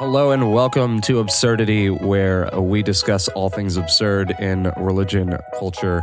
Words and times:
Hello 0.00 0.32
and 0.32 0.52
welcome 0.52 1.00
to 1.02 1.20
Absurdity, 1.20 1.88
where 1.88 2.50
we 2.58 2.82
discuss 2.82 3.28
all 3.28 3.48
things 3.48 3.76
absurd 3.76 4.34
in 4.40 4.72
religion, 4.78 5.36
culture, 5.58 6.02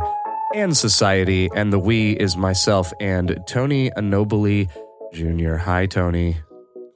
and 0.54 0.76
society. 0.76 1.48
And 1.54 1.72
the 1.72 1.78
we 1.78 2.12
is 2.12 2.36
myself 2.36 2.92
and 3.00 3.38
Tony 3.46 3.92
Anobile 3.96 4.66
Jr. 5.12 5.56
Hi, 5.56 5.86
Tony. 5.86 6.38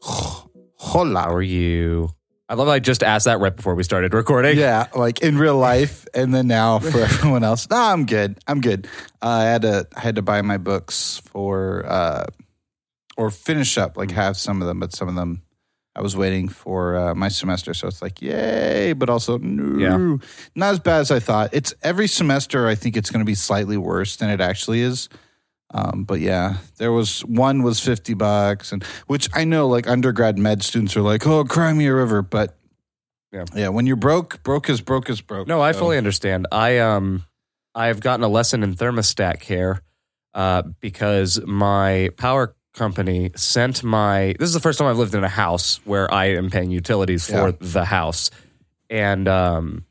Hola. 0.01 1.21
How 1.23 1.35
are 1.35 1.43
you? 1.43 2.11
I 2.49 2.55
love 2.55 2.69
I 2.69 2.81
just 2.81 3.03
asked 3.03 3.25
that 3.27 3.41
right 3.41 3.55
before 3.55 3.75
we 3.75 3.83
started 3.83 4.13
recording. 4.13 4.59
Yeah, 4.59 4.89
like 4.95 5.21
in 5.23 5.39
real 5.39 5.57
life, 5.73 6.07
and 6.13 6.35
then 6.35 6.49
now 6.49 6.79
for 6.81 6.99
everyone 7.03 7.45
else. 7.45 7.69
No, 7.71 7.77
I'm 7.77 8.05
good. 8.05 8.39
I'm 8.47 8.61
good. 8.61 8.87
Uh, 9.23 9.27
I 9.29 9.45
had 9.45 9.63
to 9.63 9.87
I 9.97 10.01
had 10.01 10.17
to 10.17 10.23
buy 10.23 10.43
my 10.43 10.59
books 10.59 11.23
for 11.25 11.85
uh, 11.87 12.27
or 13.17 13.31
finish 13.31 13.79
up, 13.79 13.97
like 13.97 14.11
have 14.11 14.37
some 14.37 14.61
of 14.61 14.69
them, 14.69 14.81
but 14.81 14.93
some 14.93 15.09
of 15.09 15.15
them 15.15 15.43
I 15.95 16.01
was 16.03 16.17
waiting 16.17 16.49
for 16.49 16.97
uh, 16.97 17.15
my 17.15 17.29
semester. 17.29 17.73
So 17.75 17.87
it's 17.89 18.03
like 18.03 18.21
yay, 18.21 18.93
but 18.95 19.09
also 19.09 19.39
no, 19.39 19.79
Yeah. 19.79 20.17
not 20.55 20.73
as 20.73 20.79
bad 20.81 21.01
as 21.01 21.11
I 21.11 21.21
thought. 21.21 21.51
It's 21.53 21.73
every 21.83 22.09
semester. 22.09 22.67
I 22.67 22.75
think 22.75 22.97
it's 22.97 23.11
going 23.11 23.21
to 23.21 23.27
be 23.27 23.35
slightly 23.35 23.77
worse 23.77 24.17
than 24.17 24.29
it 24.31 24.41
actually 24.41 24.81
is. 24.81 25.09
Um, 25.75 26.05
but 26.05 26.21
yeah, 26.21 26.59
there 26.77 26.93
was 26.93 27.21
one 27.25 27.63
was 27.63 27.81
fifty 27.81 28.15
bucks, 28.15 28.73
and 28.73 28.85
which 29.07 29.29
I 29.33 29.45
know 29.45 29.67
like 29.69 29.89
undergrad 29.89 30.39
med 30.39 30.63
students 30.63 30.97
are 30.97 31.03
like, 31.03 31.27
oh, 31.27 31.45
cry 31.45 31.73
me 31.73 31.87
a 31.87 31.95
river, 31.95 32.21
but 32.23 32.59
Yeah. 33.33 33.45
yeah, 33.55 33.69
when 33.69 33.87
you're 33.87 33.97
broke, 33.97 34.43
broke 34.43 34.69
is 34.69 34.81
broke 34.83 35.09
is 35.09 35.21
broke. 35.23 35.49
No, 35.49 35.63
I 35.63 35.73
So- 35.73 35.79
fully 35.81 35.97
understand. 35.99 36.47
I 36.53 36.79
um 36.79 37.25
I've 37.75 38.01
gotten 38.01 38.23
a 38.23 38.29
lesson 38.29 38.63
in 38.63 38.75
thermostat 38.75 39.41
care 39.41 39.81
uh, 40.35 40.63
because 40.81 41.41
my 41.47 42.11
power 42.19 42.55
company 42.75 43.31
sent 43.35 43.83
my 43.83 44.35
this 44.39 44.49
is 44.49 44.55
the 44.55 44.61
first 44.61 44.79
time 44.79 44.89
I've 44.89 44.99
lived 44.99 45.15
in 45.15 45.25
a 45.25 45.29
house 45.29 45.81
where 45.85 46.13
I 46.13 46.27
am 46.37 46.51
paying 46.51 46.71
utilities 46.71 47.27
for 47.27 47.49
Yeah. 47.49 47.53
the 47.61 47.85
house. 47.87 48.31
And 48.91 49.27
um 49.29 49.85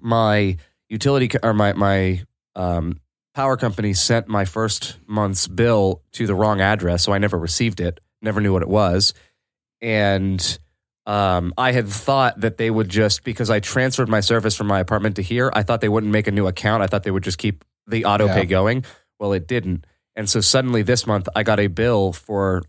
my 0.00 0.56
utility 0.88 1.28
or 1.42 1.52
my 1.52 1.72
my 1.74 2.22
um 2.56 3.00
power 3.38 3.56
company 3.56 3.94
sent 3.94 4.26
my 4.26 4.44
first 4.44 4.96
month's 5.06 5.46
bill 5.46 6.02
to 6.10 6.26
the 6.26 6.34
wrong 6.34 6.60
address, 6.60 7.04
so 7.04 7.12
I 7.12 7.18
never 7.18 7.38
received 7.38 7.78
it, 7.78 8.00
never 8.20 8.40
knew 8.40 8.52
what 8.52 8.62
it 8.62 8.68
was. 8.68 9.14
And 9.80 10.58
um, 11.06 11.54
I 11.56 11.70
had 11.70 11.86
thought 11.86 12.40
that 12.40 12.56
they 12.56 12.68
would 12.68 12.88
just 12.88 13.22
because 13.22 13.48
I 13.48 13.60
transferred 13.60 14.08
my 14.08 14.18
service 14.18 14.56
from 14.56 14.66
my 14.66 14.80
apartment 14.80 15.14
to 15.16 15.22
here. 15.22 15.52
I 15.54 15.62
thought 15.62 15.80
they 15.80 15.88
wouldn't 15.88 16.10
make 16.10 16.26
a 16.26 16.32
new 16.32 16.48
account. 16.48 16.82
I 16.82 16.88
thought 16.88 17.04
they 17.04 17.12
would 17.12 17.22
just 17.22 17.38
keep 17.38 17.64
the 17.86 18.06
auto 18.06 18.26
pay 18.26 18.44
going. 18.44 18.84
Well, 19.20 19.32
it 19.32 19.46
didn't, 19.46 19.86
and 20.16 20.28
so 20.28 20.40
suddenly 20.40 20.82
this 20.82 21.06
month 21.06 21.28
I 21.36 21.44
got 21.44 21.60
a 21.60 21.68
bill 21.68 22.12
for 22.12 22.64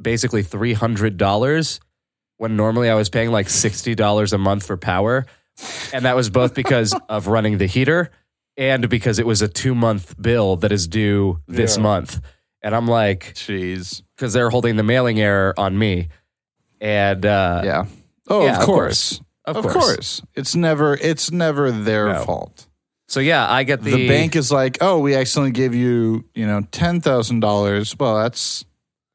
basically 0.00 0.42
three 0.42 0.72
hundred 0.72 1.18
dollars 1.18 1.80
when 2.38 2.56
normally 2.56 2.88
I 2.88 2.94
was 2.94 3.10
paying 3.10 3.30
like 3.30 3.50
sixty 3.50 3.94
dollars 3.94 4.32
a 4.32 4.38
month 4.38 4.64
for 4.64 4.78
power, 4.78 5.26
and 5.92 6.06
that 6.06 6.16
was 6.16 6.30
both 6.30 6.54
because 6.54 6.94
of 7.10 7.26
running 7.26 7.58
the 7.58 7.66
heater 7.66 8.10
and 8.56 8.88
because 8.88 9.18
it 9.18 9.26
was 9.26 9.42
a 9.42 9.48
two 9.48 9.74
month 9.74 10.20
bill 10.20 10.56
that 10.56 10.72
is 10.72 10.86
due 10.88 11.40
this 11.48 11.76
Yeah. 11.76 11.82
month. 11.82 12.20
And 12.62 12.74
I'm 12.74 12.86
like, 12.86 13.32
Jeez. 13.34 14.02
because 14.16 14.32
they're 14.32 14.50
holding 14.50 14.76
the 14.76 14.82
mailing 14.84 15.20
error 15.20 15.52
on 15.58 15.76
me. 15.78 16.08
And 16.80 17.24
uh, 17.26 17.62
Yeah. 17.64 17.84
Oh, 18.28 18.44
yeah, 18.44 18.54
of 18.56 18.60
of 18.60 18.66
course. 18.66 19.20
of, 19.44 19.66
course. 19.66 20.22
It's 20.34 20.54
never 20.54 20.94
it's 20.94 21.30
never 21.32 21.70
their 21.72 22.12
No. 22.12 22.24
fault. 22.24 22.66
So 23.08 23.20
yeah, 23.20 23.50
I 23.50 23.64
get 23.64 23.82
the, 23.82 23.90
The, 23.90 24.08
bank 24.08 24.36
is 24.36 24.50
like, 24.50 24.78
"Oh, 24.80 24.98
we 25.00 25.14
accidentally 25.14 25.50
gave 25.50 25.74
you, 25.74 26.24
you 26.34 26.46
know, 26.46 26.62
$10,000." 26.72 27.98
Well, 27.98 28.16
that's 28.22 28.64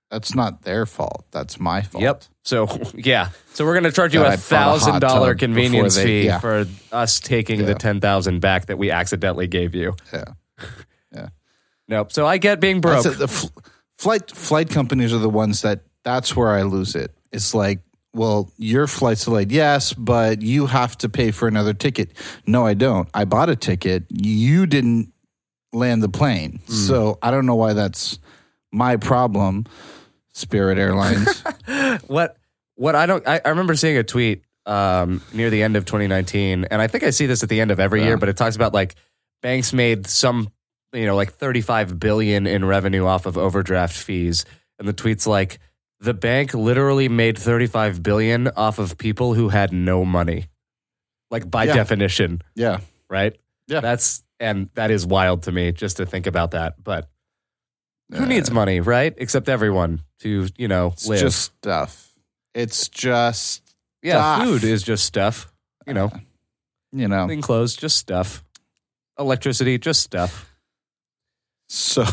that's 0.10 0.34
not 0.36 0.62
their 0.64 0.86
fault. 0.86 1.26
That's 1.32 1.60
my 1.60 1.82
fault. 1.82 2.02
Yep. 2.02 2.24
So 2.44 2.68
yeah. 2.96 3.30
So 3.54 3.66
we're 3.66 3.74
gonna 3.74 3.92
charge 3.92 4.14
you 4.14 4.24
a 4.24 4.34
a 4.34 4.38
thousand 4.38 5.00
dollar 5.00 5.36
convenience 5.36 5.96
they- 5.96 6.04
fee 6.04 6.26
yeah. 6.26 6.40
for 6.40 6.66
us 6.92 7.20
taking 7.20 7.66
the 7.66 7.76
ten 7.76 8.00
thousand 8.00 8.40
back 8.40 8.68
that 8.68 8.78
we 8.78 8.92
accidentally 8.92 9.48
gave 9.48 9.76
you. 9.76 9.96
Yeah. 10.14 10.24
Yeah. 11.14 11.30
nope. 11.88 12.12
So 12.12 12.26
I 12.28 12.38
get 12.38 12.60
being 12.60 12.82
broke. 12.82 13.06
It. 13.06 13.18
The 13.18 13.30
fl- 13.30 13.48
flight 13.98 14.30
flight 14.32 14.70
companies 14.70 15.14
are 15.14 15.20
the 15.20 15.30
ones 15.30 15.62
that 15.62 15.82
that's 16.04 16.36
where 16.36 16.50
I 16.50 16.64
lose 16.64 16.96
it. 16.96 17.12
It's 17.32 17.54
like, 17.54 17.80
well, 18.14 18.52
your 18.58 18.88
flight's 18.88 19.24
delayed, 19.26 19.52
yes, 19.52 19.94
but 19.94 20.42
you 20.42 20.66
have 20.66 20.98
to 21.00 21.10
pay 21.10 21.32
for 21.32 21.48
another 21.48 21.74
ticket. 21.74 22.12
No, 22.46 22.66
I 22.66 22.74
don't. 22.74 23.08
I 23.14 23.24
bought 23.26 23.50
a 23.50 23.56
ticket. 23.56 24.04
You 24.10 24.66
didn't 24.66 25.14
land 25.72 26.04
the 26.04 26.10
plane, 26.10 26.60
Hmm. 26.68 26.74
so 26.74 27.18
I 27.22 27.32
don't 27.32 27.46
know 27.46 27.56
why 27.56 27.72
that's 27.74 28.20
my 28.72 28.98
problem. 28.98 29.66
Spirit 30.38 30.78
Airlines. 30.78 31.42
what 32.08 32.38
what 32.76 32.96
I 32.96 33.06
don't 33.06 33.28
I, 33.28 33.42
I 33.44 33.50
remember 33.50 33.76
seeing 33.76 33.98
a 33.98 34.04
tweet 34.04 34.44
um, 34.66 35.22
near 35.34 35.50
the 35.50 35.64
end 35.64 35.76
of 35.78 35.86
2019, 35.86 36.66
and 36.66 36.82
I 36.82 36.88
think 36.88 37.04
I 37.04 37.10
see 37.10 37.26
this 37.26 37.42
at 37.42 37.50
the 37.50 37.60
end 37.62 37.72
of 37.72 37.80
every 37.80 38.02
Yeah. 38.02 38.08
year, 38.08 38.18
but 38.18 38.30
it 38.30 38.38
talks 38.38 38.56
about 38.56 38.74
like 38.74 38.96
banks 39.42 39.74
made 39.74 40.08
some 40.08 40.50
you 40.94 41.06
know 41.06 41.16
like 41.16 41.34
35 41.34 42.00
billion 42.00 42.46
in 42.48 42.64
revenue 42.66 43.06
off 43.06 43.26
of 43.26 43.38
overdraft 43.38 43.96
fees, 43.98 44.46
and 44.78 44.88
the 44.88 44.94
tweet's 44.94 45.26
like 45.26 45.60
the 46.00 46.14
bank 46.14 46.54
literally 46.54 47.10
made 47.10 47.38
35 47.38 48.04
billion 48.04 48.48
off 48.50 48.78
of 48.78 48.98
people 49.00 49.34
who 49.34 49.50
had 49.50 49.74
no 49.74 50.06
money, 50.06 50.46
like 51.32 51.50
by 51.50 51.64
Yeah. 51.64 51.74
definition, 51.74 52.42
yeah, 52.56 52.82
right? 53.10 53.36
Yeah. 53.68 53.80
that's 53.80 54.24
and 54.40 54.70
that 54.76 54.92
is 54.92 55.04
wild 55.06 55.44
to 55.44 55.52
me 55.52 55.72
just 55.72 55.98
to 55.98 56.06
think 56.06 56.28
about 56.28 56.52
that, 56.52 56.76
but. 56.84 57.10
Who 58.12 58.24
Uh, 58.24 58.26
needs 58.28 58.50
money, 58.52 58.80
right? 58.80 59.14
Except 59.18 59.50
everyone 59.50 60.02
to, 60.20 60.48
you 60.58 60.68
know, 60.68 60.88
it's 60.94 61.08
live. 61.08 61.20
just 61.20 61.42
stuff. 61.58 62.10
It's 62.54 62.88
just 62.88 63.64
Yeah, 64.02 64.36
stuff. 64.36 64.48
food 64.48 64.64
is 64.64 64.82
just 64.84 65.06
stuff. 65.06 65.52
You 65.86 65.94
know, 65.94 66.12
you 66.92 67.08
know. 67.08 67.26
clean 67.26 67.42
clothes, 67.42 67.76
just 67.76 67.98
stuff. 67.98 68.44
Electricity, 69.20 69.78
just 69.78 70.02
stuff. 70.02 70.50
So, 71.70 72.06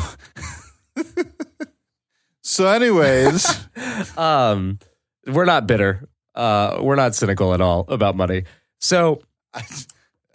so, 2.42 2.66
anyways, 2.68 3.46
Um, 4.16 4.78
we're 5.26 5.44
not 5.44 5.66
bitter. 5.66 6.08
Uh, 6.34 6.78
we're 6.80 6.96
not 6.96 7.14
cynical 7.14 7.54
at 7.54 7.60
all 7.60 7.84
about 7.88 8.16
money. 8.16 8.44
So 8.80 9.22
I, 9.52 9.62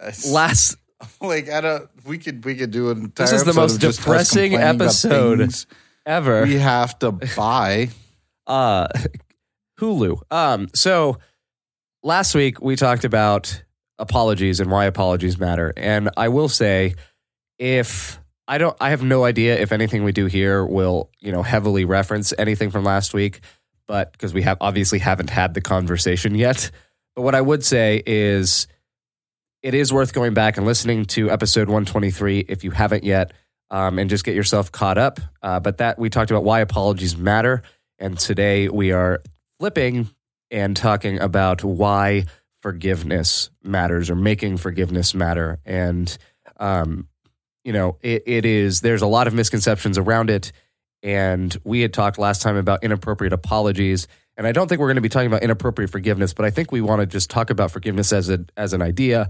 I, 0.00 0.12
last, 0.28 0.76
like 1.20 1.48
I 1.50 1.60
don't. 1.60 1.88
We 2.04 2.18
could 2.18 2.44
we 2.44 2.54
could 2.56 2.70
do 2.70 2.90
an 2.90 2.98
entire. 2.98 3.26
This 3.26 3.32
is 3.32 3.44
the 3.44 3.54
most 3.54 3.74
of 3.76 3.80
just 3.80 4.00
us 4.00 4.04
depressing 4.04 4.54
episode 4.54 5.52
ever, 6.06 6.42
We 6.44 6.54
have 6.58 6.98
to 7.00 7.12
buy. 7.36 7.90
uh, 8.46 8.88
Hulu. 9.78 10.20
Um, 10.30 10.68
so 10.74 11.18
last 12.02 12.34
week 12.34 12.60
we 12.60 12.76
talked 12.76 13.04
about 13.04 13.62
apologies 13.98 14.60
and 14.60 14.70
why 14.70 14.86
apologies 14.86 15.38
matter, 15.38 15.72
and 15.76 16.10
I 16.16 16.28
will 16.28 16.48
say, 16.48 16.94
if 17.58 18.20
I 18.48 18.58
don't, 18.58 18.76
I 18.80 18.90
have 18.90 19.02
no 19.02 19.24
idea 19.24 19.58
if 19.58 19.72
anything 19.72 20.04
we 20.04 20.12
do 20.12 20.26
here 20.26 20.64
will, 20.64 21.10
you 21.20 21.32
know, 21.32 21.42
heavily 21.42 21.84
reference 21.84 22.34
anything 22.38 22.70
from 22.70 22.84
last 22.84 23.14
week, 23.14 23.40
but 23.86 24.12
because 24.12 24.34
we 24.34 24.42
have 24.42 24.58
obviously 24.60 24.98
haven't 24.98 25.30
had 25.30 25.54
the 25.54 25.60
conversation 25.60 26.34
yet. 26.34 26.70
But 27.14 27.22
what 27.22 27.34
I 27.34 27.40
would 27.40 27.64
say 27.64 28.02
is, 28.06 28.66
it 29.62 29.74
is 29.74 29.92
worth 29.92 30.12
going 30.12 30.34
back 30.34 30.56
and 30.56 30.66
listening 30.66 31.04
to 31.04 31.30
episode 31.30 31.68
123 31.68 32.40
if 32.48 32.64
you 32.64 32.70
haven't 32.70 33.04
yet, 33.04 33.32
um, 33.70 33.98
and 33.98 34.08
just 34.08 34.24
get 34.24 34.34
yourself 34.34 34.72
caught 34.72 34.98
up. 34.98 35.20
Uh, 35.42 35.60
but 35.60 35.78
that 35.78 35.98
we 35.98 36.10
talked 36.10 36.30
about 36.30 36.44
why 36.44 36.60
apologies 36.60 37.16
matter, 37.16 37.62
and 37.98 38.18
today 38.18 38.68
we 38.68 38.92
are 38.92 39.22
flipping 39.58 40.08
and 40.50 40.76
talking 40.76 41.20
about 41.20 41.62
why 41.62 42.24
forgiveness 42.62 43.50
matters 43.62 44.10
or 44.10 44.16
making 44.16 44.56
forgiveness 44.56 45.14
matter. 45.14 45.58
And, 45.64 46.16
um, 46.58 47.08
you 47.64 47.72
know, 47.72 47.98
it, 48.02 48.22
it 48.26 48.44
is, 48.44 48.80
there's 48.80 49.02
a 49.02 49.06
lot 49.06 49.26
of 49.26 49.34
misconceptions 49.34 49.98
around 49.98 50.30
it. 50.30 50.52
And 51.02 51.56
we 51.64 51.80
had 51.80 51.94
talked 51.94 52.18
last 52.18 52.42
time 52.42 52.56
about 52.56 52.82
inappropriate 52.82 53.32
apologies. 53.32 54.08
And 54.36 54.46
I 54.46 54.52
don't 54.52 54.68
think 54.68 54.80
we're 54.80 54.88
going 54.88 54.96
to 54.96 55.02
be 55.02 55.08
talking 55.08 55.28
about 55.28 55.42
inappropriate 55.42 55.90
forgiveness, 55.90 56.34
but 56.34 56.44
I 56.44 56.50
think 56.50 56.72
we 56.72 56.80
want 56.80 57.00
to 57.00 57.06
just 57.06 57.30
talk 57.30 57.50
about 57.50 57.70
forgiveness 57.70 58.12
as 58.12 58.30
a 58.30 58.44
as 58.56 58.72
an 58.72 58.80
idea, 58.80 59.28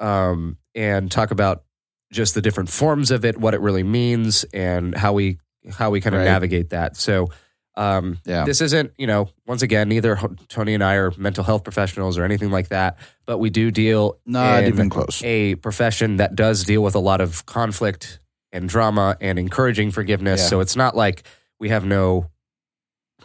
um, 0.00 0.56
and 0.74 1.10
talk 1.10 1.30
about 1.30 1.64
just 2.12 2.34
the 2.34 2.42
different 2.42 2.68
forms 2.70 3.10
of 3.10 3.24
it, 3.24 3.38
what 3.38 3.54
it 3.54 3.60
really 3.60 3.82
means, 3.82 4.44
and 4.52 4.94
how 4.96 5.12
we 5.12 5.38
how 5.70 5.90
we 5.90 6.00
kind 6.00 6.14
of 6.14 6.20
Right. 6.20 6.26
navigate 6.26 6.70
that. 6.70 6.96
So, 6.96 7.28
um, 7.76 8.18
Yeah. 8.26 8.44
this 8.44 8.60
isn't 8.60 8.92
you 8.98 9.06
know 9.06 9.28
once 9.46 9.62
again 9.62 9.88
neither 9.88 10.18
Tony 10.48 10.74
and 10.74 10.82
I 10.82 10.94
are 10.96 11.12
mental 11.16 11.44
health 11.44 11.62
professionals 11.64 12.18
or 12.18 12.24
anything 12.24 12.50
like 12.50 12.68
that, 12.68 12.98
but 13.26 13.38
we 13.38 13.48
do 13.48 13.70
deal 13.70 14.18
Not 14.26 14.64
in 14.64 14.68
even 14.68 14.90
close. 14.90 15.22
a 15.24 15.54
profession 15.56 16.16
that 16.16 16.34
does 16.34 16.64
deal 16.64 16.82
with 16.82 16.94
a 16.94 16.98
lot 17.00 17.20
of 17.20 17.46
conflict 17.46 18.18
and 18.50 18.68
drama 18.68 19.16
and 19.20 19.38
encouraging 19.38 19.90
forgiveness. 19.92 20.40
Yeah. 20.42 20.46
So 20.48 20.60
it's 20.60 20.76
not 20.76 20.94
like 20.96 21.22
we 21.60 21.68
have 21.70 21.84
no, 21.86 22.28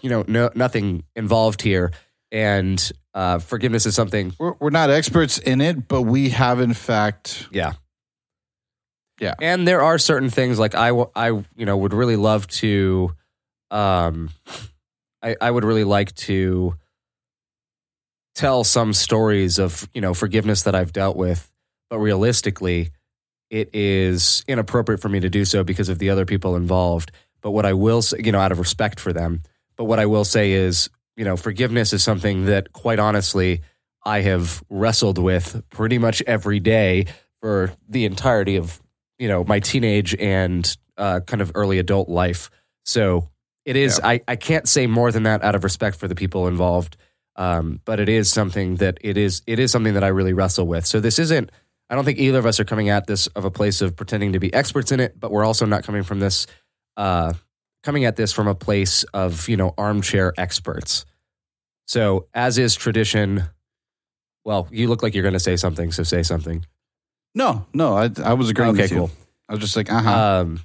you 0.02 0.10
know, 0.10 0.24
no 0.28 0.50
nothing 0.56 1.04
involved 1.16 1.62
here. 1.64 1.92
And 2.32 2.92
uh, 3.14 3.40
forgiveness 3.40 3.86
is 3.86 3.96
something. 3.96 4.34
We're, 4.38 4.54
we're 4.60 4.70
not 4.70 4.90
experts 4.90 5.38
in 5.38 5.62
it, 5.62 5.88
but 5.88 6.02
we 6.04 6.30
have 6.30 6.60
in 6.60 6.74
fact 6.74 7.48
Yeah, 7.52 7.74
Yeah. 9.20 9.34
And 9.42 9.68
there 9.68 9.82
are 9.82 9.98
certain 9.98 10.30
things 10.30 10.60
like 10.60 10.76
I, 10.76 10.90
w- 10.90 11.10
I 11.16 11.28
you 11.30 11.66
know, 11.66 11.78
would 11.78 11.94
really 11.94 12.16
love 12.18 12.48
to, 12.48 13.16
um, 13.72 14.30
I, 15.24 15.36
I 15.42 15.50
would 15.50 15.64
really 15.64 15.84
like 15.84 16.14
to 16.16 16.76
tell 18.36 18.64
some 18.64 18.94
stories 18.94 19.58
of, 19.58 19.90
you 19.94 20.02
know, 20.02 20.14
forgiveness 20.14 20.64
that 20.64 20.76
I've 20.76 20.94
dealt 20.94 21.18
with, 21.18 21.52
but 21.90 22.00
realistically, 22.00 22.92
it 23.50 23.70
is 23.74 24.44
inappropriate 24.48 25.02
for 25.02 25.10
me 25.10 25.22
to 25.22 25.30
do 25.30 25.46
so 25.46 25.64
because 25.64 25.90
of 25.90 26.00
the 26.00 26.10
other 26.10 26.26
people 26.26 26.56
involved. 26.56 27.12
But 27.42 27.52
what 27.52 27.66
I 27.66 27.74
will 27.74 28.02
say, 28.02 28.18
you 28.24 28.32
know, 28.32 28.40
out 28.40 28.52
of 28.52 28.60
respect 28.60 29.00
for 29.00 29.14
them, 29.14 29.42
but 29.76 29.86
what 29.86 30.00
I 30.00 30.06
will 30.06 30.26
say 30.26 30.52
is, 30.52 30.90
you 31.18 31.26
know, 31.26 31.36
forgiveness 31.36 31.92
is 31.92 32.04
something 32.04 32.46
that 32.46 32.72
quite 32.72 33.00
honestly, 33.00 33.62
I 34.06 34.22
have 34.22 34.64
wrestled 34.70 35.18
with 35.18 35.64
pretty 35.70 35.98
much 35.98 36.24
every 36.26 36.60
day 36.62 37.08
for 37.42 37.74
the 37.90 38.06
entirety 38.06 38.56
of 38.56 38.82
you 39.20 39.28
know 39.28 39.44
my 39.44 39.60
teenage 39.60 40.16
and 40.16 40.78
uh, 40.98 41.20
kind 41.22 41.42
of 41.42 41.52
early 41.56 41.80
adult 41.80 42.08
life. 42.08 42.50
So 42.86 43.30
it 43.66 43.76
is. 43.76 44.00
I 44.02 44.22
I 44.28 44.38
can't 44.38 44.68
say 44.68 44.88
more 44.88 45.12
than 45.12 45.24
that 45.24 45.44
out 45.44 45.56
of 45.56 45.64
respect 45.64 45.98
for 45.98 46.08
the 46.08 46.16
people 46.16 46.48
involved. 46.48 46.96
Um, 47.36 47.82
but 47.86 48.00
it 48.00 48.10
is 48.10 48.32
something 48.32 48.78
that 48.78 48.98
it 49.02 49.18
is 49.18 49.42
it 49.46 49.60
is 49.60 49.72
something 49.72 49.96
that 49.96 50.04
I 50.04 50.08
really 50.08 50.34
wrestle 50.34 50.68
with. 50.68 50.86
So 50.86 51.00
this 51.00 51.20
isn't. 51.20 51.52
I 51.90 51.96
don't 51.96 52.04
think 52.04 52.20
either 52.20 52.40
of 52.40 52.46
us 52.46 52.60
are 52.60 52.66
coming 52.66 52.90
at 52.90 53.08
this 53.08 53.28
of 53.28 53.46
a 53.46 53.52
place 53.52 53.82
of 53.82 53.96
pretending 53.96 54.34
to 54.34 54.40
be 54.40 54.54
experts 54.54 54.92
in 54.92 55.00
it, 55.00 55.20
but 55.20 55.32
we're 55.32 55.46
also 55.46 55.66
not 55.66 55.84
coming 55.84 56.04
from 56.04 56.20
this. 56.20 56.48
Uh, 56.98 57.34
coming 57.88 58.04
at 58.04 58.18
this 58.18 58.34
from 58.34 58.48
a 58.50 58.54
place 58.56 59.04
of 59.14 59.48
you 59.48 59.56
know 59.56 59.74
armchair 59.78 60.34
experts. 60.38 61.06
So 61.88 62.28
as 62.34 62.58
is 62.58 62.76
tradition. 62.76 63.44
Well, 64.44 64.68
you 64.72 64.88
look 64.90 65.02
like 65.04 65.14
you're 65.14 65.24
going 65.24 65.34
to 65.34 65.40
say 65.42 65.56
something, 65.58 65.92
so 65.94 66.04
say 66.04 66.22
something. 66.24 66.66
No, 67.36 67.66
no, 67.74 67.96
I, 67.98 68.10
I 68.24 68.34
was 68.34 68.50
agreeing 68.50 68.72
Okay, 68.72 68.84
with 68.84 68.92
you. 68.92 68.98
cool. 68.98 69.12
I 69.50 69.54
was 69.54 69.62
just 69.62 69.76
like, 69.76 69.92
uh 69.92 70.02
huh. 70.02 70.42
Um, 70.42 70.60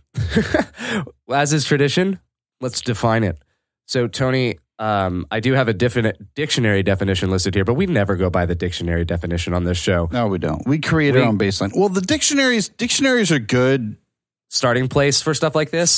as 1.32 1.52
is 1.52 1.64
tradition, 1.64 2.18
let's 2.60 2.80
define 2.80 3.24
it. 3.24 3.38
So, 3.86 4.06
Tony, 4.08 4.58
um, 4.78 5.26
I 5.30 5.40
do 5.40 5.52
have 5.54 5.68
a 5.68 5.72
definite 5.74 6.34
dictionary 6.34 6.82
definition 6.82 7.30
listed 7.30 7.54
here, 7.54 7.64
but 7.64 7.74
we 7.74 7.86
never 7.86 8.16
go 8.16 8.30
by 8.30 8.46
the 8.46 8.54
dictionary 8.54 9.04
definition 9.04 9.52
on 9.52 9.64
this 9.64 9.78
show. 9.78 10.08
no, 10.12 10.26
we 10.28 10.38
don't. 10.38 10.66
We 10.66 10.78
create 10.78 11.14
we- 11.14 11.20
our 11.20 11.28
own 11.28 11.38
baseline. 11.38 11.72
Well, 11.76 11.88
the 11.88 12.00
dictionaries 12.00 12.68
dictionaries 12.68 13.30
are 13.32 13.38
good. 13.40 13.96
Starting 14.48 14.86
place 14.88 15.20
for 15.22 15.34
stuff 15.34 15.54
like 15.54 15.70
this. 15.70 15.92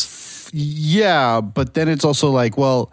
Yeah, 0.52 1.40
but 1.40 1.74
then 1.74 1.88
it's 1.88 2.04
also 2.04 2.30
like, 2.30 2.56
well, 2.58 2.92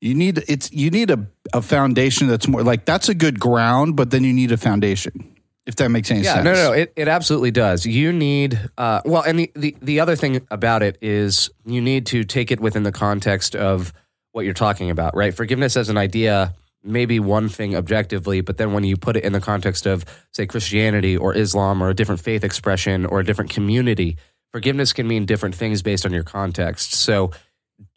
you 0.00 0.14
need 0.14 0.42
it's 0.48 0.72
you 0.72 0.90
need 0.90 1.10
a, 1.10 1.26
a 1.52 1.62
foundation 1.62 2.26
that's 2.26 2.48
more 2.48 2.62
like 2.62 2.84
that's 2.84 3.08
a 3.08 3.14
good 3.14 3.38
ground, 3.38 3.96
but 3.96 4.10
then 4.10 4.24
you 4.24 4.32
need 4.32 4.52
a 4.52 4.56
foundation. 4.56 5.36
If 5.64 5.76
that 5.76 5.90
makes 5.90 6.10
any 6.10 6.22
Yeah, 6.22 6.34
sense. 6.34 6.44
no, 6.44 6.54
no, 6.54 6.72
it, 6.72 6.92
it 6.96 7.06
absolutely 7.06 7.52
does. 7.52 7.86
You 7.86 8.12
need, 8.12 8.58
uh, 8.76 9.00
well, 9.04 9.22
and 9.22 9.38
the, 9.38 9.52
the, 9.54 9.76
the 9.80 10.00
other 10.00 10.16
thing 10.16 10.44
about 10.50 10.82
it 10.82 10.98
is 11.00 11.50
you 11.64 11.80
need 11.80 12.06
to 12.06 12.24
take 12.24 12.50
it 12.50 12.58
within 12.58 12.82
the 12.82 12.90
context 12.90 13.54
of 13.54 13.92
what 14.32 14.44
you're 14.44 14.54
talking 14.54 14.90
about, 14.90 15.14
right? 15.14 15.32
Forgiveness 15.32 15.76
as 15.76 15.88
an 15.88 15.96
idea 15.96 16.54
maybe 16.84 17.20
one 17.20 17.48
thing 17.48 17.76
objectively, 17.76 18.40
but 18.40 18.56
then 18.56 18.72
when 18.72 18.84
you 18.84 18.96
put 18.96 19.16
it 19.16 19.22
in 19.24 19.32
the 19.32 19.40
context 19.40 19.86
of, 19.86 20.04
say, 20.32 20.46
Christianity 20.46 21.16
or 21.16 21.32
Islam 21.32 21.80
or 21.82 21.90
a 21.90 21.94
different 21.94 22.20
faith 22.20 22.42
expression 22.42 23.06
or 23.06 23.20
a 23.20 23.24
different 23.24 23.50
community, 23.52 24.16
forgiveness 24.52 24.92
can 24.92 25.06
mean 25.08 25.26
different 25.26 25.54
things 25.54 25.82
based 25.82 26.04
on 26.06 26.12
your 26.12 26.22
context. 26.22 26.92
So, 26.94 27.30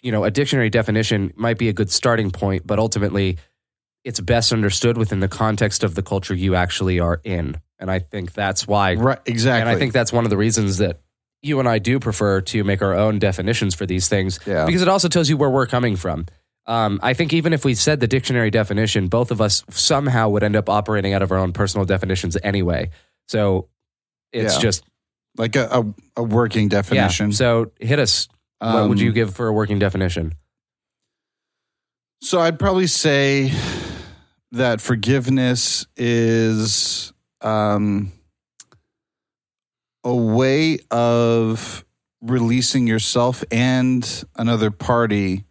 you 0.01 0.11
know, 0.11 0.23
a 0.23 0.31
dictionary 0.31 0.69
definition 0.69 1.33
might 1.35 1.57
be 1.57 1.69
a 1.69 1.73
good 1.73 1.91
starting 1.91 2.31
point, 2.31 2.65
but 2.65 2.79
ultimately, 2.79 3.37
it's 4.03 4.19
best 4.19 4.53
understood 4.53 4.97
within 4.97 5.19
the 5.19 5.27
context 5.27 5.83
of 5.83 5.95
the 5.95 6.03
culture 6.03 6.33
you 6.35 6.55
actually 6.55 6.99
are 6.99 7.19
in. 7.23 7.59
And 7.79 7.89
I 7.91 7.99
think 7.99 8.33
that's 8.33 8.67
why 8.67 8.93
Right, 8.95 9.19
exactly. 9.25 9.61
and 9.61 9.69
I 9.69 9.77
think 9.79 9.93
that's 9.93 10.13
one 10.13 10.23
of 10.23 10.29
the 10.29 10.37
reasons 10.37 10.77
that 10.77 11.01
you 11.41 11.59
and 11.59 11.67
I 11.67 11.79
do 11.79 11.99
prefer 11.99 12.41
to 12.41 12.63
make 12.63 12.81
our 12.81 12.93
own 12.95 13.19
definitions 13.19 13.75
for 13.75 13.85
these 13.85 14.07
things 14.07 14.39
Yeah. 14.45 14.65
because 14.65 14.81
it 14.81 14.87
also 14.87 15.07
tells 15.09 15.29
you 15.29 15.37
where 15.37 15.49
we're 15.49 15.67
coming 15.67 15.95
from. 15.95 16.25
Um, 16.67 16.99
I 17.03 17.13
think 17.13 17.33
even 17.33 17.51
if 17.53 17.65
we 17.65 17.75
said 17.75 17.99
the 17.99 18.07
dictionary 18.07 18.49
definition, 18.49 19.07
both 19.07 19.29
of 19.29 19.41
us 19.41 19.63
somehow 19.69 20.29
would 20.29 20.43
end 20.43 20.55
up 20.55 20.69
operating 20.69 21.13
out 21.13 21.21
of 21.21 21.31
our 21.31 21.37
own 21.37 21.51
personal 21.53 21.85
definitions 21.85 22.37
anyway. 22.43 22.89
So 23.27 23.67
it's 24.31 24.55
Yeah. 24.55 24.61
just 24.61 24.83
like 25.37 25.55
a, 25.55 25.67
a, 25.71 25.93
a 26.17 26.23
working 26.23 26.67
definition. 26.69 27.29
Yeah. 27.31 27.35
So 27.35 27.71
hit 27.79 27.99
us. 27.99 28.27
what 28.59 28.89
would 28.89 28.97
Um, 28.99 29.03
you 29.05 29.11
give 29.11 29.33
for 29.35 29.47
a 29.47 29.53
working 29.53 29.79
definition? 29.79 30.33
So 32.21 32.39
I'd 32.39 32.57
probably 32.57 32.87
say 32.87 33.51
that 34.51 34.81
forgiveness 34.81 35.85
is 35.97 37.11
um, 37.41 38.11
a 40.03 40.15
way 40.15 40.79
of 40.89 41.85
releasing 42.21 42.88
yourself 42.88 43.43
and 43.51 44.23
another 44.38 44.71
party 44.71 45.43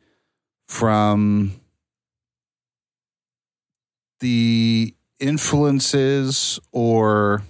from 0.66 1.52
the 4.20 4.94
influences 5.20 6.58
or 6.72 7.42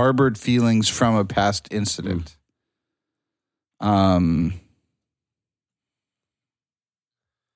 harbored 0.00 0.38
feelings 0.38 0.88
from 0.88 1.14
a 1.14 1.26
past 1.26 1.68
incident. 1.70 2.34
Um, 3.80 4.54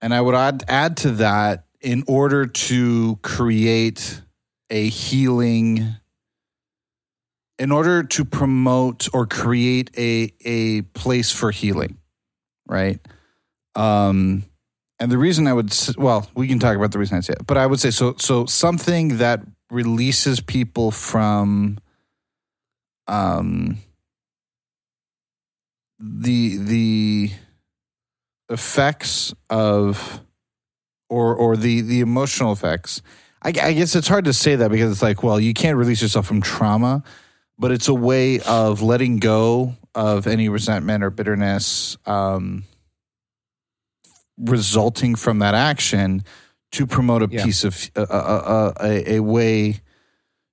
and 0.02 0.12
I 0.12 0.20
would 0.20 0.34
add, 0.34 0.62
add 0.68 0.98
to 0.98 1.12
that 1.12 1.64
in 1.80 2.04
order 2.06 2.44
to 2.44 3.18
create 3.22 4.20
a 4.68 4.90
healing, 4.90 5.96
in 7.58 7.72
order 7.72 8.02
to 8.02 8.26
promote 8.26 9.08
or 9.14 9.24
create 9.24 9.90
a, 9.96 10.30
a 10.44 10.82
place 10.82 11.32
for 11.32 11.50
healing, 11.50 11.96
right? 12.68 13.00
Um, 13.74 14.44
and 15.00 15.10
the 15.10 15.16
reason 15.16 15.46
I 15.46 15.54
would, 15.54 15.74
well, 15.96 16.28
we 16.34 16.46
can 16.46 16.58
talk 16.58 16.76
about 16.76 16.92
the 16.92 16.98
reason 16.98 17.16
I 17.16 17.20
say 17.20 17.32
it, 17.40 17.46
but 17.46 17.56
I 17.56 17.64
would 17.64 17.80
say 17.80 17.90
so, 17.90 18.16
so 18.18 18.44
something 18.44 19.16
that 19.16 19.40
releases 19.70 20.40
people 20.40 20.90
from, 20.90 21.78
um, 23.06 23.78
the, 25.98 26.56
the, 26.58 27.30
effects 28.50 29.32
of 29.48 30.20
or 31.08 31.34
or 31.34 31.56
the 31.56 31.80
the 31.80 32.00
emotional 32.00 32.52
effects 32.52 33.00
I, 33.40 33.48
I 33.48 33.72
guess 33.72 33.96
it's 33.96 34.06
hard 34.06 34.26
to 34.26 34.34
say 34.34 34.54
that 34.56 34.70
because 34.70 34.92
it's 34.92 35.00
like 35.00 35.22
well 35.22 35.40
you 35.40 35.54
can't 35.54 35.78
release 35.78 36.02
yourself 36.02 36.26
from 36.26 36.42
trauma 36.42 37.02
but 37.58 37.72
it's 37.72 37.88
a 37.88 37.94
way 37.94 38.40
of 38.40 38.82
letting 38.82 39.16
go 39.16 39.76
of 39.94 40.26
any 40.26 40.50
resentment 40.50 41.02
or 41.02 41.08
bitterness 41.08 41.96
um, 42.04 42.64
resulting 44.38 45.14
from 45.14 45.38
that 45.38 45.54
action 45.54 46.22
to 46.72 46.86
promote 46.86 47.22
a 47.22 47.28
Yeah. 47.30 47.44
peace 47.44 47.64
of 47.64 47.90
a, 47.96 48.02
a, 48.02 48.72
a, 48.78 49.12
a 49.14 49.20
way 49.20 49.80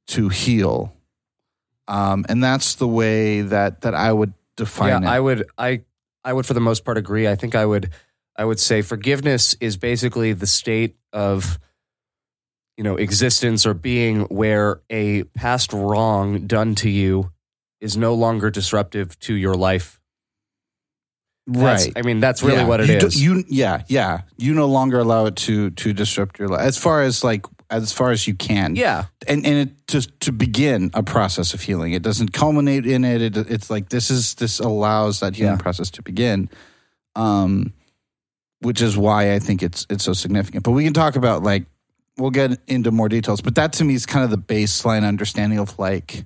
to 0.07 0.29
heal 0.29 0.93
um, 1.91 2.25
and 2.29 2.43
that's 2.43 2.75
the 2.75 2.87
way 2.87 3.41
that 3.41 3.81
that 3.81 3.93
I 3.93 4.11
would 4.13 4.33
define 4.55 5.03
yeah, 5.03 5.09
it 5.09 5.13
I 5.15 5.19
would 5.19 5.43
I 5.57 5.81
I 6.23 6.33
would 6.33 6.45
for 6.45 6.53
the 6.55 6.59
most 6.61 6.85
part 6.85 6.97
agree. 6.97 7.27
I 7.27 7.35
think 7.35 7.53
I 7.55 7.65
would 7.65 7.89
I 8.37 8.45
would 8.45 8.59
say 8.59 8.81
forgiveness 8.81 9.55
is 9.59 9.75
basically 9.77 10.33
the 10.33 10.47
state 10.47 10.95
of 11.11 11.59
you 12.77 12.83
know 12.83 12.95
existence 12.95 13.65
or 13.65 13.73
being 13.73 14.21
where 14.41 14.81
a 14.89 15.23
past 15.35 15.73
wrong 15.73 16.47
done 16.47 16.75
to 16.75 16.89
you 16.89 17.31
is 17.81 17.97
no 17.97 18.13
longer 18.13 18.49
disruptive 18.49 19.19
to 19.19 19.33
your 19.33 19.55
life. 19.55 19.99
That's- 21.47 21.87
right 21.87 21.93
I 21.97 22.03
mean 22.03 22.19
that's 22.19 22.43
really 22.43 22.57
Yeah. 22.59 22.67
what 22.67 22.81
it 22.81 22.89
you 22.89 22.95
is. 23.07 23.15
do- 23.15 23.21
you 23.23 23.43
yeah, 23.49 23.83
yeah. 23.87 24.21
You 24.37 24.53
no 24.53 24.67
longer 24.67 24.99
allow 24.99 25.25
it 25.25 25.35
to 25.47 25.71
to 25.71 25.91
disrupt 25.91 26.39
your 26.39 26.47
life 26.47 26.61
as 26.61 26.77
far 26.77 27.01
as 27.01 27.23
like 27.23 27.45
as 27.71 27.91
far 27.93 28.11
as 28.11 28.27
you 28.27 28.35
can. 28.35 28.75
yeah. 28.75 29.05
and 29.27 29.45
and 29.45 29.57
it 29.69 29.87
just 29.87 30.19
to 30.21 30.31
begin 30.31 30.91
a 30.93 31.01
process 31.03 31.53
of 31.53 31.61
healing. 31.61 31.93
It 31.93 32.03
doesn't 32.03 32.33
culminate 32.33 32.85
in 32.85 33.03
it. 33.05 33.21
it 33.21 33.37
it's 33.37 33.69
like 33.69 33.89
this 33.89 34.09
is 34.11 34.35
this 34.35 34.59
allows 34.59 35.21
that 35.21 35.35
healing 35.35 35.53
Yeah. 35.55 35.61
process 35.61 35.89
to 35.91 36.01
begin. 36.03 36.49
Um, 37.15 37.73
which 38.59 38.81
is 38.81 38.95
why 38.97 39.33
I 39.33 39.39
think 39.39 39.63
it's 39.63 39.87
it's 39.89 40.03
so 40.03 40.13
significant. 40.13 40.63
But 40.63 40.71
we 40.71 40.83
can 40.83 40.93
talk 40.93 41.15
about 41.15 41.43
like 41.43 41.63
we'll 42.17 42.29
get 42.29 42.59
into 42.67 42.91
more 42.91 43.09
details. 43.09 43.41
But 43.41 43.55
that 43.55 43.73
to 43.73 43.83
me 43.83 43.95
is 43.95 44.05
kind 44.05 44.23
of 44.23 44.29
the 44.31 44.37
baseline 44.37 45.03
understanding 45.07 45.57
of 45.59 45.79
like 45.79 46.25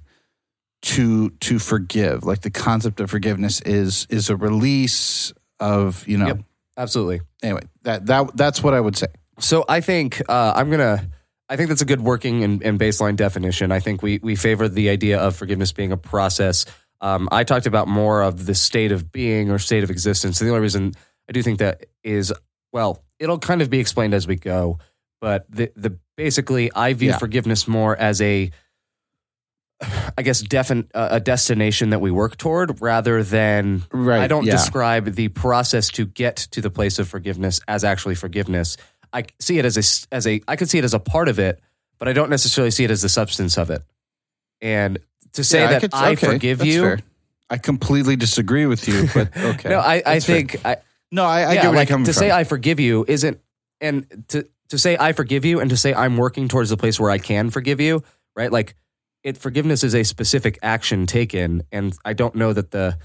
to 0.82 1.30
to 1.30 1.60
forgive. 1.60 2.24
Like 2.26 2.42
the 2.42 2.52
concept 2.52 3.00
of 3.00 3.10
forgiveness 3.10 3.62
is 3.62 4.06
is 4.10 4.30
a 4.30 4.36
release 4.36 5.32
of 5.60 6.08
you 6.08 6.18
know. 6.18 6.28
Yep. 6.28 6.40
Absolutely. 6.78 7.22
Anyway, 7.42 7.62
that 7.84 8.06
that 8.08 8.36
that's 8.36 8.62
what 8.62 8.74
I 8.74 8.80
would 8.82 8.98
say. 8.98 9.08
So 9.40 9.64
I 9.70 9.82
think 9.82 10.22
uh, 10.28 10.54
I'm 10.56 10.70
gonna. 10.70 11.10
I 11.48 11.56
think 11.58 11.70
that's 11.70 11.82
a 11.82 11.86
good 11.86 12.02
working 12.02 12.44
and, 12.44 12.64
and 12.64 12.80
baseline 12.80 13.16
definition. 13.16 13.72
I 13.72 13.80
think 13.80 14.02
we 14.02 14.20
we 14.24 14.36
favor 14.36 14.68
the 14.68 14.90
idea 14.90 15.20
of 15.20 15.36
forgiveness 15.36 15.72
being 15.72 15.92
a 15.92 15.98
process. 15.98 16.66
Um, 17.02 17.30
I 17.32 17.44
talked 17.44 17.68
about 17.68 17.88
more 17.88 18.22
of 18.24 18.46
the 18.46 18.56
state 18.56 18.92
of 18.92 19.12
being 19.12 19.52
or 19.52 19.60
state 19.60 19.84
of 19.84 19.92
existence. 19.92 20.42
And 20.42 20.48
the 20.48 20.54
only 20.54 20.62
reason 20.64 20.94
I 21.30 21.34
do 21.34 21.44
think 21.44 21.60
that 21.60 21.86
is 22.04 22.34
well, 22.74 23.04
it'll 23.20 23.40
kind 23.40 23.62
of 23.62 23.70
be 23.70 23.80
explained 23.80 24.14
as 24.14 24.28
we 24.28 24.36
go. 24.38 24.80
But 25.22 25.46
the 25.50 25.72
the 25.76 25.98
basically, 26.18 26.72
I 26.74 26.94
view 26.94 27.10
Yeah. 27.10 27.18
forgiveness 27.18 27.68
more 27.68 27.96
as 27.96 28.22
a 28.22 28.52
I 30.18 30.22
guess 30.22 30.42
defin- 30.42 30.88
uh, 30.96 31.10
a 31.12 31.20
destination 31.20 31.90
that 31.90 32.00
we 32.00 32.10
work 32.10 32.38
toward 32.38 32.82
rather 32.82 33.22
than 33.24 33.84
Right, 33.92 34.22
I 34.22 34.28
don't 34.28 34.46
yeah. 34.46 34.54
describe 34.54 35.14
the 35.16 35.28
process 35.28 35.90
to 35.92 36.06
get 36.06 36.38
to 36.52 36.62
the 36.62 36.70
place 36.70 36.98
of 36.98 37.10
forgiveness 37.10 37.60
as 37.68 37.84
actually 37.84 38.16
forgiveness. 38.16 38.78
I 39.16 39.24
see 39.40 39.58
it 39.58 39.66
as 39.66 39.78
a 39.78 40.14
as 40.16 40.28
a 40.28 40.42
I 40.48 40.56
could 40.58 40.70
see 40.70 40.78
it 40.78 40.84
as 40.84 40.94
a 40.94 41.00
part 41.00 41.28
of 41.30 41.40
it, 41.40 41.60
but 41.98 42.08
I 42.08 42.14
don't 42.14 42.30
necessarily 42.30 42.70
see 42.72 42.84
it 42.84 42.92
as 42.92 43.02
the 43.02 43.10
substance 43.10 43.58
of 43.58 43.70
it. 43.72 43.82
And 44.62 45.00
to 45.34 45.44
say 45.44 45.62
Yeah, 45.62 45.68
that 45.72 45.82
could- 45.82 45.94
I, 45.94 46.12
okay, 46.12 46.28
forgive 46.28 46.64
you, 46.64 46.82
fair. 46.82 47.00
I 47.50 47.58
completely 47.58 48.16
disagree 48.16 48.66
with 48.66 48.88
you, 48.88 49.08
but 49.14 49.36
okay. 49.38 49.70
no, 49.70 49.80
I, 49.80 49.96
I 50.06 50.20
fair. 50.20 50.22
think 50.22 50.66
I, 50.66 50.78
no, 51.12 51.24
I, 51.24 51.42
I 51.42 51.54
yeah, 51.54 51.62
get 51.62 51.64
where 51.70 51.76
like 51.78 51.90
you're 51.90 51.94
coming 51.96 52.06
to 52.06 52.14
from. 52.14 52.20
say 52.20 52.32
I 52.32 52.44
forgive 52.44 52.80
you 52.80 53.06
isn't, 53.08 53.40
and 53.82 54.06
to 54.30 54.48
to 54.70 54.78
say 54.78 54.98
I 55.00 55.14
forgive 55.14 55.46
you 55.46 55.60
and 55.62 55.70
to 55.70 55.78
say 55.78 55.94
I'm 55.94 56.18
working 56.18 56.48
towards 56.48 56.70
the 56.70 56.78
place 56.78 57.00
where 57.00 57.10
I 57.12 57.18
can 57.18 57.50
forgive 57.52 57.80
you, 57.80 58.04
right? 58.36 58.52
Like 58.52 58.76
it 59.24 59.38
forgiveness 59.38 59.84
is 59.84 59.96
a 59.96 60.04
specific 60.04 60.60
action 60.62 61.06
taken, 61.06 61.64
and 61.72 61.96
I 62.04 62.14
don't 62.14 62.36
know 62.36 62.52
that 62.52 62.72
the 62.72 62.98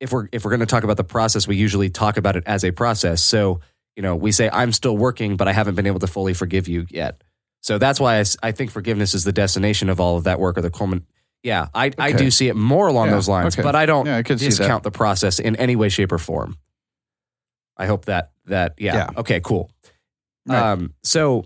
if 0.00 0.12
we're 0.12 0.28
if 0.32 0.44
we're 0.44 0.50
going 0.50 0.60
to 0.60 0.66
talk 0.66 0.84
about 0.84 0.96
the 0.96 1.04
process, 1.04 1.46
we 1.48 1.56
usually 1.56 1.88
talk 1.90 2.16
about 2.16 2.36
it 2.36 2.42
as 2.46 2.64
a 2.64 2.72
process. 2.72 3.22
So 3.22 3.60
you 3.96 4.02
know, 4.02 4.16
we 4.16 4.32
say 4.32 4.48
I'm 4.52 4.72
still 4.72 4.96
working, 4.96 5.36
but 5.36 5.48
I 5.48 5.52
haven't 5.52 5.74
been 5.74 5.86
able 5.86 6.00
to 6.00 6.06
fully 6.06 6.34
forgive 6.34 6.68
you 6.68 6.86
yet. 6.90 7.22
So 7.60 7.78
that's 7.78 8.00
why 8.00 8.22
I 8.42 8.52
think 8.52 8.70
forgiveness 8.70 9.14
is 9.14 9.24
the 9.24 9.32
destination 9.32 9.88
of 9.88 10.00
all 10.00 10.16
of 10.16 10.24
that 10.24 10.40
work 10.40 10.58
or 10.58 10.62
the 10.62 10.70
culmin. 10.70 11.04
Yeah, 11.44 11.68
I, 11.74 11.90
I 11.98 12.12
do 12.12 12.30
see 12.30 12.48
it 12.48 12.54
more 12.56 12.86
along 12.86 13.08
Yeah, 13.08 13.14
those 13.14 13.28
lines, 13.28 13.54
okay. 13.56 13.62
but 13.64 13.74
I 13.74 13.84
don't 13.86 14.06
Yeah, 14.06 14.16
I 14.16 14.22
could 14.22 14.38
see 14.38 14.46
that. 14.46 14.56
discount 14.58 14.82
the 14.84 14.90
process 14.92 15.38
in 15.40 15.56
any 15.56 15.74
way, 15.76 15.88
shape, 15.88 16.12
or 16.12 16.18
form. 16.18 16.56
I 17.76 17.86
hope 17.86 18.04
that 18.06 18.30
that 18.46 18.74
yeah. 18.78 18.94
Yeah. 18.94 19.08
Okay, 19.18 19.40
cool. 19.40 19.70
Right. 20.46 20.58
Um, 20.72 20.94
so 21.02 21.44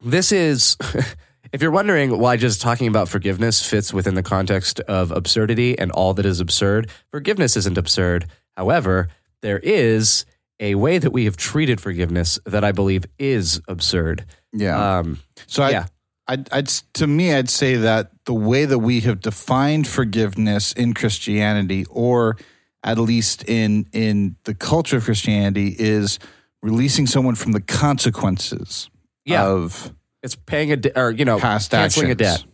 this 0.00 0.32
is 0.32 0.76
if 1.52 1.62
you're 1.62 1.70
wondering 1.70 2.18
why 2.18 2.36
just 2.36 2.60
talking 2.60 2.86
about 2.88 3.08
forgiveness 3.08 3.64
fits 3.68 3.92
within 3.92 4.14
the 4.14 4.22
context 4.22 4.80
of 4.80 5.10
absurdity 5.10 5.78
and 5.78 5.90
all 5.92 6.14
that 6.14 6.26
is 6.26 6.40
absurd, 6.40 6.88
forgiveness 7.10 7.56
isn't 7.56 7.78
absurd. 7.78 8.26
However, 8.56 9.08
there 9.40 9.58
is 9.58 10.24
a 10.62 10.76
way 10.76 10.96
that 10.98 11.10
we 11.12 11.24
have 11.26 11.36
treated 11.36 11.80
forgiveness 11.80 12.38
that 12.46 12.62
I 12.64 12.72
believe 12.72 13.04
is 13.18 13.60
absurd. 13.68 14.24
yeah. 14.54 14.98
Um, 14.98 15.18
so 15.46 15.62
I, 15.64 15.70
yeah. 15.70 15.86
I'd, 16.28 16.48
I'd, 16.52 16.68
to 16.94 17.06
me, 17.06 17.34
I'd 17.34 17.50
say 17.50 17.74
that 17.76 18.12
the 18.26 18.32
way 18.32 18.64
that 18.64 18.78
we 18.78 19.00
have 19.00 19.20
defined 19.20 19.88
forgiveness 19.88 20.72
in 20.72 20.94
Christianity, 20.94 21.84
or 21.90 22.36
at 22.84 22.96
least 22.98 23.44
in 23.48 23.86
in 23.92 24.36
the 24.44 24.54
culture 24.54 24.96
of 24.98 25.04
Christianity, 25.04 25.74
is 25.78 26.18
releasing 26.62 27.06
someone 27.08 27.34
from 27.34 27.52
the 27.52 27.60
consequences 27.60 28.88
Yeah. 29.24 29.46
of 29.46 29.92
it's 30.22 30.36
paying 30.36 30.70
a 30.72 30.76
de- 30.76 30.98
or 30.98 31.10
you 31.10 31.24
know 31.24 31.38
past 31.40 31.72
canceling 31.72 32.10
a 32.12 32.14
debt, 32.14 32.44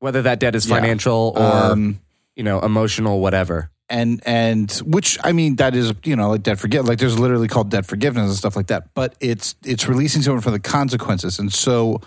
whether 0.00 0.22
that 0.22 0.40
debt 0.40 0.54
is 0.56 0.66
Yeah. 0.68 0.74
financial 0.76 1.32
or 1.36 1.42
Um, 1.72 2.00
you 2.34 2.42
know 2.42 2.60
emotional, 2.60 3.20
whatever. 3.20 3.70
And 3.88 4.20
and 4.26 4.70
which 4.84 5.18
I 5.22 5.32
mean 5.32 5.56
that 5.56 5.74
is 5.74 5.92
you 6.04 6.16
know 6.16 6.30
like 6.30 6.42
debt 6.42 6.58
forgive 6.58 6.86
like 6.86 6.98
there's 6.98 7.18
literally 7.18 7.48
called 7.48 7.70
debt 7.70 7.86
forgiveness 7.86 8.28
and 8.28 8.36
stuff 8.36 8.56
like 8.56 8.66
that. 8.68 8.94
But 8.94 9.14
it's 9.20 9.54
it's 9.64 9.88
releasing 9.88 10.22
someone 10.22 10.42
from 10.42 10.52
the 10.52 10.60
consequences, 10.60 11.38
and 11.38 11.52
so 11.52 12.00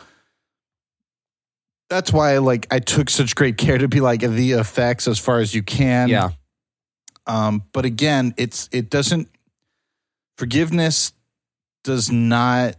that's 1.89 2.11
why 2.11 2.37
like 2.37 2.67
I 2.71 2.79
took 2.79 3.09
such 3.09 3.35
great 3.35 3.57
care 3.57 3.77
to 3.77 3.87
be 3.87 4.01
like 4.01 4.21
the 4.21 4.51
effects 4.53 5.07
as 5.07 5.19
far 5.19 5.39
as 5.39 5.53
you 5.55 5.63
can. 5.63 6.09
yeah, 6.09 6.29
Um, 7.25 7.63
but 7.73 7.85
again, 7.85 8.33
it's 8.37 8.69
it 8.71 8.89
doesn't 8.89 9.29
forgiveness 10.37 11.13
does 11.83 12.11
not 12.11 12.75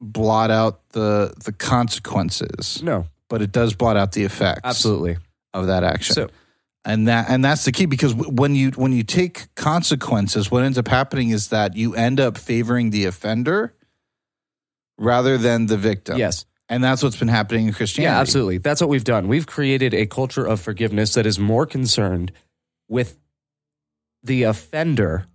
blot 0.00 0.50
out 0.50 0.80
the 0.90 1.34
the 1.44 1.52
consequences, 1.52 2.82
no, 2.82 3.06
but 3.28 3.42
it 3.42 3.52
does 3.52 3.74
blot 3.74 3.96
out 3.96 4.12
the 4.12 4.24
effects 4.24 4.62
absolutely. 4.64 5.18
of 5.52 5.66
that 5.66 5.84
action. 5.84 6.14
So 6.14 6.30
and 6.84 7.08
that 7.08 7.26
and 7.30 7.44
that's 7.44 7.64
the 7.64 7.72
key 7.72 7.86
because 7.86 8.14
when 8.14 8.54
you 8.54 8.70
when 8.72 8.92
you 8.92 9.02
take 9.02 9.54
consequences, 9.54 10.50
what 10.50 10.62
ends 10.64 10.76
up 10.78 10.88
happening 10.88 11.30
is 11.30 11.48
that 11.48 11.76
you 11.76 11.94
end 11.94 12.20
up 12.20 12.36
favoring 12.38 12.90
the 12.90 13.04
offender 13.06 13.74
rather 14.98 15.38
than 15.38 15.66
the 15.66 15.76
victim. 15.76 16.18
yes, 16.18 16.44
and 16.68 16.82
that's 16.82 17.02
what's 17.02 17.16
been 17.16 17.28
happening 17.28 17.66
in 17.66 17.72
Christianity. 17.72 18.12
Yeah, 18.14 18.20
absolutely. 18.20 18.58
That's 18.58 18.80
what 18.80 18.90
we've 18.90 19.04
done. 19.04 19.28
We've 19.28 19.46
created 19.46 19.94
a 19.94 20.06
culture 20.06 20.44
of 20.46 20.60
forgiveness 20.60 21.14
that 21.14 21.26
is 21.26 21.38
more 21.38 21.66
concerned 21.66 22.32
with 22.88 23.18
the 24.22 24.44
offender 24.44 25.26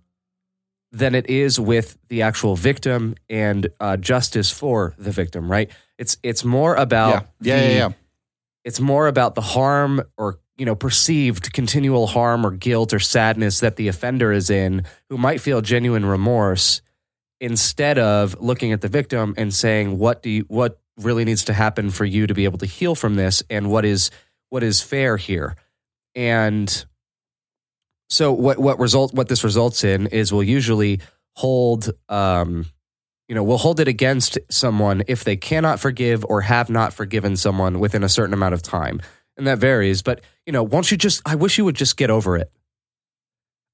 than 0.92 1.14
it 1.14 1.28
is 1.30 1.58
with 1.60 1.96
the 2.08 2.22
actual 2.22 2.56
victim 2.56 3.14
and 3.28 3.68
uh, 3.78 3.96
justice 3.96 4.50
for 4.50 4.94
the 4.98 5.10
victim. 5.12 5.50
Right? 5.50 5.70
It's 5.98 6.16
it's 6.22 6.44
more 6.44 6.74
Yeah, 6.76 6.82
about 6.82 7.12
yeah, 7.40 7.56
the- 7.56 7.62
yeah, 7.62 7.76
yeah. 7.76 7.88
It's 8.64 8.78
more 8.80 9.08
about 9.08 9.34
the 9.34 9.40
harm 9.40 10.02
or 10.18 10.38
you 10.60 10.66
know 10.66 10.74
perceived 10.74 11.54
continual 11.54 12.06
harm 12.06 12.44
or 12.44 12.50
guilt 12.50 12.92
or 12.92 12.98
sadness 12.98 13.60
that 13.60 13.76
the 13.76 13.88
offender 13.88 14.30
is 14.30 14.50
in, 14.50 14.84
who 15.08 15.16
might 15.16 15.40
feel 15.40 15.62
genuine 15.62 16.04
remorse, 16.04 16.82
instead 17.40 17.98
of 17.98 18.38
looking 18.42 18.70
at 18.70 18.82
the 18.82 18.88
victim 18.88 19.32
and 19.38 19.54
saying 19.54 19.98
what 19.98 20.22
do 20.22 20.28
you 20.28 20.44
what 20.48 20.78
really 20.98 21.24
needs 21.24 21.44
to 21.44 21.54
happen 21.54 21.88
for 21.88 22.04
you 22.04 22.26
to 22.26 22.34
be 22.34 22.44
able 22.44 22.58
to 22.58 22.66
heal 22.66 22.94
from 22.94 23.14
this? 23.14 23.42
And 23.48 23.70
what 23.70 23.86
is 23.86 24.10
what 24.50 24.62
is 24.62 24.82
fair 24.82 25.16
here? 25.16 25.56
And 26.14 26.84
so 28.10 28.30
what 28.30 28.58
what 28.58 28.78
result 28.78 29.14
what 29.14 29.28
this 29.28 29.42
results 29.42 29.82
in 29.82 30.08
is 30.08 30.30
we'll 30.30 30.42
usually 30.42 31.00
hold 31.36 31.90
um 32.10 32.66
you 33.28 33.34
know 33.34 33.42
we'll 33.42 33.56
hold 33.56 33.80
it 33.80 33.88
against 33.88 34.36
someone 34.50 35.04
if 35.08 35.24
they 35.24 35.36
cannot 35.36 35.80
forgive 35.80 36.22
or 36.26 36.42
have 36.42 36.68
not 36.68 36.92
forgiven 36.92 37.34
someone 37.34 37.78
within 37.78 38.04
a 38.04 38.10
certain 38.10 38.34
amount 38.34 38.52
of 38.52 38.60
time 38.60 39.00
and 39.40 39.46
that 39.48 39.58
varies 39.58 40.02
but 40.02 40.20
you 40.46 40.52
know 40.52 40.62
won't 40.62 40.90
you 40.90 40.96
just 40.96 41.20
i 41.26 41.34
wish 41.34 41.58
you 41.58 41.64
would 41.64 41.74
just 41.74 41.96
get 41.96 42.10
over 42.10 42.36
it 42.36 42.50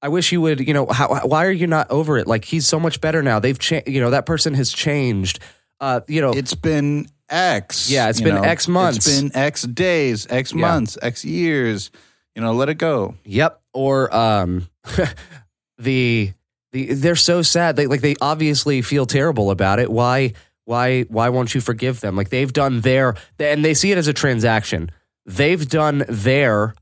i 0.01 0.07
wish 0.07 0.31
you 0.31 0.41
would 0.41 0.59
you 0.65 0.73
know 0.73 0.85
how, 0.87 1.07
why 1.27 1.45
are 1.45 1.51
you 1.51 1.67
not 1.67 1.89
over 1.91 2.17
it 2.17 2.25
like 2.25 2.45
he's 2.45 2.65
so 2.65 2.79
much 2.79 3.01
better 3.01 3.21
now 3.21 3.37
they've 3.39 3.59
changed 3.59 3.87
you 3.87 3.99
know 4.01 4.09
that 4.09 4.25
person 4.25 4.53
has 4.53 4.71
changed 4.71 5.39
uh 5.79 5.99
you 6.07 6.21
know 6.21 6.31
It's 6.31 6.55
been 6.55 7.07
X. 7.29 7.89
Yeah, 7.89 8.07
it's 8.07 8.21
been 8.21 8.35
know. 8.35 8.41
X 8.41 8.69
months. 8.69 9.05
It's 9.05 9.19
been 9.21 9.35
X 9.35 9.63
days, 9.63 10.25
X 10.29 10.53
Yeah. 10.53 10.61
months, 10.61 10.97
X 11.01 11.25
years. 11.25 11.91
You 12.35 12.41
know, 12.41 12.53
let 12.53 12.69
it 12.69 12.75
go. 12.75 13.15
Yep. 13.25 13.59
Or 13.73 14.15
um, 14.15 14.69
the 15.77 16.31
the 16.71 16.93
they're 16.93 17.15
so 17.17 17.41
sad. 17.41 17.75
They 17.75 17.85
like 17.87 17.99
they 18.01 18.15
obviously 18.21 18.81
feel 18.81 19.05
terrible 19.05 19.51
about 19.51 19.79
it. 19.79 19.91
Why 19.91 20.33
why 20.65 21.01
why 21.03 21.27
won't 21.29 21.53
you 21.53 21.61
forgive 21.61 21.99
them? 21.99 22.15
Like 22.15 22.29
they've 22.29 22.51
done 22.51 22.81
their 22.81 23.15
and 23.39 23.63
they 23.63 23.73
see 23.73 23.91
it 23.91 23.97
as 23.97 24.07
a 24.07 24.13
transaction. 24.13 24.89
They've 25.27 25.67
done 25.67 26.05
their 26.07 26.73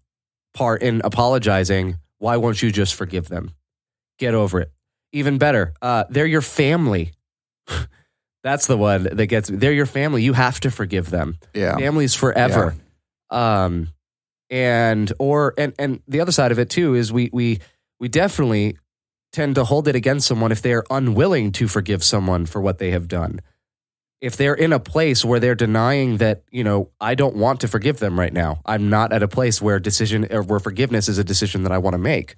part 0.54 0.82
in 0.82 1.02
apologizing. 1.04 1.98
Why 2.20 2.38
won't 2.38 2.62
you 2.62 2.72
just 2.72 2.96
forgive 2.96 3.28
them? 3.28 3.52
Get 4.20 4.34
over 4.34 4.62
it. 4.62 4.72
Even 5.12 5.38
better, 5.38 5.74
uh, 5.82 6.06
they're 6.10 6.26
your 6.26 6.42
family. 6.42 7.12
That's 8.44 8.68
the 8.68 8.78
one 8.78 9.04
that 9.04 9.26
gets 9.28 9.50
me. 9.50 9.58
They're 9.58 9.74
your 9.74 9.86
family. 9.88 10.22
You 10.24 10.34
have 10.34 10.60
to 10.62 10.72
forgive 10.72 11.10
them 11.10 11.40
Yeah. 11.54 11.76
families 11.78 12.14
forever. 12.14 12.76
Um, 13.32 13.90
and 14.52 15.12
or 15.18 15.56
and 15.58 15.74
and 15.80 16.02
the 16.08 16.22
other 16.22 16.32
side 16.32 16.52
of 16.52 16.60
it 16.60 16.70
too 16.70 16.94
is 16.94 17.12
we 17.12 17.32
we 17.34 17.60
we 18.00 18.08
definitely 18.08 18.78
tend 19.34 19.56
to 19.56 19.64
hold 19.64 19.88
it 19.88 19.96
against 19.96 20.28
someone 20.28 20.52
if 20.52 20.62
they 20.62 20.74
are 20.74 20.86
unwilling 20.92 21.52
to 21.54 21.68
forgive 21.68 22.04
someone 22.04 22.46
for 22.46 22.62
what 22.62 22.78
they 22.78 22.92
have 22.92 23.08
done. 23.08 23.40
If 24.26 24.38
they're 24.38 24.56
in 24.56 24.74
a 24.74 24.80
place 24.80 25.24
where 25.24 25.40
they're 25.40 25.54
denying 25.54 26.18
that, 26.18 26.42
you 26.50 26.64
know, 26.64 26.90
I 27.00 27.14
don't 27.14 27.36
want 27.36 27.60
to 27.62 27.68
forgive 27.68 28.00
them 28.00 28.20
right 28.20 28.34
now. 28.34 28.60
I'm 28.66 28.90
not 28.90 29.14
at 29.14 29.22
a 29.22 29.28
place 29.28 29.62
where 29.62 29.80
decision 29.80 30.26
or 30.34 30.42
where 30.42 30.60
forgiveness 30.60 31.08
is 31.08 31.20
a 31.20 31.24
decision 31.24 31.62
that 31.62 31.72
I 31.72 31.78
want 31.78 31.94
to 31.94 32.00
make. 32.00 32.36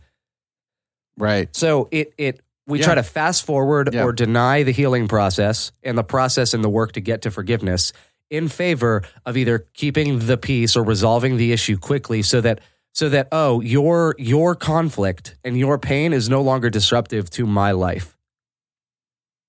Right. 1.17 1.47
So 1.55 1.87
it 1.91 2.13
it 2.17 2.41
we 2.67 2.79
Yeah. 2.79 2.85
try 2.87 2.95
to 2.95 3.03
fast 3.03 3.45
forward 3.45 3.93
Yeah. 3.93 4.03
or 4.03 4.11
deny 4.11 4.63
the 4.63 4.73
healing 4.73 5.07
process 5.07 5.71
and 5.81 5.97
the 5.97 6.03
process 6.03 6.53
and 6.53 6.61
the 6.61 6.69
work 6.69 6.91
to 6.91 6.99
get 6.99 7.21
to 7.21 7.31
forgiveness 7.31 7.93
in 8.29 8.49
favor 8.49 9.03
of 9.25 9.37
either 9.37 9.59
keeping 9.73 10.19
the 10.19 10.37
peace 10.37 10.75
or 10.75 10.83
resolving 10.83 11.37
the 11.37 11.53
issue 11.53 11.77
quickly 11.77 12.21
so 12.21 12.41
that 12.41 12.59
so 12.91 13.07
that 13.07 13.29
oh 13.31 13.61
your 13.61 14.13
your 14.17 14.55
conflict 14.55 15.37
and 15.45 15.57
your 15.57 15.77
pain 15.79 16.11
is 16.11 16.27
no 16.27 16.41
longer 16.41 16.69
disruptive 16.69 17.29
to 17.29 17.47
my 17.47 17.71
life. 17.71 18.17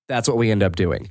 That's 0.06 0.28
what 0.28 0.36
we 0.36 0.52
end 0.52 0.62
up 0.62 0.76
doing. 0.76 1.10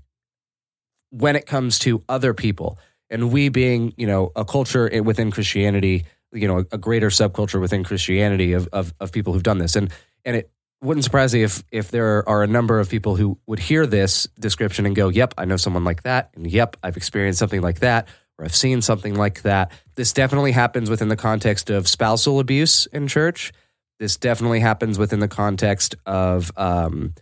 When 1.09 1.35
it 1.35 1.45
comes 1.45 1.79
to 1.79 2.03
other 2.09 2.33
people 2.33 2.79
and 3.09 3.31
we 3.31 3.49
being, 3.49 3.93
you 3.97 4.07
know, 4.07 4.31
a 4.35 4.43
culture 4.43 4.89
within 5.03 5.31
Christianity, 5.31 6.05
you 6.33 6.47
know, 6.47 6.65
a 6.71 6.77
greater 6.77 7.09
subculture 7.09 7.61
within 7.61 7.83
Christianity 7.83 8.53
of 8.53 8.67
of, 8.73 8.93
of 8.99 9.11
people 9.11 9.33
who've 9.33 9.43
done 9.43 9.57
this 9.57 9.75
and 9.75 9.91
and 10.25 10.35
it 10.35 10.51
wouldn't 10.81 11.03
surprise 11.03 11.33
me 11.33 11.43
if 11.43 11.63
if 11.71 11.91
there 11.91 12.27
are 12.29 12.43
a 12.43 12.47
number 12.47 12.79
of 12.79 12.89
people 12.89 13.15
who 13.15 13.39
would 13.47 13.59
hear 13.59 13.87
this 13.87 14.27
description 14.39 14.85
and 14.85 14.95
go, 14.95 15.09
"Yep, 15.09 15.33
I 15.37 15.45
know 15.45 15.57
someone 15.57 15.83
like 15.83 16.03
that," 16.03 16.29
and 16.35 16.49
"Yep, 16.49 16.77
I've 16.83 16.97
experienced 16.97 17.39
something 17.39 17.61
like 17.61 17.79
that," 17.79 18.07
or 18.37 18.45
"I've 18.45 18.55
seen 18.55 18.81
something 18.81 19.15
like 19.15 19.41
that." 19.41 19.71
This 19.95 20.13
definitely 20.13 20.51
happens 20.51 20.89
within 20.89 21.07
the 21.07 21.15
context 21.15 21.69
of 21.69 21.87
spousal 21.87 22.39
abuse 22.39 22.85
in 22.87 23.07
church. 23.07 23.51
This 23.99 24.17
definitely 24.17 24.59
happens 24.59 24.99
within 24.99 25.19
the 25.19 25.27
context 25.27 25.95
of, 26.05 26.51
um, 26.55 27.15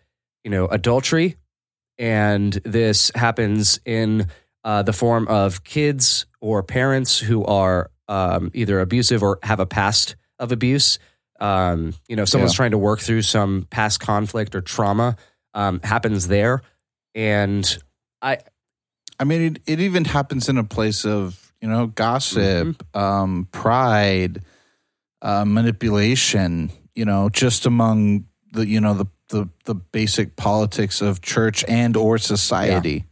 you 0.44 0.52
know, 0.52 0.68
adultery, 0.68 1.38
and 1.98 2.54
this 2.64 3.12
happens 3.16 3.80
in 3.86 4.28
uh, 4.64 4.84
the 4.84 4.94
form 4.94 5.28
of 5.28 5.64
kids 5.64 6.26
or 6.42 6.64
parents 6.64 7.20
who 7.20 7.44
are 7.46 7.92
um, 8.08 8.52
either 8.54 8.80
abusive 8.80 9.24
or 9.24 9.40
have 9.44 9.60
a 9.60 9.66
past 9.66 10.16
of 10.40 10.52
abuse. 10.52 11.00
Um, 11.40 11.94
you 12.08 12.16
know, 12.16 12.24
if 12.24 12.30
someone's 12.30 12.54
Yeah. 12.54 12.58
trying 12.58 12.72
to 12.72 12.78
work 12.78 13.00
through 13.00 13.22
some 13.24 13.68
past 13.70 14.00
conflict 14.00 14.56
or 14.56 14.62
trauma 14.62 15.16
um, 15.54 15.80
happens 15.84 16.28
there, 16.28 16.62
and 17.14 17.78
I 18.22 18.40
I 19.20 19.24
mean, 19.24 19.42
it, 19.56 19.62
it 19.66 19.80
even 19.80 20.04
happens 20.06 20.50
in 20.50 20.58
a 20.58 20.64
place 20.64 21.06
of, 21.06 21.54
you 21.62 21.70
know, 21.70 21.88
gossip, 21.88 22.84
um, 22.96 23.48
pride, 23.52 24.42
uh, 25.22 25.46
manipulation, 25.46 26.70
you 26.96 27.06
know, 27.06 27.30
just 27.30 27.66
among 27.66 28.26
the, 28.52 28.68
you 28.68 28.82
know, 28.82 28.94
the, 28.94 29.06
the, 29.30 29.50
the 29.66 29.76
basic 29.76 30.36
politics 30.36 31.02
of 31.02 31.22
church 31.22 31.66
and 31.68 31.98
or 31.98 32.18
society. 32.18 33.06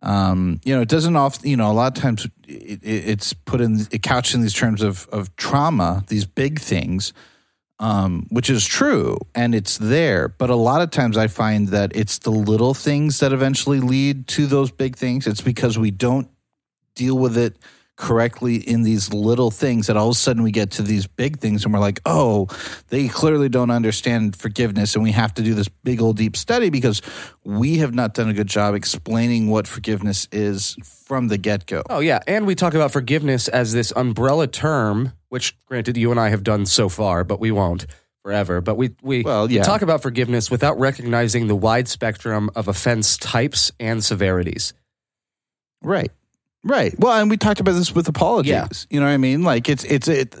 Um, 0.00 0.60
you 0.64 0.74
know, 0.74 0.80
it 0.80 0.88
doesn't 0.88 1.16
often, 1.16 1.48
you 1.48 1.56
know, 1.56 1.70
a 1.70 1.72
lot 1.72 1.96
of 1.96 2.02
times 2.02 2.26
it, 2.46 2.82
it, 2.82 2.82
it's 2.84 3.32
put 3.32 3.60
in, 3.60 3.80
it 3.90 4.02
couched 4.02 4.34
in 4.34 4.42
these 4.42 4.54
terms 4.54 4.82
of, 4.82 5.08
of 5.10 5.34
trauma, 5.36 6.04
these 6.06 6.24
big 6.24 6.60
things, 6.60 7.12
um, 7.80 8.26
which 8.30 8.48
is 8.48 8.64
true 8.64 9.18
and 9.34 9.54
it's 9.54 9.76
there. 9.78 10.28
But 10.28 10.50
a 10.50 10.56
lot 10.56 10.82
of 10.82 10.90
times 10.90 11.16
I 11.16 11.26
find 11.26 11.68
that 11.68 11.96
it's 11.96 12.18
the 12.18 12.30
little 12.30 12.74
things 12.74 13.18
that 13.20 13.32
eventually 13.32 13.80
lead 13.80 14.28
to 14.28 14.46
those 14.46 14.70
big 14.70 14.96
things. 14.96 15.26
It's 15.26 15.40
because 15.40 15.78
we 15.78 15.90
don't 15.90 16.28
deal 16.94 17.18
with 17.18 17.36
it 17.36 17.56
correctly 17.98 18.56
in 18.56 18.84
these 18.84 19.12
little 19.12 19.50
things 19.50 19.88
that 19.88 19.96
all 19.96 20.08
of 20.08 20.12
a 20.12 20.18
sudden 20.18 20.44
we 20.44 20.52
get 20.52 20.70
to 20.70 20.82
these 20.82 21.06
big 21.06 21.40
things 21.40 21.64
and 21.64 21.74
we're 21.74 21.80
like, 21.80 22.00
oh, 22.06 22.46
they 22.88 23.08
clearly 23.08 23.48
don't 23.48 23.70
understand 23.70 24.36
forgiveness. 24.36 24.94
And 24.94 25.02
we 25.02 25.10
have 25.12 25.34
to 25.34 25.42
do 25.42 25.52
this 25.52 25.68
big 25.68 26.00
old 26.00 26.16
deep 26.16 26.36
study 26.36 26.70
because 26.70 27.02
we 27.44 27.78
have 27.78 27.92
not 27.92 28.14
done 28.14 28.28
a 28.28 28.32
good 28.32 28.46
job 28.46 28.74
explaining 28.74 29.50
what 29.50 29.66
forgiveness 29.66 30.28
is 30.30 30.76
from 31.06 31.26
the 31.26 31.36
get 31.36 31.66
go. 31.66 31.82
Oh 31.90 31.98
yeah, 31.98 32.20
and 32.26 32.46
we 32.46 32.54
talk 32.54 32.74
about 32.74 32.92
forgiveness 32.92 33.48
as 33.48 33.72
this 33.72 33.92
umbrella 33.96 34.46
term, 34.46 35.12
which 35.28 35.58
granted 35.66 35.96
you 35.96 36.12
and 36.12 36.20
I 36.20 36.28
have 36.28 36.44
done 36.44 36.66
so 36.66 36.88
far, 36.88 37.24
but 37.24 37.40
we 37.40 37.50
won't 37.50 37.86
forever. 38.22 38.60
But 38.60 38.76
we 38.76 38.90
we, 39.02 39.22
Well, 39.22 39.48
we 39.48 39.58
talk 39.58 39.82
about 39.82 40.02
forgiveness 40.02 40.52
without 40.52 40.78
recognizing 40.78 41.48
the 41.48 41.56
wide 41.56 41.88
spectrum 41.88 42.48
of 42.54 42.68
offense 42.68 43.16
types 43.16 43.72
and 43.80 44.04
severities. 44.04 44.72
Right. 45.82 46.12
Right. 46.64 46.98
Well, 46.98 47.18
and 47.18 47.30
we 47.30 47.36
talked 47.36 47.60
about 47.60 47.72
this 47.72 47.94
with 47.94 48.08
apologies. 48.08 48.50
Yeah. 48.50 48.66
You 48.90 49.00
know 49.00 49.06
what 49.06 49.12
I 49.12 49.18
mean? 49.18 49.42
Like 49.42 49.68
it's 49.68 49.84
it's 49.84 50.08
it 50.08 50.34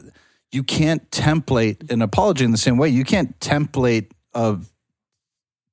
you 0.52 0.62
can't 0.62 1.08
template 1.10 1.90
an 1.90 2.02
apology 2.02 2.44
in 2.44 2.52
the 2.52 2.58
same 2.58 2.76
way. 2.76 2.88
You 2.88 3.04
can't 3.04 3.38
template 3.40 4.10
of 4.34 4.70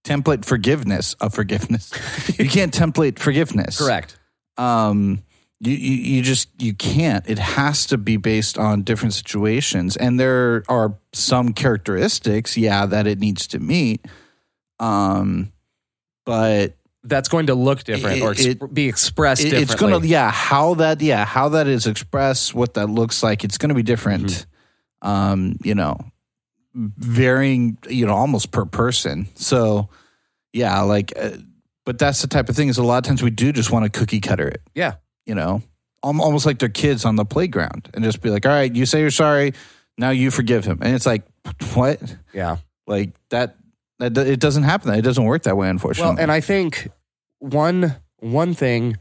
template 0.03 0.45
forgiveness 0.45 1.13
of 1.15 1.33
forgiveness. 1.33 1.91
you 2.39 2.49
can't 2.49 2.73
template 2.73 3.19
forgiveness. 3.19 3.79
Correct. 3.79 4.17
Um 4.57 5.23
you, 5.59 5.73
you 5.73 6.15
you 6.15 6.21
just 6.21 6.49
you 6.61 6.73
can't. 6.73 7.27
It 7.27 7.39
has 7.39 7.85
to 7.87 7.97
be 7.97 8.17
based 8.17 8.57
on 8.57 8.83
different 8.83 9.13
situations. 9.13 9.97
And 9.97 10.19
there 10.19 10.63
are 10.67 10.95
some 11.13 11.53
characteristics, 11.53 12.55
yeah, 12.55 12.85
that 12.85 13.07
it 13.07 13.19
needs 13.19 13.47
to 13.47 13.59
meet. 13.59 14.05
Um 14.79 15.51
but 16.25 16.73
That's 17.07 17.29
going 17.29 17.47
to 17.47 17.55
look 17.55 17.83
different 17.83 18.21
or 18.21 18.31
ex- 18.31 18.45
It- 18.45 18.73
be 18.73 18.87
expressed 18.87 19.41
it- 19.41 19.51
differently. 19.51 19.63
it's 19.73 19.75
gonna 19.75 20.05
yeah 20.05 20.31
how 20.31 20.73
that 20.75 21.01
yeah 21.01 21.23
how 21.25 21.49
that 21.49 21.67
is 21.67 21.85
expressed 21.87 22.53
what 22.55 22.73
that 22.73 22.87
looks 22.89 23.21
like 23.23 23.43
it's 23.43 23.57
gonna 23.57 23.73
be 23.75 23.83
different 23.83 24.27
Mm-hmm. 25.03 25.07
um 25.09 25.57
you 25.63 25.75
know 25.75 25.97
varying 26.73 27.77
you 27.89 28.05
know 28.05 28.13
almost 28.13 28.51
per 28.51 28.65
person 28.65 29.27
so 29.35 29.87
yeah 30.53 30.81
like 30.81 31.13
uh, 31.19 31.31
but 31.85 31.97
that's 31.99 32.21
the 32.21 32.27
type 32.27 32.49
of 32.49 32.55
thing 32.55 32.67
is 32.67 32.77
a 32.77 32.83
lot 32.83 32.97
of 32.97 33.03
times 33.07 33.21
we 33.23 33.29
do 33.29 33.51
just 33.53 33.71
want 33.71 33.85
to 33.85 33.99
cookie 33.99 34.19
cutter 34.19 34.47
it 34.47 34.61
Yeah. 34.73 34.95
you 35.25 35.35
know 35.35 35.61
almost 36.03 36.45
like 36.45 36.59
they're 36.59 36.69
kids 36.69 37.03
on 37.05 37.15
the 37.15 37.25
playground 37.25 37.89
and 37.93 38.03
just 38.03 38.21
be 38.21 38.29
like 38.29 38.45
all 38.45 38.51
right 38.51 38.73
you 38.75 38.85
say 38.85 38.99
you're 38.99 39.09
sorry 39.11 39.53
now 39.97 40.09
you 40.11 40.29
forgive 40.31 40.65
him 40.65 40.79
and 40.81 40.93
it's 40.93 41.05
like 41.05 41.23
what 41.73 41.99
yeah. 42.33 42.57
like 42.87 43.11
that 43.29 43.55
it 43.99 44.39
doesn't 44.39 44.63
happen 44.63 44.89
that 44.89 44.99
it 44.99 45.03
doesn't 45.03 45.23
work 45.23 45.43
that 45.43 45.57
way 45.57 45.69
unfortunately 45.69 46.15
Well, 46.15 46.21
and 46.21 46.31
I 46.31 46.41
think 46.41 46.89
one 47.39 47.95
one 48.19 48.53
thing 48.53 48.97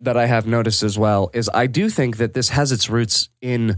that 0.00 0.16
I 0.16 0.26
have 0.26 0.46
noticed 0.46 0.82
as 0.82 0.98
well 0.98 1.30
is 1.34 1.50
I 1.52 1.66
do 1.66 1.90
think 1.90 2.18
that 2.18 2.34
this 2.34 2.50
has 2.50 2.72
its 2.72 2.88
roots 2.88 3.28
in 3.40 3.76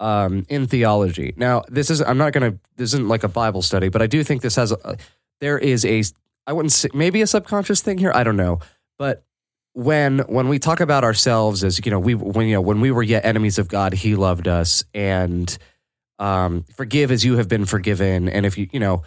um, 0.00 0.44
in 0.48 0.66
theology. 0.66 1.34
Now, 1.36 1.62
this 1.68 1.90
is 1.90 2.00
I'm 2.00 2.18
not 2.18 2.32
going 2.32 2.52
to 2.52 2.58
this 2.76 2.94
isn't 2.94 3.08
like 3.08 3.24
a 3.24 3.28
Bible 3.28 3.62
study, 3.62 3.88
but 3.88 4.02
I 4.02 4.06
do 4.06 4.24
think 4.24 4.42
this 4.42 4.56
has 4.56 4.72
a, 4.72 4.96
there 5.40 5.58
is 5.58 5.84
a 5.84 6.02
I 6.46 6.52
wouldn't 6.52 6.72
say 6.72 6.88
maybe 6.94 7.22
a 7.22 7.26
subconscious 7.26 7.80
thing 7.80 7.98
here. 7.98 8.12
I 8.14 8.24
don't 8.24 8.36
know, 8.36 8.60
but 8.98 9.24
when 9.72 10.20
when 10.20 10.48
we 10.48 10.58
talk 10.58 10.80
about 10.80 11.04
ourselves 11.04 11.64
as 11.64 11.84
you 11.84 11.90
know 11.90 11.98
we 12.00 12.14
when 12.14 12.46
you 12.46 12.54
know 12.54 12.60
when 12.60 12.80
we 12.80 12.90
were 12.90 13.02
yet 13.02 13.24
enemies 13.24 13.58
of 13.58 13.68
God, 13.68 13.92
He 13.92 14.14
loved 14.14 14.48
us, 14.48 14.84
and 14.94 15.56
um, 16.18 16.64
forgive 16.74 17.10
as 17.10 17.24
you 17.24 17.36
have 17.36 17.48
been 17.48 17.64
forgiven, 17.64 18.28
and 18.28 18.46
if 18.46 18.56
you 18.58 18.68
you 18.72 18.80
know 18.80 19.02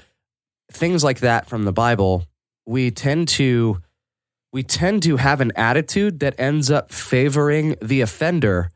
things 0.71 1.03
like 1.03 1.19
that 1.19 1.47
from 1.47 1.63
the 1.63 1.71
Bible, 1.71 2.25
we 2.65 2.91
tend 2.91 3.27
to 3.29 3.81
we 4.53 4.63
tend 4.63 5.03
to 5.03 5.17
have 5.17 5.41
an 5.41 5.51
attitude 5.55 6.19
that 6.21 6.35
ends 6.39 6.71
up 6.71 6.91
favoring 6.91 7.75
the 7.81 8.01
offender 8.01 8.69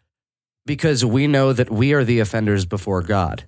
because 0.66 1.04
we 1.04 1.28
know 1.28 1.54
that 1.54 1.72
we 1.72 1.94
are 1.94 2.04
the 2.04 2.20
offenders 2.20 2.66
before 2.66 3.02
God. 3.02 3.46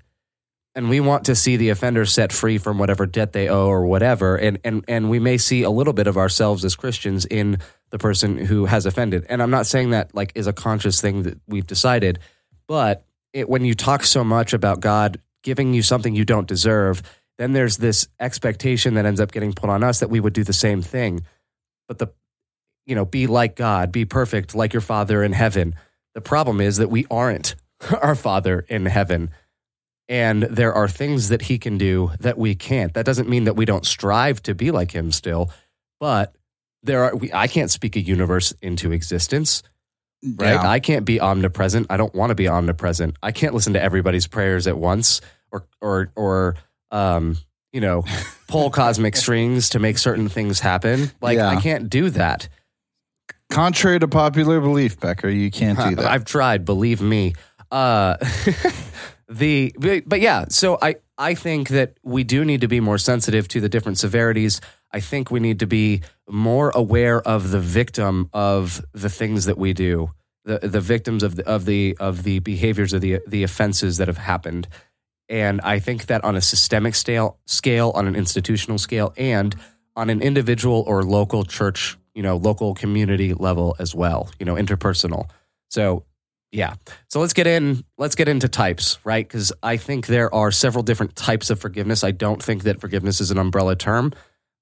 And 0.76 0.90
we 0.90 1.00
want 1.00 1.26
to 1.26 1.36
see 1.36 1.58
the 1.58 1.70
offender 1.70 2.06
set 2.06 2.32
free 2.32 2.58
from 2.58 2.80
whatever 2.80 3.06
debt 3.06 3.34
they 3.34 3.48
owe 3.48 3.68
or 3.68 3.86
whatever. 3.86 4.36
And, 4.36 4.58
and, 4.64 4.84
and 4.88 5.10
we 5.10 5.20
may 5.20 5.38
see 5.38 5.62
a 5.62 5.70
little 5.70 5.94
bit 5.94 6.08
of 6.08 6.18
ourselves 6.18 6.66
as 6.66 6.76
Christians 6.76 7.26
in 7.26 7.60
the 7.92 8.00
person 8.00 8.38
who 8.38 8.66
has 8.66 8.88
offended. 8.88 9.26
And 9.30 9.44
I'm 9.44 9.52
not 9.52 9.68
saying 9.68 9.92
that 9.92 10.16
like 10.16 10.32
is 10.34 10.48
a 10.48 10.54
conscious 10.54 11.00
thing 11.00 11.24
that 11.24 11.40
we've 11.48 11.68
decided, 11.68 12.18
but 12.68 13.06
it, 13.34 13.48
when 13.48 13.66
you 13.66 13.76
talk 13.76 14.04
so 14.04 14.24
much 14.24 14.54
about 14.54 14.80
God 14.80 15.22
giving 15.44 15.74
you 15.76 15.84
something 15.84 16.16
you 16.16 16.26
don't 16.26 16.48
deserve, 16.48 17.04
then 17.38 17.54
there's 17.54 17.78
this 17.78 18.08
expectation 18.20 18.94
that 18.96 19.06
ends 19.06 19.20
up 19.20 19.32
getting 19.32 19.54
put 19.54 19.70
on 19.70 19.84
us 19.84 20.00
that 20.00 20.10
we 20.10 20.20
would 20.20 20.34
do 20.34 20.44
the 20.44 20.54
same 20.54 20.82
thing. 20.82 21.22
But 21.88 22.00
the, 22.00 22.08
you 22.86 22.96
know, 22.96 23.06
be 23.06 23.28
like 23.28 23.56
God, 23.56 23.92
be 23.92 24.06
perfect 24.06 24.56
like 24.56 24.74
your 24.74 24.82
Father 24.82 25.24
in 25.24 25.34
heaven. 25.34 25.76
The 26.14 26.22
problem 26.22 26.62
is 26.62 26.78
that 26.78 26.90
we 26.90 27.06
aren't 27.10 27.56
our 28.02 28.16
Father 28.16 28.66
in 28.68 28.86
heaven. 28.86 29.32
And 30.10 30.44
there 30.44 30.74
are 30.74 30.88
things 30.88 31.30
that 31.30 31.44
he 31.44 31.58
can 31.58 31.78
do 31.78 32.12
that 32.20 32.38
we 32.38 32.56
can't. 32.56 32.94
That 32.94 33.06
doesn't 33.06 33.30
mean 33.30 33.46
that 33.46 33.56
we 33.56 33.66
don't 33.66 33.86
strive 33.86 34.44
to 34.44 34.54
be 34.54 34.70
like 34.70 34.92
him 34.92 35.12
still, 35.12 35.50
but 36.00 36.36
there 36.84 37.06
are 37.06 37.16
we, 37.16 37.32
I 37.32 37.48
can't 37.48 37.72
speak 37.72 37.96
a 37.96 38.02
universe 38.02 38.54
into 38.62 38.92
existence 38.92 39.64
right? 40.24 40.54
Yeah. 40.54 40.70
I 40.70 40.80
can't 40.80 41.06
be 41.06 41.20
omnipresent. 41.20 41.88
I 41.90 41.98
don't 41.98 42.14
want 42.14 42.30
to 42.30 42.36
be 42.36 42.48
omnipresent. 42.48 43.18
I 43.22 43.32
can't 43.32 43.54
listen 43.54 43.74
to 43.74 43.82
everybody's 43.82 44.28
prayers 44.28 44.68
at 44.68 44.78
once 44.78 45.22
or 45.52 45.68
or 45.82 46.12
or 46.16 46.56
um, 46.94 47.38
you 47.74 47.82
know, 47.82 48.06
pull 48.48 48.70
cosmic 48.82 49.16
strings 49.18 49.70
to 49.70 49.80
make 49.80 49.98
certain 49.98 50.30
things 50.30 50.62
happen. 50.62 51.12
Like 51.22 51.38
Yeah. 51.38 51.50
I 51.50 51.60
can't 51.60 51.90
do 51.90 52.10
that. 52.12 52.48
contrary 53.50 54.00
to 54.00 54.08
popular 54.08 54.60
belief 54.62 55.00
becker 55.00 55.30
you 55.30 55.52
can't 55.52 55.78
do 55.78 55.96
that 55.96 56.06
I've 56.06 56.26
tried, 56.26 56.64
believe 56.66 57.02
me. 57.02 57.34
Uh 57.72 58.16
the 59.30 59.74
but, 59.78 60.04
but 60.08 60.22
yeah, 60.22 60.46
so 60.50 60.78
I 60.82 60.96
I 61.18 61.36
think 61.36 61.70
that 61.70 61.98
we 62.04 62.24
do 62.24 62.44
need 62.46 62.62
to 62.62 62.68
be 62.68 62.80
more 62.80 62.98
sensitive 62.98 63.48
to 63.50 63.60
the 63.62 63.70
different 63.70 63.98
severities. 63.98 64.62
I 64.92 65.00
think 65.00 65.32
we 65.32 65.40
need 65.40 65.60
to 65.60 65.68
be 65.68 66.02
more 66.30 66.72
aware 66.76 67.22
of 67.22 67.52
the 67.52 67.60
victim 67.60 68.30
of 68.34 68.84
the 68.94 69.10
things 69.10 69.46
that 69.46 69.58
we 69.58 69.74
do. 69.74 70.12
The 70.46 70.60
the 70.60 70.82
victims 70.82 71.24
of 71.24 71.36
the 71.36 71.48
of 71.48 71.66
the 71.66 71.98
of 72.00 72.24
the 72.24 72.40
behaviors 72.40 72.94
of 72.94 73.02
the 73.02 73.20
the 73.28 73.44
offenses 73.44 73.98
that 73.98 74.08
have 74.08 74.18
happened. 74.18 74.68
And 75.34 75.62
I 75.62 75.80
think 75.80 76.06
that 76.06 76.24
on 76.24 76.36
a 76.36 76.42
systemic 76.42 76.94
scale 76.94 77.40
scale, 77.48 77.92
on 77.96 78.06
an 78.06 78.16
institutional 78.16 78.78
scale, 78.78 79.14
and 79.18 79.56
on 79.96 80.12
an 80.12 80.22
individual 80.22 80.84
or 80.86 81.02
local 81.02 81.44
church, 81.44 81.98
you 82.14 82.22
know, 82.22 82.38
local 82.38 82.76
community 82.76 83.34
level 83.34 83.76
as 83.80 83.96
well, 83.96 84.30
you 84.38 84.46
know, 84.46 84.54
interpersonal. 84.54 85.32
So 85.72 86.06
yeah. 86.52 86.76
So 87.10 87.20
let's 87.20 87.34
get 87.34 87.48
in 87.48 87.84
let's 87.98 88.14
get 88.14 88.28
into 88.28 88.48
types, 88.48 89.00
right? 89.04 89.28
Cuz 89.28 89.52
I 89.64 89.78
think 89.78 90.06
there 90.06 90.32
are 90.36 90.52
several 90.52 90.84
different 90.84 91.16
types 91.16 91.50
of 91.50 91.60
forgiveness. 91.60 92.04
I 92.04 92.12
don't 92.12 92.42
think 92.42 92.62
that 92.64 92.80
forgiveness 92.80 93.20
is 93.20 93.32
an 93.32 93.40
umbrella 93.40 93.76
term. 93.76 94.14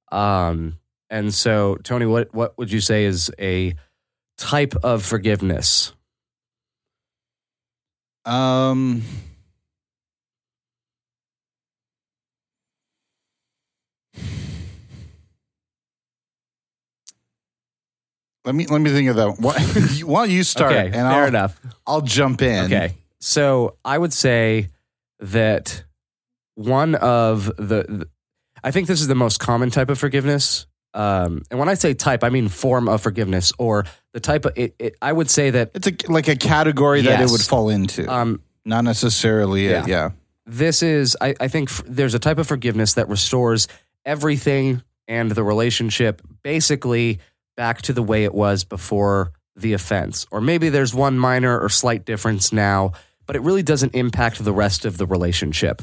Um 0.09 0.77
and 1.09 1.33
so 1.33 1.75
Tony, 1.83 2.05
what 2.05 2.33
what 2.33 2.57
would 2.57 2.71
you 2.71 2.79
say 2.79 3.03
is 3.03 3.29
a 3.37 3.75
type 4.37 4.73
of 4.83 5.03
forgiveness? 5.03 5.91
Um, 8.23 9.01
let 18.45 18.55
me 18.55 18.65
let 18.67 18.81
me 18.81 18.89
think 18.91 19.09
of 19.09 19.15
that. 19.17 19.35
Why, 20.05 20.21
don't 20.25 20.31
you 20.31 20.43
start? 20.43 20.71
okay, 20.71 20.85
and 20.85 20.93
fair 20.93 21.03
I'll, 21.23 21.27
enough. 21.27 21.59
I'll 21.85 22.01
jump 22.01 22.41
in. 22.41 22.65
Okay. 22.65 22.93
So 23.19 23.75
I 23.85 23.97
would 23.97 24.13
say 24.13 24.69
that 25.19 25.83
one 26.55 26.95
of 26.95 27.45
the, 27.57 27.85
the- 27.87 28.07
I 28.63 28.71
think 28.71 28.87
this 28.87 29.01
is 29.01 29.07
the 29.07 29.15
most 29.15 29.39
common 29.39 29.69
type 29.71 29.89
of 29.89 29.97
forgiveness 29.99 30.65
Um, 30.93 31.43
and 31.49 31.57
when 31.59 31.69
I 31.69 31.75
say 31.75 31.93
type, 31.93 32.23
I 32.23 32.29
mean 32.29 32.49
form 32.49 32.87
of 32.89 33.01
forgiveness 33.01 33.53
or 33.57 33.85
the 34.13 34.19
type 34.19 34.45
of. 34.45 34.53
It, 34.57 34.75
it, 34.77 34.95
I 35.01 35.11
would 35.13 35.29
say 35.29 35.51
that 35.51 35.71
It's 35.73 35.87
a, 35.87 35.93
like 36.11 36.27
a 36.27 36.35
category 36.35 37.01
that 37.03 37.21
it 37.21 37.29
would 37.31 37.41
fall 37.41 37.69
into, 37.69 38.11
um, 38.11 38.41
not 38.65 38.83
necessarily. 38.83 39.65
Yeah. 39.69 39.85
Yeah. 39.85 39.85
Yeah. 39.87 40.09
this 40.45 40.83
is 40.83 41.15
I, 41.21 41.33
I 41.39 41.47
think 41.47 41.69
f- 41.69 41.83
there's 41.87 42.13
a 42.13 42.19
type 42.19 42.37
of 42.39 42.47
forgiveness 42.47 42.95
that 42.95 43.07
restores 43.07 43.67
everything 44.05 44.81
and 45.07 45.31
the 45.31 45.43
relationship 45.43 46.21
basically 46.43 47.19
back 47.55 47.81
to 47.83 47.93
the 47.93 48.03
way 48.03 48.23
it 48.23 48.33
was 48.33 48.63
before 48.63 49.31
the 49.55 49.73
offense. 49.73 50.25
Or 50.31 50.41
maybe 50.41 50.69
there's 50.69 50.93
one 50.93 51.19
minor 51.19 51.59
or 51.59 51.69
slight 51.69 52.05
difference 52.05 52.51
now 52.51 52.93
but 53.31 53.37
it 53.37 53.43
really 53.43 53.63
doesn't 53.63 53.95
impact 53.95 54.43
the 54.43 54.51
rest 54.51 54.83
of 54.83 54.97
the 54.97 55.05
relationship. 55.05 55.81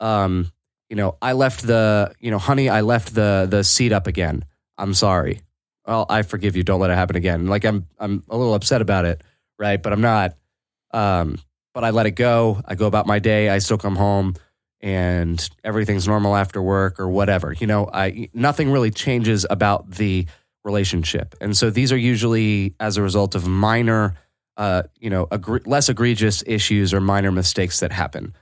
Um 0.00 0.50
you 0.88 0.96
know 0.96 1.16
i 1.22 1.34
left 1.34 1.64
the 1.64 2.12
you 2.18 2.32
know 2.32 2.38
honey 2.38 2.68
i 2.68 2.80
left 2.80 3.14
the 3.14 3.46
the 3.48 3.62
seat 3.62 3.92
up 3.92 4.08
again. 4.08 4.44
I'm 4.76 4.94
sorry. 4.94 5.40
Well 5.86 6.06
i 6.08 6.22
forgive 6.22 6.56
you. 6.56 6.64
Don't 6.64 6.80
let 6.80 6.90
it 6.90 6.96
happen 6.96 7.16
again. 7.16 7.46
Like 7.46 7.64
i'm 7.64 7.86
i'm 7.98 8.24
a 8.28 8.36
little 8.36 8.54
upset 8.54 8.82
about 8.82 9.04
it 9.04 9.22
right? 9.58 9.80
But 9.80 9.92
i'm 9.92 10.00
not 10.00 10.36
um 10.92 11.38
but 11.72 11.84
I 11.84 11.90
let 11.90 12.06
it 12.06 12.12
go. 12.12 12.60
I 12.64 12.74
go 12.74 12.86
about 12.86 13.06
my 13.06 13.20
day. 13.20 13.48
I 13.48 13.58
still 13.58 13.78
come 13.78 13.94
home 13.94 14.34
and 14.80 15.48
everything's 15.62 16.08
normal 16.08 16.34
after 16.34 16.60
work 16.60 16.98
or 16.98 17.08
whatever. 17.08 17.54
You 17.56 17.68
know, 17.68 17.88
I 17.92 18.28
nothing 18.34 18.72
really 18.72 18.90
changes 18.90 19.46
about 19.48 19.92
the 19.92 20.26
relationship. 20.64 21.34
And 21.40 21.56
so 21.56 21.70
these 21.70 21.92
are 21.92 21.96
usually 21.98 22.74
as 22.80 22.96
a 22.96 23.02
result 23.02 23.34
of 23.34 23.46
minor 23.46 24.14
uh, 24.60 24.82
you 24.98 25.08
know, 25.08 25.26
egre- 25.26 25.66
less 25.66 25.88
egregious 25.88 26.44
issues 26.46 26.92
or 26.92 27.00
minor 27.00 27.32
mistakes 27.32 27.80
that 27.80 27.92
happen. 27.92 28.34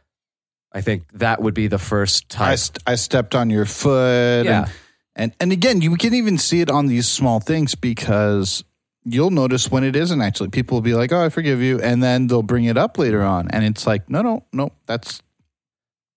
I 0.73 0.81
think 0.81 1.05
that 1.13 1.41
would 1.41 1.55
be 1.55 1.69
the 1.69 1.79
first 1.79 2.27
I, 2.35 2.51
type. 2.51 2.59
st- 2.59 2.83
I 2.89 2.95
stepped 2.97 3.35
on 3.37 3.51
your 3.51 3.65
foot. 3.65 4.45
Yeah. 4.45 4.65
And, 4.65 4.73
and 5.15 5.33
and 5.39 5.53
again, 5.53 5.81
you 5.81 5.97
can 5.97 6.15
even 6.15 6.37
see 6.37 6.61
it 6.61 6.71
on 6.71 6.87
these 6.89 7.09
small 7.09 7.39
things 7.39 7.77
because 7.77 8.65
you'll 9.05 9.31
notice 9.31 9.71
when 9.71 9.85
it 9.85 9.95
isn't 9.95 10.21
actually. 10.21 10.49
People 10.49 10.77
will 10.77 10.83
be 10.83 10.95
like, 10.95 11.13
"Oh, 11.13 11.25
I 11.25 11.29
forgive 11.29 11.63
you," 11.63 11.81
and 11.81 12.03
then 12.03 12.27
they'll 12.27 12.43
bring 12.43 12.65
it 12.65 12.77
up 12.77 12.99
later 12.99 13.23
on, 13.23 13.49
and 13.51 13.65
it's 13.65 13.87
like, 13.87 14.11
"No, 14.11 14.21
no, 14.21 14.45
no, 14.53 14.73
that's 14.87 15.23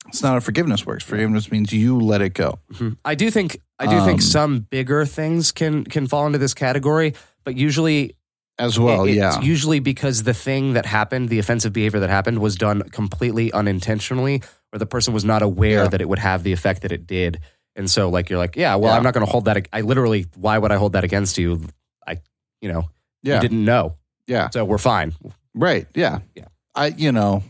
it's 0.07 0.21
not 0.23 0.33
how 0.33 0.39
forgiveness 0.39 0.85
works. 0.85 1.03
Forgiveness 1.03 1.51
means 1.51 1.71
you 1.73 1.99
let 1.99 2.21
it 2.21 2.33
go." 2.33 2.59
Mhm. 2.73 2.97
I 3.05 3.15
do 3.15 3.29
think 3.31 3.61
I 3.79 3.85
do 3.87 3.97
Um, 3.97 4.05
think 4.07 4.21
some 4.21 4.59
bigger 4.69 5.05
things 5.05 5.51
can 5.51 5.83
can 5.83 6.07
fall 6.07 6.25
into 6.27 6.37
this 6.37 6.53
category, 6.53 7.13
but 7.43 7.55
usually 7.55 8.15
As 8.59 8.77
well, 8.77 9.05
It- 9.05 9.15
yeah. 9.15 9.37
It's 9.37 9.43
usually 9.45 9.79
because 9.79 10.21
the 10.21 10.35
thing 10.35 10.73
that 10.73 10.85
happened, 10.85 11.29
the 11.29 11.39
offensive 11.39 11.73
behavior 11.73 11.99
that 12.01 12.11
happened, 12.11 12.39
was 12.39 12.55
done 12.55 12.83
completely 12.91 13.51
unintentionally, 13.53 14.43
or 14.71 14.77
the 14.77 14.85
person 14.85 15.15
was 15.15 15.25
not 15.25 15.41
aware 15.41 15.83
Yeah. 15.83 15.87
that 15.87 15.99
it 16.01 16.07
would 16.07 16.19
have 16.19 16.43
the 16.43 16.51
effect 16.51 16.81
that 16.83 16.91
it 16.91 17.07
did. 17.07 17.39
And 17.75 17.89
so, 17.89 18.09
like, 18.09 18.29
you're 18.29 18.37
like, 18.37 18.55
yeah, 18.55 18.75
well, 18.75 18.91
Yeah. 18.91 18.97
I'm 18.97 19.03
not 19.03 19.15
going 19.15 19.25
to 19.25 19.31
hold 19.31 19.45
that. 19.45 19.67
I 19.73 19.81
literally, 19.81 20.27
why 20.35 20.59
would 20.59 20.71
I 20.71 20.75
hold 20.75 20.93
that 20.93 21.03
against 21.03 21.39
you? 21.39 21.61
I, 22.05 22.17
you 22.61 22.71
know, 22.71 22.89
yeah, 23.23 23.35
you 23.35 23.41
didn't 23.41 23.65
know, 23.65 23.95
yeah. 24.27 24.49
so 24.51 24.63
we're 24.63 24.77
fine. 24.77 25.13
Right. 25.55 25.87
Yeah. 25.95 26.19
Yeah. 26.35 26.45
I, 26.75 26.87
you 26.87 27.11
know, 27.11 27.41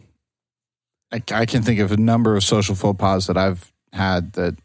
I, 1.11 1.21
I 1.31 1.45
can 1.45 1.61
think 1.63 1.79
of 1.79 1.91
a 1.91 1.97
number 1.97 2.35
of 2.35 2.43
social 2.43 2.75
faux 2.75 2.97
pas 2.97 3.27
that 3.27 3.37
I've 3.37 3.71
had 3.93 4.33
that 4.33 4.55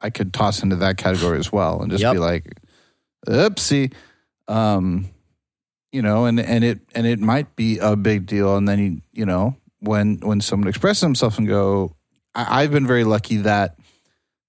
I 0.00 0.10
could 0.10 0.32
toss 0.34 0.62
into 0.62 0.76
that 0.76 0.96
category 0.98 1.38
as 1.38 1.50
well 1.50 1.80
and 1.80 1.90
just 1.90 2.02
Yep. 2.02 2.12
be 2.12 2.18
like, 2.18 2.60
oopsie. 3.26 3.92
Um, 4.48 5.08
you 5.92 6.02
know, 6.02 6.26
and, 6.26 6.38
and 6.40 6.64
it, 6.64 6.80
and 6.94 7.06
it 7.06 7.20
might 7.20 7.54
be 7.56 7.78
a 7.78 7.96
big 7.96 8.26
deal. 8.26 8.56
And 8.56 8.68
then, 8.68 8.78
you, 8.78 9.00
you 9.12 9.24
know, 9.24 9.56
when, 9.80 10.18
when 10.20 10.40
someone 10.40 10.68
expresses 10.68 11.00
themselves 11.00 11.38
and 11.38 11.46
go, 11.46 11.94
I, 12.34 12.62
I've 12.62 12.72
been 12.72 12.86
very 12.86 13.04
lucky 13.04 13.38
that 13.38 13.76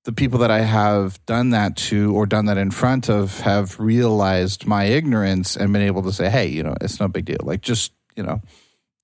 the 0.05 0.11
people 0.11 0.39
that 0.39 0.51
I 0.51 0.61
have 0.61 1.23
done 1.25 1.51
that 1.51 1.77
to 1.77 2.13
or 2.15 2.25
done 2.25 2.45
that 2.45 2.57
in 2.57 2.71
front 2.71 3.09
of 3.09 3.39
have 3.41 3.79
realized 3.79 4.65
my 4.67 4.85
ignorance 4.85 5.55
and 5.55 5.71
been 5.71 5.81
able 5.83 6.03
to 6.03 6.11
say, 6.11 6.29
hey, 6.29 6.47
you 6.47 6.63
know, 6.63 6.75
it's 6.81 6.99
no 6.99 7.07
big 7.07 7.25
deal. 7.25 7.37
Like 7.41 7.61
just, 7.61 7.91
you 8.15 8.23
know, 8.23 8.41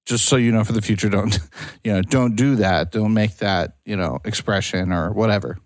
just 0.05 0.25
so 0.25 0.35
you 0.35 0.51
know 0.51 0.63
for 0.63 0.73
the 0.73 0.81
future, 0.81 1.09
don't, 1.09 1.37
you 1.83 1.93
know, 1.93 2.01
don't 2.01 2.35
do 2.35 2.55
that. 2.57 2.91
Don't 2.91 3.13
make 3.13 3.37
that, 3.37 3.75
you 3.85 3.95
know, 3.95 4.19
expression 4.25 4.91
or 4.91 5.11
whatever. 5.11 5.57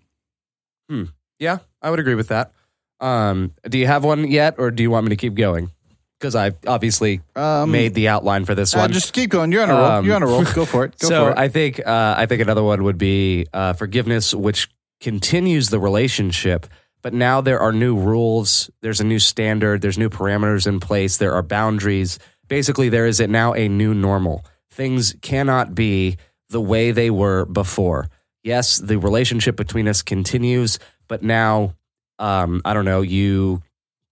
Yeah, 1.38 1.58
I 1.82 1.90
would 1.90 1.98
agree 2.00 2.14
with 2.14 2.28
that. 2.28 2.52
Um, 3.00 3.52
do 3.68 3.76
you 3.76 3.86
have 3.86 4.04
one 4.04 4.30
yet, 4.30 4.54
or 4.58 4.70
do 4.70 4.82
you 4.82 4.90
want 4.90 5.04
me 5.04 5.10
to 5.10 5.16
keep 5.16 5.34
going? 5.34 5.70
Because 6.18 6.34
I 6.34 6.52
obviously 6.66 7.20
Um, 7.34 7.70
made 7.72 7.92
the 7.92 8.08
outline 8.08 8.44
for 8.46 8.54
this 8.54 8.74
uh, 8.74 8.78
one. 8.78 8.92
just 8.92 9.12
keep 9.12 9.28
going. 9.30 9.52
You're 9.52 9.64
on 9.64 9.70
a 9.70 9.74
roll. 9.74 9.84
Um, 9.84 10.06
You're 10.06 10.16
on 10.16 10.22
a 10.22 10.26
roll. 10.26 10.44
Go 10.44 10.64
for 10.64 10.84
it. 10.84 10.96
Go 11.00 11.08
so 11.08 11.24
for 11.26 11.30
it. 11.32 11.38
I 11.38 11.48
think 11.48 11.80
uh, 11.86 12.14
I 12.16 12.24
think 12.26 12.40
another 12.40 12.62
one 12.62 12.84
would 12.84 12.96
be 12.98 13.46
uh, 13.52 13.74
forgiveness, 13.74 14.32
which 14.32 14.68
continues 15.00 15.68
the 15.68 15.78
relationship, 15.78 16.66
but 17.02 17.12
now 17.12 17.42
there 17.42 17.60
are 17.60 17.72
new 17.72 17.96
rules. 17.98 18.70
There's 18.80 19.00
a 19.00 19.04
new 19.04 19.18
standard. 19.18 19.82
There's 19.82 19.98
new 19.98 20.08
parameters 20.08 20.66
in 20.66 20.80
place. 20.80 21.18
There 21.18 21.34
are 21.34 21.42
boundaries. 21.42 22.18
Basically, 22.48 22.88
there 22.88 23.06
is 23.06 23.20
now 23.20 23.54
a 23.54 23.68
new 23.68 23.94
normal. 23.94 24.44
Things 24.70 25.14
cannot 25.22 25.74
be 25.74 26.16
the 26.50 26.60
way 26.60 26.92
they 26.92 27.10
were 27.10 27.44
before. 27.44 28.08
Yes, 28.44 28.78
the 28.78 28.98
relationship 28.98 29.56
between 29.56 29.88
us 29.88 30.02
continues, 30.02 30.78
but 31.08 31.22
now 31.22 31.74
um, 32.18 32.62
I 32.64 32.74
don't 32.74 32.84
know. 32.84 33.02
You 33.02 33.62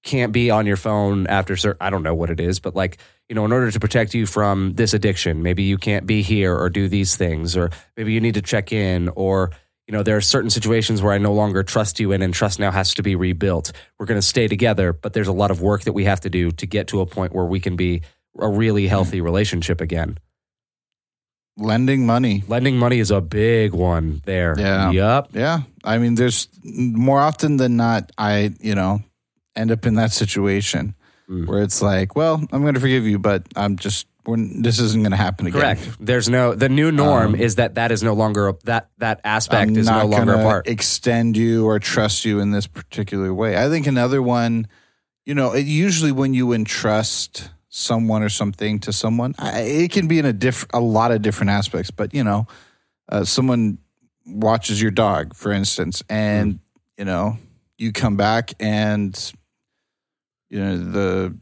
can't 0.03 0.33
be 0.33 0.51
on 0.51 0.67
your 0.67 0.77
phone 0.77 1.27
after 1.27 1.57
certain. 1.57 1.79
I 1.81 1.91
don't 1.91 2.03
know 2.03 2.15
what 2.15 2.31
it 2.31 2.41
is, 2.41 2.61
but 2.61 2.75
like 2.75 2.99
you 3.29 3.35
know, 3.35 3.45
in 3.45 3.53
order 3.53 3.71
to 3.71 3.81
protect 3.81 4.15
you 4.15 4.27
from 4.27 4.75
this 4.75 4.93
addiction, 4.93 5.43
maybe 5.43 5.63
you 5.63 5.79
can't 5.79 6.07
be 6.07 6.23
here 6.23 6.55
or 6.55 6.69
do 6.69 6.89
these 6.89 7.17
things, 7.17 7.57
or 7.57 7.71
maybe 7.97 8.13
you 8.13 8.21
need 8.21 8.35
to 8.35 8.43
check 8.43 8.71
in, 8.71 9.09
or 9.09 9.51
you 9.87 9.93
know, 9.93 10.03
there 10.03 10.17
are 10.17 10.23
certain 10.23 10.51
situations 10.51 11.03
where 11.03 11.13
I 11.13 11.19
no 11.19 11.33
longer 11.33 11.63
trust 11.63 12.01
you 12.01 12.13
in, 12.13 12.21
and 12.21 12.35
trust 12.35 12.59
now 12.59 12.71
has 12.71 12.95
to 12.95 13.03
be 13.03 13.17
rebuilt. 13.17 13.73
We're 13.99 14.07
going 14.07 14.21
to 14.21 14.27
stay 14.27 14.49
together, 14.49 14.93
but 14.93 15.15
there's 15.15 15.29
a 15.29 15.33
lot 15.33 15.51
of 15.51 15.63
work 15.63 15.83
that 15.83 15.93
we 15.93 16.05
have 16.05 16.21
to 16.21 16.31
do 16.31 16.51
to 16.53 16.67
get 16.67 16.89
to 16.89 17.01
a 17.01 17.07
point 17.07 17.35
where 17.35 17.45
we 17.45 17.61
can 17.61 17.77
be 17.77 18.03
a 18.39 18.49
really 18.49 18.87
healthy 18.87 19.21
relationship 19.21 19.81
again. 19.81 20.19
Lending 21.57 22.05
money. 22.05 22.43
Lending 22.49 22.77
money 22.77 22.99
is 22.99 23.13
a 23.13 23.21
big 23.21 23.73
one 23.73 24.21
there. 24.25 24.57
Yeah. 24.59 24.91
Yep. 24.91 25.29
Yeah. 25.35 25.61
I 25.85 25.99
mean, 25.99 26.17
there's 26.17 26.49
more 26.65 27.21
often 27.21 27.59
than 27.59 27.77
not, 27.77 28.11
I, 28.19 28.53
you 28.61 28.75
know, 28.75 29.01
end 29.55 29.71
up 29.71 29.87
in 29.87 29.95
that 29.95 30.13
situation 30.13 30.95
Mm. 31.27 31.47
where 31.47 31.63
it's 31.63 31.81
like, 31.81 32.15
well, 32.15 32.35
I'm 32.53 32.61
going 32.61 32.75
to 32.75 32.81
forgive 32.81 33.07
you, 33.07 33.19
but 33.19 33.45
I'm 33.57 33.77
just, 33.77 34.07
we're, 34.27 34.37
this 34.37 34.79
isn't 34.79 35.01
going 35.03 35.13
to 35.13 35.17
happen 35.17 35.47
again. 35.47 35.59
Correct. 35.59 35.97
There's 35.99 36.29
no 36.29 36.55
the 36.55 36.69
new 36.69 36.93
norm 36.93 37.29
Um, 37.29 37.35
is 37.41 37.55
that 37.55 37.77
that 37.77 37.91
is 37.93 38.03
no 38.03 38.13
longer 38.13 38.49
a, 38.49 38.55
that 38.65 38.91
that 38.99 39.23
aspect 39.25 39.71
I'm 39.71 39.77
is 39.79 39.89
no 39.89 40.05
longer 40.05 40.35
a 40.35 40.43
part. 40.43 40.69
extend 40.69 41.35
you 41.39 41.65
or 41.65 41.79
trust 41.79 42.27
you 42.27 42.41
in 42.41 42.51
this 42.51 42.67
particular 42.67 43.33
way. 43.33 43.57
I 43.57 43.71
think 43.71 43.87
another 43.87 44.21
one, 44.21 44.67
you 45.25 45.35
know, 45.35 45.53
it, 45.53 45.65
usually 45.65 46.13
when 46.13 46.35
you 46.35 46.53
entrust 46.53 47.49
someone 47.77 48.23
or 48.23 48.29
something 48.29 48.79
to 48.79 48.93
someone, 48.93 49.35
I, 49.37 49.63
it 49.63 49.91
can 49.91 50.07
be 50.07 50.21
in 50.21 50.25
a 50.25 50.33
diff, 50.33 50.65
a 50.73 50.79
lot 50.79 51.11
of 51.11 51.23
different 51.23 51.51
aspects. 51.51 51.91
But 51.91 52.15
you 52.15 52.23
know, 52.23 52.47
uh, 53.09 53.25
someone 53.25 53.79
watches 54.25 54.81
your 54.81 54.93
dog, 54.93 55.35
for 55.35 55.51
instance, 55.51 56.03
and 56.09 56.61
you 56.97 57.05
know, 57.05 57.37
you 57.77 57.93
come 57.93 58.17
back 58.17 58.53
and 58.61 59.33
you 60.49 60.61
know 60.61 60.79
the 60.79 61.37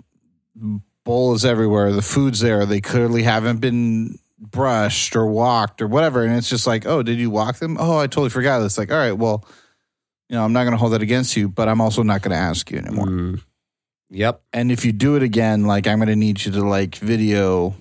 bowl 1.04 1.34
is 1.34 1.44
everywhere, 1.44 1.92
the 1.92 2.02
food's 2.02 2.40
there. 2.40 2.64
They 2.64 2.80
clearly 2.80 3.24
haven't 3.24 3.60
been 3.60 4.18
brushed 4.38 5.14
or 5.14 5.26
walked 5.26 5.82
or 5.82 5.86
whatever, 5.86 6.24
and 6.24 6.34
it's 6.34 6.48
just 6.48 6.66
like, 6.66 6.86
oh, 6.86 7.02
did 7.02 7.18
you 7.18 7.28
walk 7.28 7.58
them? 7.58 7.76
Oh, 7.78 7.98
I 7.98 8.06
totally 8.06 8.30
forgot. 8.30 8.62
It's 8.62 8.78
like, 8.78 8.90
all 8.90 8.98
right, 8.98 9.12
well, 9.12 9.44
you 10.30 10.36
know, 10.36 10.44
I'm 10.44 10.54
not 10.54 10.62
going 10.64 10.72
to 10.72 10.78
hold 10.78 10.94
that 10.94 11.02
against 11.02 11.36
you, 11.36 11.50
but 11.50 11.68
I'm 11.68 11.82
also 11.82 12.02
not 12.02 12.22
going 12.22 12.32
to 12.32 12.42
ask 12.42 12.70
you 12.70 12.78
anymore. 12.78 13.06
Mm. 13.06 13.42
Yep. 14.12 14.42
And 14.52 14.70
if 14.70 14.84
you 14.84 14.92
do 14.92 15.16
it 15.16 15.22
again, 15.22 15.64
like 15.66 15.86
I'm 15.86 15.98
going 15.98 16.08
to 16.08 16.16
need 16.16 16.44
you 16.44 16.52
to 16.52 16.60
like 16.62 16.96
video, 16.96 17.74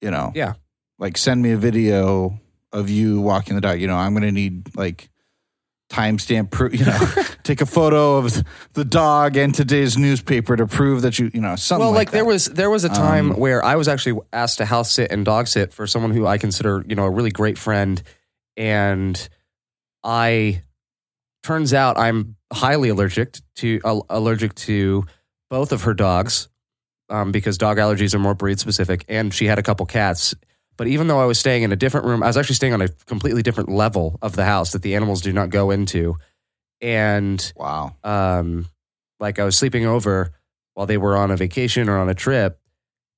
you 0.00 0.10
know, 0.10 0.32
Yeah. 0.34 0.54
like 0.98 1.16
send 1.16 1.40
me 1.42 1.52
a 1.52 1.56
video 1.56 2.38
of 2.72 2.90
you 2.90 3.20
walking 3.20 3.54
the 3.54 3.60
dog. 3.60 3.80
You 3.80 3.86
know, 3.86 3.96
I'm 3.96 4.12
going 4.12 4.24
to 4.24 4.32
need 4.32 4.74
like 4.76 5.08
timestamp 5.90 6.50
proof. 6.50 6.74
You 6.78 6.86
know, 6.86 6.98
take 7.44 7.60
a 7.60 7.66
photo 7.66 8.16
of 8.16 8.42
the 8.72 8.84
dog 8.84 9.36
and 9.36 9.54
today's 9.54 9.96
newspaper 9.96 10.56
to 10.56 10.66
prove 10.66 11.02
that 11.02 11.18
you, 11.18 11.30
you 11.32 11.40
know, 11.40 11.54
something. 11.56 11.84
well, 11.84 11.90
like, 11.92 12.08
like, 12.08 12.10
there 12.12 12.24
was 12.24 12.46
there 12.46 12.70
was 12.70 12.84
a 12.84 12.88
time 12.88 13.30
Um, 13.32 13.36
where 13.38 13.64
I 13.64 13.76
was 13.76 13.88
actually 13.88 14.18
asked 14.32 14.58
to 14.58 14.64
house 14.64 14.90
sit 14.92 15.12
and 15.12 15.24
dog 15.24 15.46
sit 15.48 15.72
for 15.72 15.86
someone 15.86 16.10
who 16.12 16.26
I 16.26 16.38
consider 16.38 16.82
you 16.88 16.94
know 16.96 17.04
a 17.04 17.10
really 17.10 17.30
great 17.30 17.58
friend, 17.58 18.02
and 18.56 19.28
I 20.02 20.62
turns 21.42 21.74
out 21.74 21.98
I'm 21.98 22.36
highly 22.52 22.88
allergic 22.88 23.36
to 23.56 23.80
uh, 23.84 24.00
allergic 24.08 24.54
to 24.54 25.04
both 25.52 25.70
of 25.70 25.82
her 25.82 25.92
dogs 25.92 26.48
um, 27.10 27.30
because 27.30 27.58
dog 27.58 27.76
allergies 27.76 28.14
are 28.14 28.18
more 28.18 28.34
breed 28.34 28.58
specific, 28.58 29.04
and 29.06 29.34
she 29.34 29.44
had 29.44 29.58
a 29.58 29.62
couple 29.62 29.84
cats. 29.84 30.34
But 30.78 30.86
even 30.86 31.08
though 31.08 31.20
I 31.20 31.26
was 31.26 31.38
staying 31.38 31.62
in 31.62 31.70
a 31.72 31.76
different 31.76 32.06
room, 32.06 32.22
I 32.22 32.26
was 32.26 32.38
actually 32.38 32.54
staying 32.54 32.72
on 32.72 32.80
a 32.80 32.88
completely 32.88 33.42
different 33.42 33.68
level 33.68 34.18
of 34.22 34.34
the 34.34 34.46
house 34.46 34.72
that 34.72 34.80
the 34.80 34.94
animals 34.94 35.20
do 35.20 35.30
not 35.30 35.50
go 35.50 35.70
into, 35.70 36.16
and 36.80 37.52
wow. 37.54 37.94
um, 38.02 38.66
like 39.20 39.38
I 39.38 39.44
was 39.44 39.58
sleeping 39.58 39.84
over 39.84 40.32
while 40.72 40.86
they 40.86 40.96
were 40.96 41.18
on 41.18 41.30
a 41.30 41.36
vacation 41.36 41.90
or 41.90 41.98
on 41.98 42.08
a 42.08 42.14
trip. 42.14 42.58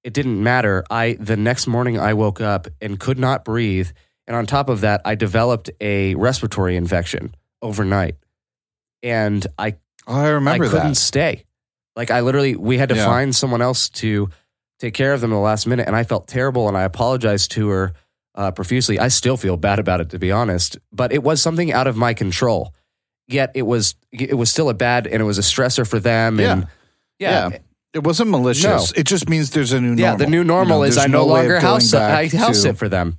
It 0.03 0.13
didn't 0.13 0.43
matter. 0.43 0.85
I 0.91 1.17
the 1.21 1.37
next 1.37 1.69
morning 1.69 2.01
I 2.01 2.15
woke 2.15 2.41
up 2.41 2.67
and 2.81 2.99
could 2.99 3.21
not 3.21 3.45
breathe, 3.45 3.91
and 4.27 4.37
on 4.37 4.45
top 4.45 4.69
of 4.69 4.81
that, 4.81 5.03
I 5.05 5.15
developed 5.15 5.71
a 5.81 6.17
respiratory 6.17 6.75
infection 6.75 7.33
overnight, 7.63 8.17
and 9.05 9.47
I 9.57 9.77
Oh, 10.09 10.17
I 10.17 10.31
remember 10.31 10.65
I 10.65 10.69
couldn't 10.69 10.89
that. 10.89 10.97
stay. 10.97 11.45
Like 11.97 12.11
I 12.11 12.21
literally, 12.21 12.57
we 12.57 12.79
had 12.79 12.89
to 12.91 12.97
Yeah. 12.97 13.07
find 13.07 13.35
someone 13.35 13.63
else 13.63 13.89
to 13.91 14.29
take 14.81 14.95
care 14.95 15.13
of 15.13 15.21
them 15.21 15.31
in 15.31 15.37
the 15.37 15.41
last 15.43 15.67
minute, 15.67 15.87
and 15.87 15.95
I 15.97 16.03
felt 16.05 16.27
terrible, 16.27 16.67
and 16.69 16.77
I 16.77 16.83
apologized 16.83 17.51
to 17.53 17.69
her 17.69 17.93
uh, 18.35 18.51
profusely. 18.51 18.99
I 18.99 19.09
still 19.09 19.37
feel 19.37 19.57
bad 19.57 19.79
about 19.79 20.01
it, 20.01 20.11
to 20.11 20.19
be 20.19 20.33
honest, 20.33 20.77
but 20.91 21.13
it 21.13 21.23
was 21.23 21.41
something 21.41 21.73
out 21.73 21.87
of 21.87 21.97
my 21.97 22.15
control. 22.15 22.75
Yet 23.29 23.53
it 23.55 23.63
was 23.63 23.95
it 24.11 24.35
was 24.37 24.51
still 24.51 24.69
a 24.69 24.75
bad, 24.75 25.07
and 25.07 25.23
it 25.23 25.25
was 25.25 25.39
a 25.39 25.43
stressor 25.43 25.89
for 25.89 26.01
them. 26.01 26.41
And 26.41 26.67
yeah, 27.21 27.51
Yeah. 27.51 27.59
It 27.95 28.03
wasn't 28.03 28.31
malicious. 28.31 28.91
It 28.97 29.05
just 29.07 29.29
means 29.29 29.51
there's 29.51 29.73
a 29.73 29.81
new 29.81 29.95
normal. 29.95 30.01
yeah. 30.03 30.17
The 30.17 30.27
new 30.27 30.43
normal 30.43 30.79
You 30.79 30.83
know, 30.83 30.89
is 30.89 30.99
I 30.99 31.07
no, 31.07 31.23
of 31.23 31.29
longer 31.29 31.61
house 31.61 31.95
I 31.95 32.27
house 32.27 32.57
to- 32.57 32.63
sit 32.63 32.77
for 32.77 32.89
them 32.89 33.17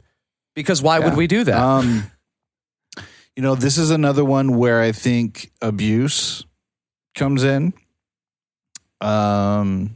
because 0.53 0.81
why 0.81 0.99
would 0.99 1.15
we 1.15 1.27
do 1.27 1.45
that? 1.45 1.57
Um, 1.57 2.11
you 3.37 3.41
know, 3.41 3.55
this 3.55 3.77
is 3.77 3.89
another 3.91 4.25
one 4.25 4.57
where 4.57 4.81
I 4.81 4.91
think 4.91 5.49
abuse 5.61 6.43
comes 7.15 7.43
in. 7.45 7.73
Um, 9.05 9.95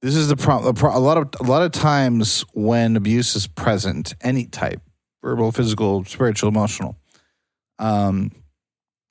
this 0.00 0.16
is 0.16 0.28
the 0.28 0.36
problem. 0.36 0.74
A 0.76 0.98
lot 0.98 1.18
of 1.18 1.28
a 1.40 1.42
lot 1.42 1.62
of 1.62 1.72
times 1.72 2.44
when 2.54 2.96
abuse 2.96 3.36
is 3.36 3.46
present, 3.46 4.14
any 4.22 4.46
type, 4.46 4.80
verbal, 5.22 5.52
physical, 5.52 6.04
spiritual, 6.04 6.48
emotional, 6.48 6.96
um, 7.78 8.32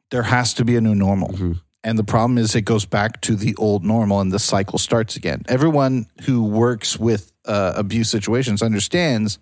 there 0.09 0.23
has 0.23 0.55
to 0.55 0.65
be 0.65 0.75
a 0.75 0.81
new 0.81 0.95
normal. 0.95 1.29
Mhm. 1.29 1.61
And 1.83 1.99
the 1.99 2.03
problem 2.03 2.37
is, 2.37 2.55
it 2.55 2.63
goes 2.63 2.85
back 2.85 3.21
to 3.21 3.35
the 3.35 3.55
old 3.57 3.85
normal, 3.85 4.19
and 4.19 4.31
the 4.31 4.39
cycle 4.39 4.79
starts 4.79 5.15
again. 5.15 5.43
Everyone 5.47 6.07
who 6.23 6.43
works 6.43 6.99
with 6.99 7.31
uh, 7.45 7.73
abuse 7.75 8.09
situations 8.09 8.61
understands 8.61 9.37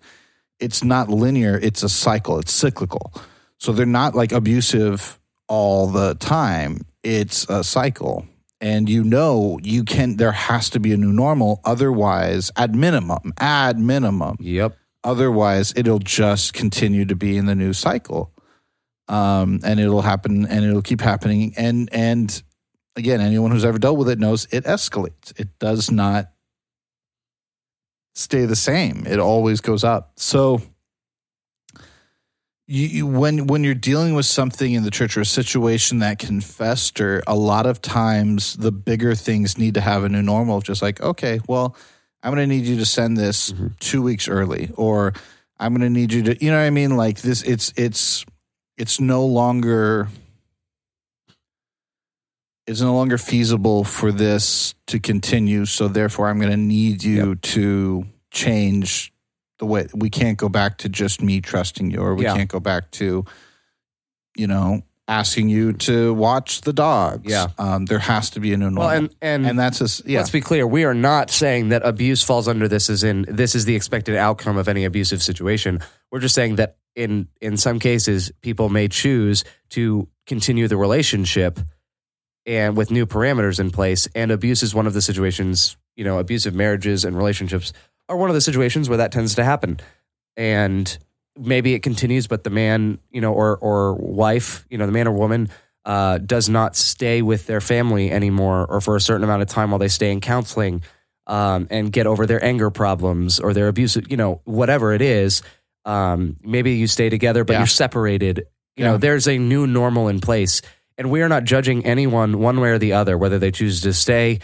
it's 0.60 0.84
not 0.84 1.08
linear; 1.08 1.58
it's 1.62 1.82
a 1.82 1.88
cycle. 1.88 2.38
It's 2.38 2.52
cyclical. 2.52 3.12
So 3.58 3.72
they're 3.72 3.86
not 3.86 4.14
like 4.14 4.32
abusive 4.32 5.18
all 5.48 5.86
the 5.86 6.14
time. 6.16 6.84
It's 7.06 7.48
a 7.48 7.62
cycle, 7.62 8.26
and 8.60 8.88
you 8.88 9.04
know 9.04 9.60
you 9.62 9.84
can. 9.84 10.16
There 10.16 10.32
has 10.32 10.68
to 10.70 10.80
be 10.80 10.92
a 10.92 10.96
new 10.96 11.12
normal. 11.12 11.60
Otherwise, 11.64 12.50
at 12.56 12.74
minimum, 12.74 13.32
at 13.38 13.78
minimum, 13.78 14.38
yep. 14.40 14.76
Otherwise, 15.04 15.72
it'll 15.76 16.00
just 16.00 16.52
continue 16.52 17.04
to 17.04 17.14
be 17.14 17.36
in 17.36 17.46
the 17.46 17.54
new 17.54 17.72
cycle, 17.72 18.32
um, 19.06 19.60
and 19.62 19.78
it'll 19.78 20.02
happen, 20.02 20.46
and 20.46 20.64
it'll 20.64 20.82
keep 20.82 21.00
happening. 21.00 21.54
And 21.56 21.88
and 21.92 22.42
again, 22.96 23.20
anyone 23.20 23.52
who's 23.52 23.64
ever 23.64 23.78
dealt 23.78 23.98
with 23.98 24.08
it 24.08 24.18
knows 24.18 24.48
it 24.50 24.64
escalates. 24.64 25.32
It 25.38 25.60
does 25.60 25.92
not 25.92 26.32
stay 28.16 28.46
the 28.46 28.56
same. 28.56 29.06
It 29.06 29.20
always 29.20 29.60
goes 29.60 29.84
up. 29.84 30.14
So. 30.16 30.60
You, 32.68 32.86
you, 32.88 33.06
when 33.06 33.46
when 33.46 33.62
you're 33.62 33.74
dealing 33.74 34.14
with 34.14 34.26
something 34.26 34.72
in 34.72 34.82
the 34.82 34.90
church 34.90 35.16
or 35.16 35.20
a 35.20 35.24
situation 35.26 36.00
that 36.00 36.18
can 36.18 36.40
fester, 36.40 37.22
a 37.26 37.34
lot 37.36 37.64
of 37.64 37.80
times 37.80 38.56
the 38.56 38.72
bigger 38.72 39.14
things 39.14 39.56
need 39.56 39.74
to 39.74 39.80
have 39.80 40.02
a 40.02 40.08
new 40.08 40.22
normal. 40.22 40.60
Just 40.60 40.82
like, 40.82 41.00
okay, 41.00 41.40
well, 41.46 41.76
I'm 42.24 42.34
going 42.34 42.48
to 42.48 42.52
need 42.52 42.66
you 42.66 42.76
to 42.78 42.84
send 42.86 43.16
this 43.16 43.52
Mhm. 43.52 43.78
two 43.78 44.02
weeks 44.02 44.26
early, 44.26 44.70
or 44.76 45.12
I'm 45.60 45.72
going 45.74 45.82
to 45.82 45.90
need 46.00 46.12
you 46.12 46.24
to, 46.24 46.44
you 46.44 46.50
know 46.50 46.58
what 46.58 46.64
I 46.66 46.70
mean? 46.70 46.96
Like 46.96 47.20
this, 47.20 47.42
it's 47.42 47.72
it's 47.76 48.24
it's 48.76 48.98
no 48.98 49.24
longer 49.24 50.08
it's 52.66 52.80
no 52.80 52.94
longer 52.94 53.16
feasible 53.16 53.84
for 53.84 54.10
this 54.10 54.74
to 54.88 54.98
continue. 54.98 55.66
So 55.66 55.86
therefore, 55.86 56.28
I'm 56.28 56.40
going 56.40 56.50
to 56.50 56.56
need 56.56 57.04
you 57.04 57.36
to 57.36 58.06
change 58.32 59.12
the 59.58 59.66
way. 59.66 59.86
We 59.94 60.10
can't 60.10 60.38
go 60.38 60.48
back 60.48 60.78
to 60.78 60.88
just 60.88 61.22
me 61.22 61.40
trusting 61.40 61.90
you, 61.90 61.98
or 62.00 62.14
we 62.14 62.24
Yeah. 62.24 62.34
can't 62.36 62.50
go 62.50 62.60
back 62.60 62.90
to, 62.92 63.24
you 64.36 64.46
know, 64.46 64.82
asking 65.08 65.48
you 65.48 65.72
to 65.72 66.12
watch 66.14 66.62
the 66.62 66.72
dogs. 66.72 67.30
Yeah. 67.30 67.48
um, 67.58 67.84
there 67.86 68.00
has 68.00 68.30
to 68.30 68.40
be 68.40 68.52
a 68.52 68.56
new 68.56 68.64
normal, 68.70 68.84
Well, 68.86 68.96
and 68.96 69.14
and, 69.22 69.46
and 69.46 69.58
that's 69.58 69.78
just 69.78 70.06
yeah. 70.06 70.18
Let's 70.18 70.30
be 70.30 70.40
clear. 70.40 70.66
We 70.66 70.84
are 70.84 70.94
not 70.94 71.30
saying 71.30 71.68
that 71.68 71.86
abuse 71.86 72.22
falls 72.24 72.48
under 72.48 72.66
this 72.68 72.90
as 72.90 73.04
in 73.04 73.24
this 73.28 73.54
is 73.54 73.64
the 73.64 73.76
expected 73.76 74.16
outcome 74.16 74.56
of 74.56 74.68
any 74.68 74.84
abusive 74.84 75.22
situation. 75.22 75.80
We're 76.10 76.20
just 76.20 76.34
saying 76.34 76.56
that 76.56 76.76
in 76.96 77.28
in 77.40 77.56
some 77.56 77.78
cases 77.78 78.32
people 78.40 78.68
may 78.68 78.88
choose 78.88 79.44
to 79.70 80.08
continue 80.26 80.66
the 80.66 80.76
relationship 80.76 81.60
and 82.46 82.76
with 82.76 82.90
new 82.90 83.06
parameters 83.06 83.60
in 83.60 83.70
place 83.70 84.08
and 84.14 84.30
abuse 84.32 84.62
is 84.62 84.74
one 84.74 84.86
of 84.88 84.94
the 84.94 85.02
situations, 85.02 85.76
you 85.94 86.04
know, 86.04 86.18
abusive 86.18 86.54
marriages 86.54 87.04
and 87.04 87.16
relationships 87.16 87.72
are 88.08 88.16
one 88.16 88.30
of 88.30 88.34
the 88.34 88.40
situations 88.40 88.88
where 88.88 88.98
that 88.98 89.12
tends 89.12 89.34
to 89.36 89.44
happen. 89.44 89.80
And 90.36 90.96
maybe 91.38 91.74
it 91.74 91.82
continues 91.82 92.26
but 92.26 92.44
the 92.44 92.50
man, 92.50 92.98
you 93.10 93.20
know, 93.20 93.32
or 93.32 93.56
or 93.58 93.94
wife, 93.94 94.66
you 94.70 94.78
know, 94.78 94.86
the 94.86 94.92
man 94.92 95.06
or 95.08 95.12
woman 95.12 95.48
uh, 95.84 96.18
does 96.18 96.48
not 96.48 96.74
stay 96.76 97.22
with 97.22 97.46
their 97.46 97.60
family 97.60 98.10
anymore 98.10 98.66
or 98.68 98.80
for 98.80 98.96
a 98.96 99.00
certain 99.00 99.22
amount 99.24 99.42
of 99.42 99.48
time 99.48 99.70
while 99.70 99.78
they 99.78 99.88
stay 99.88 100.10
in 100.10 100.20
counseling 100.20 100.82
um, 101.28 101.66
and 101.70 101.92
get 101.92 102.06
over 102.06 102.26
their 102.26 102.42
anger 102.44 102.70
problems 102.70 103.38
or 103.38 103.52
their 103.54 103.68
abuse, 103.68 103.96
you 104.08 104.16
know, 104.16 104.40
whatever 104.44 104.92
it 104.92 105.02
is. 105.02 105.42
Um, 105.84 106.36
maybe 106.42 106.72
you 106.72 106.86
stay 106.88 107.08
together, 107.08 107.44
but 107.44 107.54
Yeah. 107.54 107.60
you're 107.60 107.66
separated. 107.68 108.46
You 108.76 108.84
Yeah. 108.84 108.92
know, 108.92 108.96
there's 108.98 109.28
a 109.28 109.38
new 109.38 109.66
normal 109.66 110.08
in 110.08 110.20
place. 110.20 110.60
And 110.98 111.10
we 111.10 111.22
are 111.22 111.28
not 111.28 111.44
judging 111.44 111.84
anyone 111.84 112.38
one 112.40 112.60
way 112.60 112.70
or 112.70 112.78
the 112.78 112.94
other, 112.94 113.16
whether 113.16 113.38
they 113.38 113.50
choose 113.52 113.80
to 113.82 113.92
stay 113.92 114.40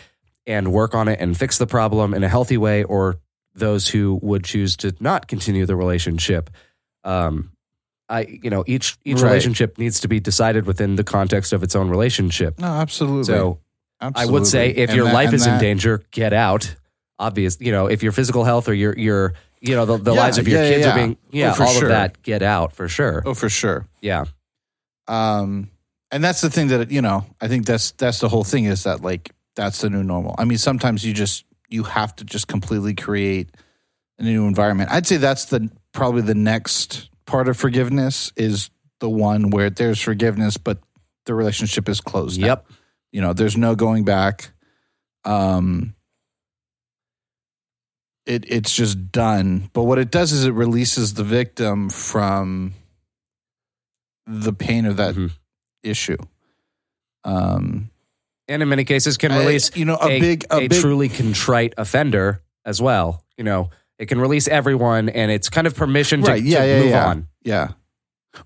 and 0.46 0.72
work 0.72 0.94
on 0.94 1.08
it 1.08 1.18
and 1.20 1.36
fix 1.36 1.58
the 1.58 1.66
problem 1.66 2.14
in 2.14 2.22
a 2.22 2.28
healthy 2.28 2.56
way 2.56 2.84
or 2.84 3.16
those 3.54 3.88
who 3.88 4.18
would 4.22 4.44
choose 4.44 4.76
to 4.78 4.94
not 5.00 5.28
continue 5.28 5.66
the 5.66 5.76
relationship. 5.76 6.50
Um, 7.04 7.52
I, 8.08 8.38
you 8.42 8.50
know, 8.50 8.64
each 8.66 8.96
each 9.04 9.16
Right. 9.20 9.24
relationship 9.30 9.78
needs 9.78 10.00
to 10.00 10.08
be 10.08 10.20
decided 10.20 10.66
within 10.66 10.96
the 10.96 11.04
context 11.04 11.52
of 11.52 11.62
its 11.62 11.74
own 11.76 11.88
relationship. 11.88 12.58
no, 12.58 12.66
absolutely. 12.66 13.24
So 13.24 13.58
I 14.00 14.26
would 14.26 14.46
say 14.46 14.70
if 14.70 14.90
And 14.90 14.96
your 14.96 15.06
that- 15.06 15.14
life 15.14 15.32
is 15.32 15.46
in 15.46 15.58
danger, 15.58 16.02
get 16.10 16.32
out. 16.32 16.74
Obvious, 17.18 17.56
you 17.60 17.70
know, 17.72 17.86
if 17.86 18.02
your 18.02 18.10
physical 18.12 18.44
health 18.44 18.68
or 18.68 18.74
your 18.74 18.98
your 18.98 19.34
you 19.60 19.76
know 19.76 19.84
the, 19.86 19.96
the 19.96 20.12
Yeah, 20.12 20.20
lives 20.20 20.38
of 20.38 20.48
your 20.48 20.60
yeah, 20.62 20.68
kids 20.70 20.84
yeah. 20.86 20.92
are 20.92 20.94
being 20.96 21.16
yeah 21.30 21.50
Oh, 21.52 21.54
for 21.54 21.62
all 21.64 21.72
sure. 21.72 21.82
of 21.84 21.88
that 21.90 22.20
get 22.22 22.42
out 22.42 22.72
for 22.74 22.88
sure. 22.88 23.22
Oh, 23.24 23.32
for 23.34 23.48
sure. 23.48 23.86
Yeah, 24.00 24.24
Um, 25.08 25.70
and 26.10 26.22
that's 26.22 26.40
the 26.40 26.50
thing 26.50 26.68
that 26.68 26.90
you 26.90 27.00
know. 27.02 27.24
I 27.40 27.48
think 27.48 27.66
that's 27.66 27.92
that's 27.92 28.18
the 28.18 28.28
whole 28.28 28.44
thing 28.44 28.64
is 28.64 28.82
that 28.84 29.02
like 29.02 29.30
that's 29.54 29.80
the 29.80 29.90
new 29.90 30.02
normal. 30.02 30.34
I 30.38 30.44
mean, 30.44 30.58
sometimes 30.58 31.04
you 31.04 31.12
just 31.14 31.44
you 31.72 31.84
have 31.84 32.14
to 32.16 32.24
just 32.24 32.48
completely 32.48 32.94
create 32.94 33.50
a 34.18 34.22
new 34.22 34.46
environment. 34.46 34.90
I'd 34.90 35.06
say 35.06 35.16
that's 35.16 35.46
the 35.46 35.70
probably 35.92 36.22
the 36.22 36.34
next 36.34 37.08
part 37.26 37.48
of 37.48 37.56
forgiveness 37.56 38.32
is 38.36 38.70
the 39.00 39.08
one 39.10 39.50
where 39.50 39.70
there's 39.70 40.00
forgiveness, 40.00 40.56
but 40.56 40.78
the 41.26 41.34
relationship 41.34 41.88
is 41.88 42.00
closed. 42.00 42.40
now. 42.40 42.46
yep, 42.46 42.66
You 43.12 43.20
know, 43.20 43.32
there's 43.32 43.56
no 43.56 43.74
going 43.74 44.04
back. 44.04 44.50
Um, 45.24 45.94
it 48.26 48.44
it's 48.48 48.74
just 48.74 49.10
done. 49.12 49.70
But 49.72 49.84
what 49.84 49.98
it 49.98 50.10
does 50.10 50.32
is 50.32 50.44
it 50.44 50.52
releases 50.52 51.14
the 51.14 51.24
victim 51.24 51.90
from 51.90 52.74
the 54.26 54.52
pain 54.52 54.84
of 54.86 54.96
that 54.98 55.14
Mhm. 55.14 55.32
issue. 55.82 56.18
Um, 57.24 57.90
and 58.52 58.62
in 58.62 58.68
many 58.68 58.84
cases 58.84 59.16
can 59.16 59.32
I- 59.32 59.38
release 59.40 59.74
you 59.76 59.84
know, 59.84 59.96
a, 60.00 60.06
a, 60.08 60.20
big, 60.20 60.44
a, 60.50 60.56
a 60.56 60.68
big, 60.68 60.80
truly 60.80 61.08
contrite 61.08 61.74
offender 61.78 62.42
as 62.64 62.80
well. 62.80 63.24
You 63.36 63.44
know, 63.44 63.70
it 63.98 64.06
can 64.06 64.20
release 64.20 64.46
everyone, 64.48 65.08
and 65.08 65.30
it's 65.30 65.48
kind 65.50 65.66
of 65.66 65.74
permission 65.74 66.22
to, 66.22 66.30
Right, 66.32 66.42
yeah, 66.42 66.60
to 66.60 66.66
yeah, 66.68 66.80
move 66.80 66.90
yeah. 66.90 67.06
on. 67.08 67.28
yeah. 67.42 67.68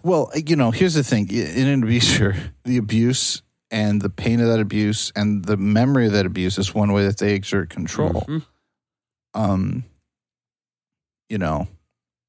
Well, 0.02 0.30
you 0.34 0.56
know, 0.56 0.70
here's 0.70 0.94
the 0.94 1.04
thing: 1.04 1.30
in 1.30 1.66
an 1.68 1.82
abuse, 1.82 2.18
the 2.64 2.76
abuse 2.76 3.42
and 3.70 4.00
the 4.00 4.10
pain 4.10 4.40
of 4.40 4.46
that 4.48 4.60
abuse 4.60 5.12
and 5.16 5.44
the 5.44 5.56
memory 5.56 6.06
of 6.06 6.12
that 6.12 6.24
abuse 6.24 6.56
is 6.56 6.72
one 6.74 6.92
way 6.92 7.04
that 7.04 7.18
they 7.18 7.34
exert 7.34 7.68
control. 7.68 8.24
Mhm. 8.28 8.44
um 9.34 9.84
you 11.28 11.36
know 11.36 11.66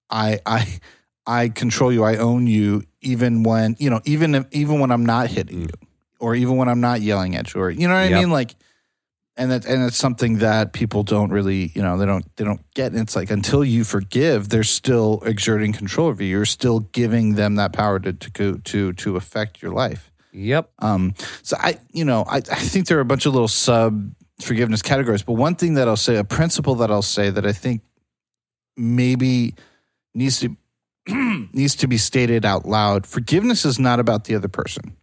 i 0.10 0.40
i 0.48 0.80
i 1.28 1.48
control 1.50 1.92
you 1.94 2.04
i 2.04 2.16
own 2.18 2.48
you 2.48 2.82
even 3.02 3.44
when 3.44 3.76
you 3.80 3.88
know 3.90 4.02
even 4.04 4.34
if, 4.36 4.46
even 4.52 4.80
when 4.80 4.90
i'm 4.92 5.06
not 5.06 5.28
hitting 5.30 5.62
you 5.62 5.70
or 6.20 6.36
even 6.36 6.56
when 6.58 6.68
i'm 6.70 6.82
not 6.82 7.02
yelling 7.02 7.36
at 7.36 7.54
you 7.54 7.62
or 7.62 7.70
you 7.70 7.88
know 7.88 7.94
what 7.94 8.00
i 8.02 8.08
Yep. 8.10 8.20
mean 8.20 8.32
like 8.32 8.56
and 9.36 9.52
that 9.52 9.66
and 9.66 9.84
it's 9.84 9.98
something 9.98 10.40
that 10.40 10.74
people 10.74 11.04
don't 11.04 11.30
really 11.32 11.72
you 11.76 11.82
know 11.82 11.98
they 11.98 12.06
don't 12.06 12.26
they 12.38 12.44
don't 12.44 12.62
get 12.74 12.92
and 12.92 13.02
it's 13.02 13.16
like 13.16 13.30
until 13.32 13.64
you 13.64 13.84
forgive 13.84 14.50
they're 14.50 14.64
still 14.64 15.22
exerting 15.26 15.74
control 15.74 16.08
over 16.08 16.24
you 16.24 16.30
you're 16.30 16.46
still 16.46 16.80
giving 16.80 17.36
them 17.36 17.56
that 17.56 17.72
power 17.74 18.00
to 18.00 18.14
to 18.14 18.58
to 18.60 18.94
to 18.94 19.16
affect 19.16 19.62
your 19.62 19.72
life 19.72 20.12
Yep. 20.34 20.70
um, 20.80 21.16
so 21.42 21.58
I, 21.60 21.80
you 21.92 22.06
know, 22.06 22.24
I, 22.28 22.38
I 22.38 22.42
think 22.42 22.86
there 22.86 23.00
are 23.00 23.02
a 23.02 23.06
bunch 23.06 23.26
of 23.26 23.34
little 23.34 23.48
sub 23.48 24.12
forgiveness 24.40 24.84
categories, 24.84 25.24
but 25.24 25.34
one 25.34 25.56
thing 25.56 25.74
that 25.76 25.88
I'll 25.88 25.98
say, 25.98 26.18
a 26.18 26.24
principle 26.24 26.76
that 26.76 26.92
I'll 26.92 27.02
say 27.02 27.32
that 27.32 27.44
I 27.44 27.54
think 27.54 27.82
maybe 28.76 29.56
needs 30.14 30.40
to 30.42 30.56
needs 31.54 31.76
to 31.78 31.88
be 31.88 31.98
stated 31.98 32.46
out 32.46 32.66
loud. 32.68 33.08
Forgiveness 33.08 33.66
is 33.66 33.80
not 33.80 34.00
about 34.00 34.26
the 34.26 34.36
other 34.36 34.48
person. 34.48 34.96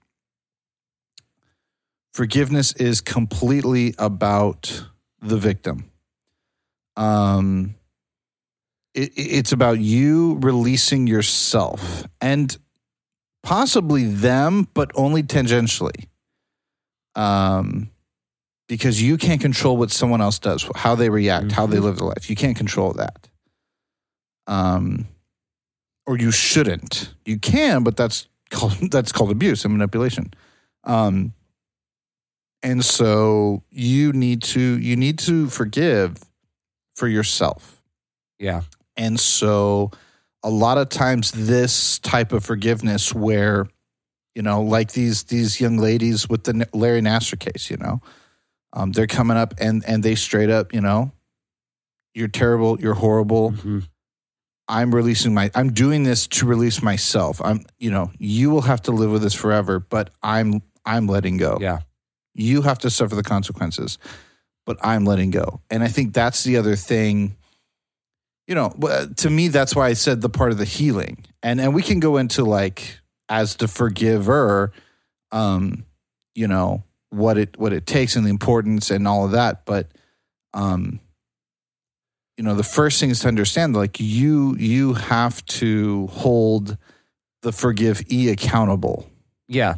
Forgiveness 2.14 2.72
is 2.74 3.00
completely 3.00 3.92
about 3.98 4.84
the 5.20 5.36
victim. 5.36 5.90
Um, 6.96 7.74
it, 8.94 9.10
it's 9.16 9.50
about 9.50 9.80
you 9.80 10.38
releasing 10.40 11.08
yourself 11.08 12.04
and 12.20 12.56
possibly 13.42 14.04
them, 14.04 14.68
but 14.74 14.92
only 14.94 15.24
tangentially. 15.24 16.06
Um, 17.16 17.90
because 18.68 19.02
you 19.02 19.18
can't 19.18 19.40
control 19.40 19.76
what 19.76 19.90
someone 19.90 20.20
else 20.20 20.38
does, 20.38 20.68
how 20.76 20.94
they 20.94 21.10
react, 21.10 21.50
how 21.50 21.66
they 21.66 21.78
Mhm. 21.78 21.82
live 21.82 21.96
their 21.96 22.06
life. 22.06 22.30
You 22.30 22.36
can't 22.36 22.56
control 22.56 22.92
that. 22.92 23.28
Um, 24.46 25.06
or 26.06 26.16
you 26.16 26.30
shouldn't. 26.30 27.12
You 27.24 27.40
can, 27.40 27.82
but 27.82 27.96
that's 27.96 28.28
called 28.50 28.72
that's 28.92 29.10
called 29.10 29.32
abuse 29.32 29.64
and 29.64 29.74
manipulation. 29.74 30.32
Um, 30.84 31.32
and 32.64 32.84
so 32.84 33.62
you 33.70 34.12
need 34.12 34.42
to 34.42 34.78
you 34.80 34.96
need 34.96 35.18
to 35.20 35.48
forgive 35.48 36.18
for 36.96 37.06
yourself. 37.06 37.82
Yeah. 38.38 38.62
And 38.96 39.20
so 39.20 39.90
a 40.42 40.50
lot 40.50 40.78
of 40.78 40.88
times 40.88 41.30
this 41.32 41.98
type 42.00 42.32
of 42.32 42.44
forgiveness 42.44 43.14
where 43.14 43.66
you 44.34 44.42
know 44.42 44.62
like 44.62 44.92
these 44.92 45.24
these 45.24 45.60
young 45.60 45.76
ladies 45.78 46.28
with 46.28 46.44
the 46.44 46.66
Larry 46.72 47.00
Nassar 47.02 47.38
case, 47.38 47.70
you 47.70 47.76
know. 47.76 48.00
Um, 48.72 48.90
they're 48.90 49.06
coming 49.06 49.36
up 49.36 49.54
and 49.58 49.84
and 49.86 50.02
they 50.02 50.16
straight 50.16 50.50
up, 50.50 50.74
you 50.74 50.80
know, 50.80 51.12
you're 52.14 52.26
terrible, 52.28 52.80
you're 52.80 52.94
horrible. 52.94 53.52
Mhm. 53.52 53.86
I'm 54.66 54.94
releasing 54.94 55.34
my 55.34 55.50
I'm 55.54 55.72
doing 55.72 56.04
this 56.04 56.26
to 56.28 56.46
release 56.46 56.82
myself. 56.82 57.40
I'm 57.44 57.66
you 57.78 57.90
know, 57.90 58.10
you 58.18 58.50
will 58.50 58.62
have 58.62 58.80
to 58.82 58.90
live 58.92 59.10
with 59.10 59.22
this 59.22 59.34
forever, 59.34 59.78
but 59.78 60.10
I'm 60.22 60.62
I'm 60.84 61.06
letting 61.06 61.36
go. 61.36 61.58
Yeah. 61.60 61.80
You 62.34 62.62
have 62.62 62.78
to 62.80 62.90
suffer 62.90 63.14
the 63.14 63.22
consequences, 63.22 63.98
but 64.66 64.76
I'm 64.82 65.04
letting 65.04 65.30
go. 65.30 65.60
And 65.70 65.82
I 65.82 65.88
think 65.88 66.12
that's 66.12 66.44
the 66.44 66.56
other 66.56 66.76
thing. 66.76 67.36
You 68.46 68.54
know, 68.54 68.74
uh, 68.82 69.06
to 69.16 69.30
me, 69.30 69.48
that's 69.48 69.74
why 69.74 69.88
I 69.88 69.94
said 69.94 70.20
the 70.20 70.28
part 70.28 70.52
of 70.52 70.58
the 70.58 70.64
healing. 70.64 71.24
And 71.42 71.60
and 71.60 71.74
we 71.74 71.82
can 71.82 72.00
go 72.00 72.16
into 72.16 72.44
like 72.44 73.00
as 73.28 73.56
the 73.56 73.68
forgiver, 73.68 74.72
um, 75.32 75.84
you 76.34 76.48
know, 76.48 76.82
what 77.10 77.38
it 77.38 77.58
what 77.58 77.72
it 77.72 77.86
takes 77.86 78.16
and 78.16 78.26
the 78.26 78.30
importance 78.30 78.90
and 78.90 79.06
all 79.06 79.24
of 79.24 79.32
that. 79.32 79.64
But 79.64 79.88
um, 80.52 81.00
you 82.36 82.44
know, 82.44 82.54
the 82.54 82.64
first 82.64 83.00
thing 83.00 83.10
is 83.10 83.20
to 83.20 83.28
understand 83.28 83.74
like 83.74 84.00
you 84.00 84.56
you 84.56 84.94
have 84.94 85.44
to 85.46 86.08
hold 86.08 86.76
the 87.42 87.52
forgive 87.52 88.02
e 88.10 88.30
accountable. 88.30 89.08
Yeah. 89.46 89.76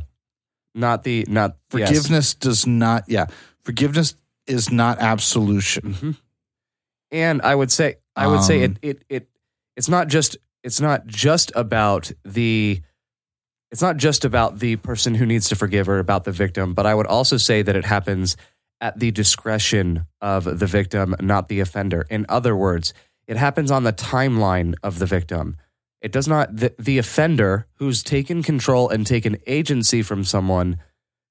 Not 0.76 1.02
the 1.04 1.24
not 1.28 1.56
yes. 1.72 1.88
Forgiveness 1.88 2.34
does 2.34 2.66
not, 2.66 3.04
yeah, 3.08 3.26
forgiveness 3.64 4.14
is 4.46 4.70
not 4.70 4.98
absolution. 5.00 5.94
hmm 5.94 6.10
And 7.10 7.40
I 7.42 7.54
would 7.54 7.72
say, 7.72 7.96
I 8.14 8.26
would 8.26 8.42
say 8.42 8.60
it, 8.60 8.70
Um, 8.70 8.76
it, 8.82 9.04
it, 9.08 9.28
it's 9.76 9.88
not 9.88 10.08
just, 10.08 10.36
it's 10.62 10.80
not 10.80 11.06
just 11.06 11.50
about 11.54 12.12
the, 12.24 12.82
it's 13.70 13.82
not 13.82 13.96
just 13.96 14.24
about 14.24 14.58
the 14.58 14.76
person 14.76 15.14
who 15.14 15.26
needs 15.26 15.48
to 15.48 15.56
forgive 15.56 15.88
or 15.88 15.98
about 15.98 16.24
the 16.24 16.32
victim, 16.32 16.74
but 16.74 16.86
I 16.86 16.94
would 16.94 17.06
also 17.06 17.36
say 17.36 17.62
that 17.62 17.74
it 17.74 17.84
happens 17.84 18.36
at 18.80 18.98
the 18.98 19.10
discretion 19.10 20.06
of 20.20 20.44
the 20.58 20.66
victim, 20.66 21.16
not 21.20 21.48
the 21.48 21.60
offender. 21.60 22.06
In 22.10 22.26
other 22.28 22.54
words, 22.54 22.92
it 23.26 23.36
happens 23.36 23.70
on 23.70 23.84
the 23.84 23.92
timeline 23.92 24.74
of 24.82 24.98
the 24.98 25.06
victim. 25.06 25.56
It 26.00 26.12
does 26.12 26.28
not, 26.28 26.54
the, 26.54 26.74
the 26.78 26.98
offender 26.98 27.66
who's 27.74 28.02
taken 28.02 28.42
control 28.42 28.88
and 28.88 29.06
taken 29.06 29.38
agency 29.46 30.02
from 30.02 30.24
someone 30.24 30.78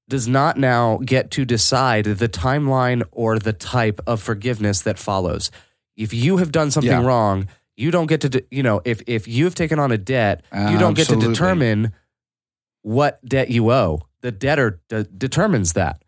does 0.08 0.28
not 0.28 0.58
now 0.58 0.98
get 1.04 1.32
to 1.32 1.46
decide 1.46 2.06
the 2.06 2.30
timeline 2.30 3.04
or 3.12 3.40
the 3.40 3.54
type 3.54 4.00
of 4.06 4.22
forgiveness 4.22 4.82
that 4.82 5.00
follows. 5.00 5.50
If 5.96 6.14
you 6.14 6.38
have 6.38 6.52
done 6.52 6.72
something 6.72 6.92
Yeah. 6.92 7.06
wrong, 7.06 7.48
you 7.78 7.92
don't 7.92 8.08
get 8.08 8.22
to, 8.22 8.30
de- 8.30 8.44
you 8.52 8.64
know, 8.64 8.82
if, 8.86 9.02
if 9.08 9.28
you've 9.28 9.56
taken 9.56 9.80
on 9.80 9.92
a 9.92 9.98
debt, 9.98 10.44
you 10.54 10.78
don't 10.78 10.94
get 10.96 11.08
to 11.10 11.16
determine 11.16 11.92
what 12.82 13.24
debt 13.26 13.50
you 13.50 13.72
owe. 13.72 14.02
The 14.22 14.32
debtor 14.32 14.80
de- 14.90 15.04
determines 15.06 15.74
that. 15.74 16.02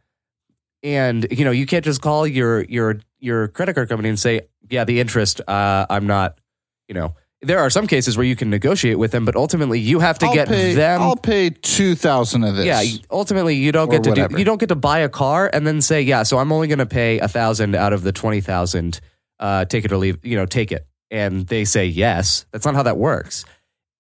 And, 0.84 1.28
you 1.32 1.44
know, 1.44 1.52
you 1.52 1.66
can't 1.66 1.84
just 1.84 2.02
call 2.02 2.26
your, 2.28 2.64
your, 2.66 3.00
your 3.20 3.48
credit 3.50 3.74
card 3.74 3.90
company 3.90 4.10
and 4.10 4.20
say, 4.20 4.42
yeah, 4.70 4.84
the 4.84 5.00
interest, 5.00 5.42
uh, 5.48 5.86
I'm 5.90 6.06
not, 6.08 6.40
you 6.88 6.94
know, 6.94 7.16
there 7.42 7.60
are 7.60 7.70
some 7.70 7.86
cases 7.88 8.18
where 8.18 8.26
you 8.26 8.36
can 8.36 8.50
negotiate 8.50 8.98
with 8.98 9.12
them, 9.12 9.24
but 9.24 9.36
ultimately 9.36 9.80
you 9.80 10.00
have 10.00 10.18
to 10.20 10.26
I'll 10.26 10.34
get 10.34 10.48
pay, 10.48 10.74
them. 10.74 11.02
I'll 11.02 11.16
pay 11.16 11.50
two 11.50 11.96
thousand 11.96 12.44
of 12.44 12.56
this. 12.56 12.66
Yeah, 12.66 12.84
ultimately 13.12 13.56
you 13.56 13.72
don't 13.72 13.90
get 13.90 14.04
to 14.04 14.10
whatever. 14.10 14.34
do 14.34 14.40
you 14.40 14.46
don't 14.46 14.60
get 14.60 14.70
to 14.70 14.76
buy 14.76 15.00
a 15.00 15.10
car 15.10 15.50
and 15.52 15.66
then 15.66 15.82
say, 15.82 16.02
yeah, 16.02 16.24
so 16.24 16.40
I'm 16.40 16.52
only 16.52 16.68
going 16.68 16.80
to 16.80 16.88
pay 16.88 17.20
a 17.20 17.28
thousand 17.28 17.76
out 17.76 17.94
of 17.94 18.04
the 18.04 18.12
twenty 18.12 18.42
thousand. 18.42 19.00
Uh, 19.40 19.66
take 19.66 19.86
it 19.86 19.92
or 19.92 19.98
leave. 19.98 20.18
You 20.26 20.36
know, 20.36 20.46
take 20.48 20.72
it, 20.72 20.88
and 21.12 21.46
they 21.48 21.64
say 21.64 21.86
yes. 21.86 22.46
That's 22.52 22.66
not 22.66 22.76
how 22.76 22.84
that 22.84 22.98
works. 22.98 23.46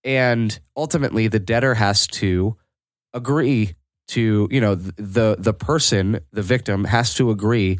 And 0.03 0.57
ultimately, 0.75 1.27
the 1.27 1.39
debtor 1.39 1.75
has 1.75 2.07
to 2.07 2.57
agree 3.13 3.75
to 4.09 4.47
you 4.49 4.61
know 4.61 4.73
the 4.73 5.35
the 5.37 5.53
person, 5.53 6.21
the 6.31 6.41
victim, 6.41 6.85
has 6.85 7.13
to 7.15 7.29
agree 7.29 7.77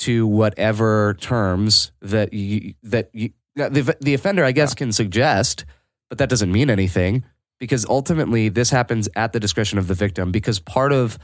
to 0.00 0.26
whatever 0.26 1.16
terms 1.20 1.92
that 2.02 2.32
you 2.32 2.74
that 2.82 3.10
you 3.12 3.30
the 3.68 3.96
the 4.00 4.14
offender, 4.14 4.44
I 4.44 4.52
guess, 4.52 4.74
can 4.74 4.92
suggest, 4.92 5.64
but 6.08 6.18
that 6.18 6.28
doesn't 6.28 6.52
mean 6.52 6.70
anything 6.70 7.24
because 7.58 7.84
ultimately 7.86 8.48
this 8.48 8.70
happens 8.70 9.08
at 9.16 9.32
the 9.32 9.40
discretion 9.40 9.78
of 9.78 9.88
the 9.88 9.94
victim 9.94 10.30
because 10.30 10.60
part 10.60 10.92
of 10.92 11.18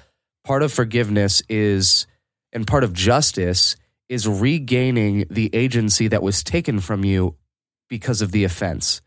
part 0.44 0.62
of 0.62 0.72
forgiveness 0.72 1.42
is 1.48 2.06
and 2.52 2.66
part 2.66 2.82
of 2.84 2.92
justice 2.92 3.76
is 4.08 4.26
regaining 4.28 5.24
the 5.30 5.48
agency 5.54 6.08
that 6.08 6.22
was 6.22 6.42
taken 6.42 6.80
from 6.80 7.04
you 7.04 7.36
because 7.88 8.20
of 8.20 8.32
the 8.32 8.44
offense. 8.44 9.00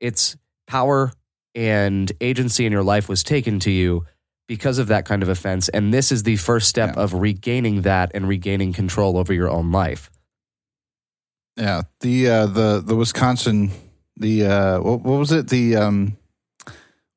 It's 0.00 0.36
power 0.66 1.12
and 1.54 2.10
agency 2.20 2.66
in 2.66 2.72
your 2.72 2.82
life 2.82 3.08
was 3.08 3.22
taken 3.22 3.60
to 3.60 3.70
you 3.70 4.04
because 4.48 4.78
of 4.78 4.88
that 4.88 5.04
kind 5.04 5.22
of 5.22 5.28
offense 5.28 5.68
and 5.68 5.92
this 5.94 6.10
is 6.10 6.24
the 6.24 6.36
first 6.36 6.68
step 6.68 6.94
Yeah. 6.96 7.02
of 7.02 7.14
regaining 7.14 7.82
that 7.82 8.10
and 8.14 8.26
regaining 8.28 8.72
control 8.72 9.16
over 9.16 9.32
your 9.32 9.48
own 9.50 9.70
life 9.70 10.10
yeah. 11.56 11.82
The 12.00 12.28
uh, 12.28 12.46
the 12.46 12.82
the 12.84 12.94
Wisconsin, 12.96 13.70
the 14.16 14.46
uh, 14.46 14.80
what, 14.80 15.00
what 15.00 15.18
was 15.18 15.32
it? 15.32 15.48
The 15.48 15.76
um, 15.76 16.16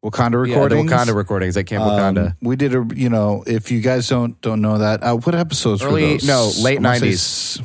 Wakonda 0.04 0.48
yeah, 0.48 0.56
the 0.56 0.76
recordings. 0.76 0.92
Wakonda 0.92 1.16
recordings 1.16 1.58
at 1.58 1.66
camp 1.66 1.84
Um, 1.84 1.92
Wakonda 1.92 2.36
we 2.42 2.56
did 2.56 2.76
a, 2.76 2.86
you 2.96 3.10
know, 3.10 3.44
if 3.48 3.72
you 3.72 3.82
guys 3.82 4.08
don't 4.08 4.40
don't 4.42 4.62
know 4.62 4.78
that, 4.78 5.02
uh, 5.04 5.16
what 5.16 5.36
episodes 5.36 5.82
Early- 5.84 6.04
were 6.04 6.10
those? 6.18 6.28
no, 6.28 6.52
late 6.64 6.80
I 6.80 6.82
wanna 6.82 7.00
say 7.00 7.08
90s. 7.08 7.64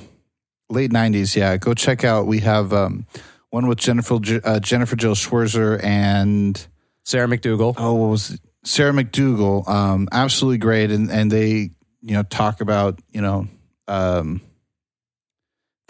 Late 0.70 0.92
nineties, 0.92 1.34
yeah. 1.34 1.56
Go 1.56 1.74
check 1.74 2.04
out. 2.04 2.28
We 2.28 2.38
have 2.40 2.72
um, 2.72 3.04
one 3.50 3.66
with 3.66 3.78
Jennifer 3.78 4.20
uh, 4.44 4.60
Jennifer 4.60 4.94
Jill 4.94 5.14
Schwirzer 5.16 5.82
and 5.82 6.64
Sarah 7.04 7.26
McDugal 7.26 7.74
oh, 7.76 7.94
what 7.94 8.06
was 8.06 8.30
it? 8.30 8.40
Sarah 8.62 8.92
McDugal? 8.92 9.68
Um, 9.68 10.08
absolutely 10.12 10.58
great, 10.58 10.92
and 10.92 11.10
and 11.10 11.28
they 11.28 11.70
you 12.02 12.14
know 12.14 12.22
talk 12.22 12.60
about 12.60 13.00
you 13.10 13.20
know 13.20 13.48
um, 13.88 14.40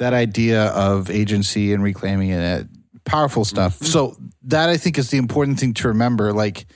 that 0.00 0.12
idea 0.14 0.64
of 0.68 1.08
agency 1.10 1.72
and 1.72 1.82
reclaiming 1.82 2.30
it. 2.30 2.66
Powerful 3.04 3.44
stuff. 3.44 3.78
Mhm. 3.78 3.86
So 3.86 4.16
that 4.44 4.68
I 4.68 4.76
think 4.76 4.98
is 4.98 5.10
the 5.10 5.18
important 5.18 5.60
thing 5.60 5.74
to 5.74 5.88
remember. 5.88 6.32
Like, 6.32 6.66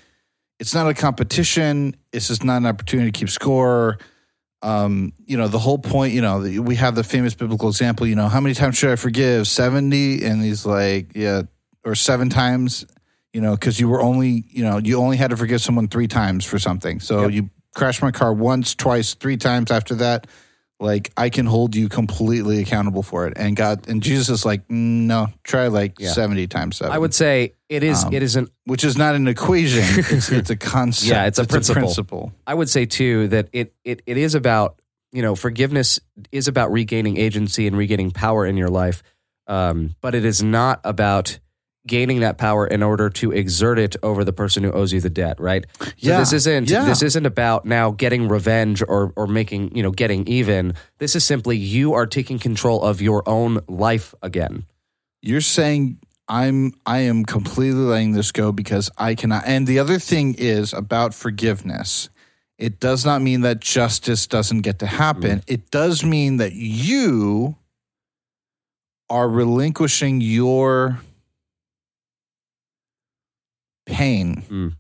it's 0.61 0.75
not 0.75 0.89
a 0.89 0.95
competition. 0.95 1.97
It's 2.13 2.29
just 2.29 2.45
not 2.45 2.59
an 2.59 2.67
opportunity 2.67 3.11
to 3.11 3.19
keep 3.19 3.31
score. 3.31 3.99
Um, 4.63 5.13
you 5.27 5.37
know, 5.37 5.49
the 5.49 5.59
whole 5.59 5.79
point. 5.79 6.13
You 6.15 6.23
know, 6.23 6.39
we 6.39 6.77
have 6.77 6.95
the 6.95 7.03
famous 7.05 7.35
biblical 7.35 7.69
example. 7.69 8.07
You 8.07 8.15
know, 8.15 8.29
how 8.29 8.41
many 8.41 8.55
times 8.55 8.77
should 8.79 8.91
I 8.91 8.97
forgive? 8.97 9.49
Seventy, 9.49 10.25
and 10.25 10.43
he's 10.43 10.65
like, 10.65 11.09
yeah, 11.15 11.43
or 11.85 11.95
seven 11.95 12.29
times 12.31 12.87
you 13.35 13.41
know, 13.41 13.57
because 13.57 13.81
you 13.81 13.89
were 13.89 14.01
only, 14.01 14.45
you 14.51 14.63
know, 14.63 14.79
you 14.79 14.97
only 14.97 15.17
had 15.17 15.31
to 15.31 15.37
forgive 15.37 15.61
someone 15.61 15.89
three 15.89 16.07
times 16.07 16.45
for 16.45 16.57
something. 16.57 17.01
So 17.01 17.23
Yep. 17.23 17.31
you 17.33 17.51
crashed 17.75 18.01
my 18.01 18.13
car 18.13 18.33
once, 18.33 18.77
twice, 18.77 19.15
three 19.15 19.37
times 19.37 19.73
after 19.73 19.97
that. 19.97 20.29
Like 20.85 21.11
I 21.17 21.31
can 21.31 21.47
hold 21.47 21.75
you 21.75 21.89
completely 21.89 22.61
accountable 22.61 23.03
for 23.03 23.27
it. 23.27 23.33
And 23.37 23.57
God 23.57 23.89
and 23.89 24.03
Jesus 24.03 24.29
is 24.29 24.45
like, 24.45 24.69
"Mm, 24.69 25.07
no, 25.09 25.29
try 25.43 25.69
like 25.69 25.99
Yeah. 25.99 26.13
seventy 26.13 26.47
times 26.47 26.77
seven. 26.77 26.93
i 26.93 26.99
would 26.99 27.15
say 27.15 27.55
it 27.71 27.83
is 27.83 28.05
Um, 28.05 28.13
it 28.13 28.23
is 28.23 28.37
an 28.37 28.49
which 28.67 28.85
is 28.85 28.95
not 28.97 29.15
an 29.15 29.27
equation. 29.27 29.83
it's, 30.15 30.31
it's 30.31 30.51
a 30.51 30.57
concept. 30.57 31.11
Yeah, 31.11 31.25
it's 31.25 31.39
a 31.39 31.47
principle. 31.47 31.81
principle. 31.81 32.33
I 32.47 32.53
would 32.53 32.69
say 32.69 32.85
too 32.85 33.29
that 33.29 33.49
it 33.53 33.73
it 33.83 34.03
it 34.05 34.19
is 34.19 34.35
about 34.35 34.77
you 35.11 35.23
know 35.23 35.35
forgiveness 35.35 36.01
is 36.31 36.49
about 36.49 36.71
regaining 36.71 37.17
agency 37.17 37.67
and 37.67 37.77
regaining 37.79 38.11
power 38.11 38.45
in 38.45 38.59
your 38.59 38.69
life, 38.69 39.03
um, 39.47 39.95
but 40.03 40.15
it 40.15 40.25
is 40.27 40.43
not 40.43 40.81
about 40.85 41.39
gaining 41.87 42.21
that 42.21 42.39
power 42.39 42.67
in 42.67 42.83
order 42.83 43.11
to 43.11 43.31
exert 43.33 43.79
it 43.79 43.97
over 44.03 44.25
the 44.25 44.33
person 44.33 44.63
who 44.65 44.73
owes 44.73 44.93
you 44.93 45.01
the 45.01 45.11
debt. 45.11 45.39
Right? 45.39 45.67
So 45.81 45.87
Yeah, 45.99 46.19
this 46.19 46.33
isn't 46.33 46.71
yeah. 46.71 46.85
this 46.85 47.03
isn't 47.03 47.27
about 47.27 47.65
now 47.65 47.91
getting 47.91 48.29
revenge 48.29 48.83
or 48.83 49.13
or 49.17 49.27
making 49.27 49.77
you 49.77 49.83
know 49.83 49.91
getting 49.91 50.27
even. 50.27 50.75
This 50.99 51.15
is 51.15 51.25
simply 51.25 51.57
you 51.57 51.95
are 51.95 52.07
taking 52.07 52.39
control 52.39 52.83
of 52.83 53.01
your 53.01 53.29
own 53.29 53.61
life 53.69 54.15
again. 54.23 54.65
You're 55.23 55.41
saying 55.41 55.99
I'm 56.29 56.73
I 56.87 57.01
am 57.01 57.25
completely 57.25 57.81
letting 57.81 58.13
this 58.13 58.33
go 58.33 58.53
because 58.53 58.91
I 58.97 59.15
cannot. 59.15 59.45
And 59.47 59.67
the 59.67 59.79
other 59.79 59.99
thing 59.99 60.35
is 60.39 60.73
about 60.73 61.15
forgiveness. 61.15 62.09
It 62.57 62.79
does 62.79 63.05
not 63.05 63.21
mean 63.21 63.41
that 63.41 63.61
justice 63.61 64.27
doesn't 64.27 64.63
get 64.63 64.79
to 64.79 64.87
happen. 64.87 65.41
Mm-hmm. 65.41 65.53
It 65.53 65.71
does 65.71 66.05
mean 66.05 66.37
that 66.37 66.53
you 66.53 67.57
are 69.11 69.29
relinquishing 69.29 70.21
your 70.21 71.01
pain 73.87 74.43
Mm. 74.49 74.77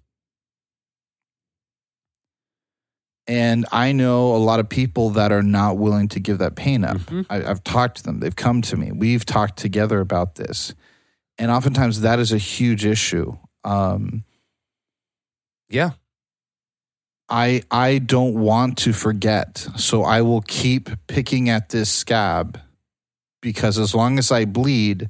And 3.27 3.65
I 3.73 3.93
know 3.93 4.37
a 4.37 4.37
lot 4.37 4.61
of 4.61 4.69
people 4.69 5.11
that 5.11 5.33
are 5.33 5.43
not 5.43 5.79
willing 5.79 6.09
to 6.09 6.21
give 6.21 6.39
that 6.39 6.57
pain 6.57 6.85
up. 6.85 6.99
Mhm. 6.99 7.25
I, 7.31 7.43
I've 7.43 7.65
talked 7.65 7.97
to 7.99 8.03
them, 8.03 8.21
they've 8.21 8.37
come 8.37 8.61
to 8.63 8.77
me, 8.77 8.93
we've 8.93 9.25
talked 9.25 9.57
together 9.59 10.01
about 10.01 10.35
this. 10.35 10.75
And 11.39 11.51
oftentimes 11.51 12.03
that 12.03 12.19
is 12.19 12.33
a 12.33 12.39
huge 12.39 12.85
issue. 12.85 13.37
Um, 13.65 14.25
Yeah. 15.71 15.93
I 17.31 17.63
I 17.71 17.99
don't 17.99 18.35
want 18.35 18.77
to 18.85 18.93
forget, 18.93 19.67
so 19.77 20.03
I 20.05 20.21
will 20.21 20.43
keep 20.43 20.91
picking 21.07 21.49
at 21.49 21.71
this 21.71 21.91
scab 21.91 22.61
because 23.41 23.79
as 23.79 23.95
long 23.95 24.19
as 24.19 24.31
I 24.31 24.45
bleed, 24.45 25.09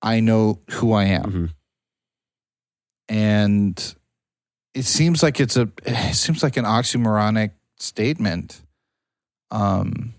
I 0.00 0.20
know 0.20 0.60
who 0.70 0.92
I 0.94 1.04
am. 1.04 1.32
Mhm. 1.32 1.50
And 3.08 3.94
it 4.74 4.84
seems 4.84 5.22
like 5.22 5.40
it's 5.40 5.56
a 5.56 5.68
it 5.84 6.14
seems 6.14 6.42
like 6.42 6.56
an 6.56 6.64
oxymoronic 6.64 7.52
statement. 7.78 8.60
Um 9.50 10.14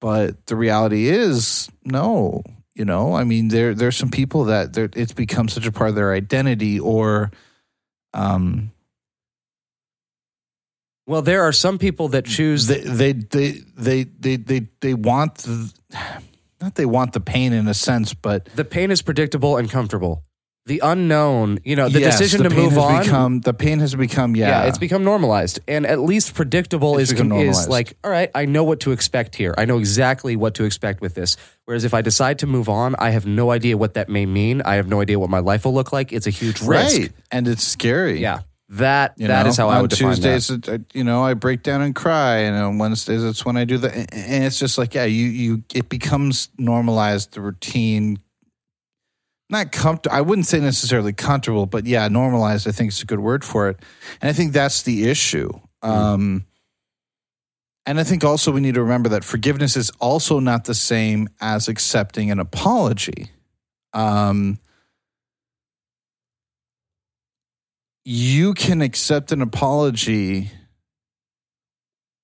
but 0.00 0.46
the 0.46 0.56
reality 0.56 1.08
is 1.08 1.70
no, 1.84 2.42
you 2.74 2.84
know, 2.84 3.14
I 3.14 3.24
mean 3.24 3.48
there 3.48 3.74
there's 3.74 3.96
some 3.96 4.10
people 4.10 4.44
that 4.44 4.76
it's 4.76 5.12
become 5.12 5.48
such 5.48 5.66
a 5.66 5.72
part 5.72 5.90
of 5.90 5.96
their 5.96 6.12
identity 6.12 6.78
or 6.80 7.30
um 8.14 8.70
Well, 11.06 11.22
there 11.22 11.42
are 11.42 11.52
some 11.52 11.78
people 11.78 12.08
that 12.08 12.24
choose. 12.24 12.66
they 12.66 12.80
they 12.80 13.12
they 13.12 13.52
they 13.76 14.02
they 14.04 14.36
they, 14.36 14.66
they 14.80 14.94
want 14.94 15.36
the, 15.36 15.72
not 16.60 16.74
they 16.74 16.86
want 16.86 17.12
the 17.12 17.20
pain 17.20 17.52
in 17.52 17.68
a 17.68 17.74
sense, 17.74 18.12
but 18.12 18.46
the 18.56 18.64
pain 18.64 18.90
is 18.90 19.02
predictable 19.02 19.56
and 19.56 19.70
comfortable. 19.70 20.22
The 20.66 20.80
unknown, 20.82 21.60
you 21.64 21.76
know, 21.76 21.88
the 21.88 22.00
yes, 22.00 22.18
decision 22.18 22.42
the 22.42 22.48
to 22.48 22.54
move 22.56 22.76
on. 22.76 23.04
Become, 23.04 23.40
the 23.40 23.54
pain 23.54 23.78
has 23.78 23.94
become 23.94 24.34
yeah. 24.34 24.48
yeah. 24.48 24.68
it's 24.68 24.78
become 24.78 25.04
normalized, 25.04 25.60
and 25.68 25.86
at 25.86 26.00
least 26.00 26.34
predictable 26.34 26.98
It's 26.98 27.12
is 27.12 27.20
is 27.20 27.68
like, 27.68 27.96
all 28.02 28.10
right, 28.10 28.32
I 28.34 28.46
know 28.46 28.64
what 28.64 28.80
to 28.80 28.90
expect 28.90 29.36
here. 29.36 29.54
I 29.56 29.64
know 29.64 29.78
exactly 29.78 30.34
what 30.34 30.54
to 30.56 30.64
expect 30.64 31.00
with 31.00 31.14
this. 31.14 31.36
Whereas 31.66 31.84
if 31.84 31.94
I 31.94 32.02
decide 32.02 32.40
to 32.40 32.48
move 32.48 32.68
on, 32.68 32.96
I 32.98 33.10
have 33.10 33.26
no 33.26 33.52
idea 33.52 33.76
what 33.76 33.94
that 33.94 34.08
may 34.08 34.26
mean. 34.26 34.60
I 34.62 34.74
have 34.74 34.88
no 34.88 35.00
idea 35.00 35.20
what 35.20 35.30
my 35.30 35.38
life 35.38 35.64
will 35.64 35.74
look 35.74 35.92
like. 35.92 36.12
It's 36.12 36.26
a 36.26 36.30
huge 36.30 36.60
risk. 36.60 36.98
right, 36.98 37.12
and 37.30 37.46
it's 37.46 37.62
scary. 37.62 38.20
Yeah, 38.20 38.40
that 38.70 39.14
You 39.18 39.28
that 39.28 39.44
know? 39.44 39.48
is 39.50 39.56
how 39.56 39.68
I 39.68 39.80
would 39.80 39.90
define 39.90 40.14
Tuesdays, 40.16 40.48
that. 40.48 40.68
it- 40.68 40.82
you 40.94 41.04
know, 41.04 41.22
I 41.22 41.34
break 41.34 41.62
down 41.62 41.80
and 41.80 41.94
cry, 41.94 42.38
and 42.38 42.56
on 42.56 42.78
Wednesdays, 42.78 43.22
it's 43.22 43.44
when 43.44 43.56
I 43.56 43.64
do 43.64 43.78
the. 43.78 43.92
And 43.94 44.42
it's 44.44 44.58
just 44.58 44.78
like, 44.78 44.94
yeah, 44.94 45.04
you 45.04 45.26
you 45.26 45.62
it 45.74 45.88
becomes 45.88 46.48
normalized, 46.58 47.34
the 47.34 47.40
routine. 47.40 48.18
Not 49.48 49.70
comfortable. 49.70 50.16
I 50.16 50.22
wouldn't 50.22 50.46
say 50.46 50.58
necessarily 50.58 51.12
comfortable, 51.12 51.66
but 51.66 51.86
yeah, 51.86 52.08
normalized. 52.08 52.66
I 52.66 52.72
think 52.72 52.90
is 52.90 53.02
a 53.02 53.06
good 53.06 53.20
word 53.20 53.44
for 53.44 53.68
it, 53.68 53.78
and 54.20 54.28
I 54.28 54.32
think 54.32 54.52
that's 54.52 54.82
the 54.82 55.08
issue. 55.08 55.50
Um, 55.82 56.46
and 57.84 58.00
I 58.00 58.04
think 58.04 58.24
also 58.24 58.50
we 58.50 58.60
need 58.60 58.74
to 58.74 58.82
remember 58.82 59.08
that 59.10 59.22
forgiveness 59.22 59.76
is 59.76 59.90
also 60.00 60.40
not 60.40 60.64
the 60.64 60.74
same 60.74 61.28
as 61.40 61.68
accepting 61.68 62.32
an 62.32 62.40
apology. 62.40 63.30
Um, 63.92 64.58
you 68.04 68.54
can 68.54 68.82
accept 68.82 69.30
an 69.30 69.42
apology 69.42 70.50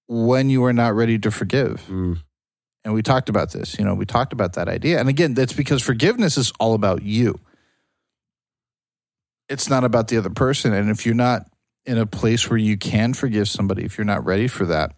when 0.09 0.51
you 0.51 0.64
are 0.64 0.73
not 0.73 0.95
ready 0.95 1.18
to 1.20 1.31
forgive. 1.31 1.87
Mm. 1.89 2.18
And 2.85 2.95
we 2.95 3.03
talked 3.03 3.28
about 3.28 3.53
this. 3.53 3.78
You 3.78 3.85
know, 3.85 3.95
we 3.95 4.05
talked 4.05 4.33
about 4.33 4.55
that 4.55 4.68
idea. 4.68 4.99
And 4.99 5.09
again, 5.09 5.35
that's 5.35 5.53
because 5.53 5.83
forgiveness 5.83 6.37
is 6.37 6.53
all 6.59 6.74
about 6.74 7.03
you. 7.03 7.39
It's 9.49 9.68
not 9.68 9.85
about 9.85 10.09
the 10.09 10.16
other 10.16 10.30
person. 10.30 10.72
And 10.72 10.91
if 10.91 11.07
you're 11.07 11.14
not 11.14 11.47
in 11.85 11.99
a 11.99 12.07
place 12.07 12.49
where 12.49 12.59
you 12.59 12.76
can 12.76 13.14
forgive 13.14 13.49
somebody, 13.49 13.85
if 13.85 13.99
you're 13.99 14.05
not 14.05 14.24
ready 14.24 14.49
for 14.49 14.66
that, 14.66 14.95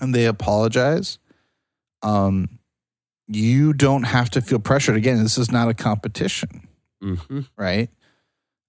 and 0.00 0.14
they 0.14 0.26
apologize, 0.26 1.18
um, 2.02 2.58
you 3.28 3.72
don't 3.72 4.02
have 4.04 4.30
to 4.30 4.40
feel 4.40 4.58
pressured. 4.58 4.96
Again, 4.96 5.22
this 5.22 5.38
is 5.38 5.50
not 5.50 5.68
a 5.68 5.74
competition 5.74 6.68
hmm 7.02 7.40
right? 7.56 7.90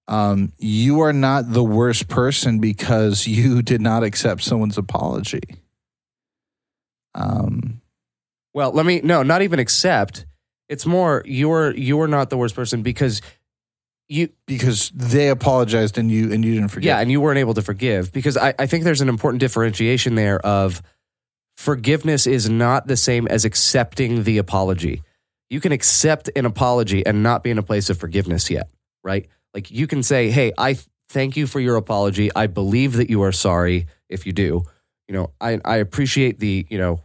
Um, 0.06 0.52
you 0.58 1.00
are 1.00 1.12
not 1.12 1.50
the 1.52 1.64
worst 1.64 2.08
person 2.08 2.58
because 2.58 3.26
you 3.26 3.62
did 3.62 3.80
not 3.80 4.02
accept 4.02 4.42
someone's 4.42 4.76
apology. 4.76 5.42
Um, 7.14 7.80
Well, 8.54 8.70
let 8.72 8.86
me 8.86 9.00
no, 9.02 9.22
not 9.22 9.42
even 9.42 9.58
accept. 9.58 10.26
It's 10.68 10.86
more 10.86 11.22
you're 11.26 11.74
you're 11.74 12.08
not 12.08 12.30
the 12.30 12.36
worst 12.36 12.54
person 12.54 12.82
because 12.82 13.20
you 14.08 14.30
because 14.46 14.90
they 14.94 15.28
apologized 15.28 15.98
and 15.98 16.10
you 16.10 16.32
and 16.32 16.44
you 16.44 16.54
didn't 16.54 16.68
forget. 16.68 16.86
Yeah, 16.86 17.00
and 17.00 17.10
you 17.10 17.20
weren't 17.20 17.38
able 17.38 17.54
to 17.54 17.62
forgive 17.62 18.12
because 18.12 18.36
I, 18.36 18.54
I 18.58 18.66
think 18.66 18.84
there's 18.84 19.00
an 19.00 19.08
important 19.08 19.40
differentiation 19.40 20.14
there 20.14 20.38
of 20.40 20.82
forgiveness 21.56 22.26
is 22.26 22.48
not 22.48 22.86
the 22.86 22.96
same 22.96 23.26
as 23.28 23.44
accepting 23.44 24.22
the 24.22 24.38
apology. 24.38 25.02
You 25.50 25.60
can 25.60 25.72
accept 25.72 26.30
an 26.34 26.46
apology 26.46 27.04
and 27.04 27.22
not 27.22 27.42
be 27.42 27.50
in 27.50 27.58
a 27.58 27.62
place 27.62 27.90
of 27.90 27.98
forgiveness 27.98 28.50
yet, 28.50 28.70
right? 29.02 29.28
Like 29.52 29.70
you 29.70 29.86
can 29.86 30.02
say, 30.02 30.30
"Hey, 30.30 30.52
I 30.56 30.78
thank 31.08 31.36
you 31.36 31.46
for 31.46 31.60
your 31.60 31.76
apology. 31.76 32.30
I 32.34 32.46
believe 32.46 32.94
that 32.94 33.10
you 33.10 33.22
are 33.22 33.32
sorry 33.32 33.86
if 34.08 34.26
you 34.26 34.32
do. 34.32 34.64
You 35.08 35.14
know, 35.14 35.30
I 35.40 35.60
I 35.64 35.76
appreciate 35.76 36.40
the, 36.40 36.66
you 36.70 36.78
know, 36.78 37.03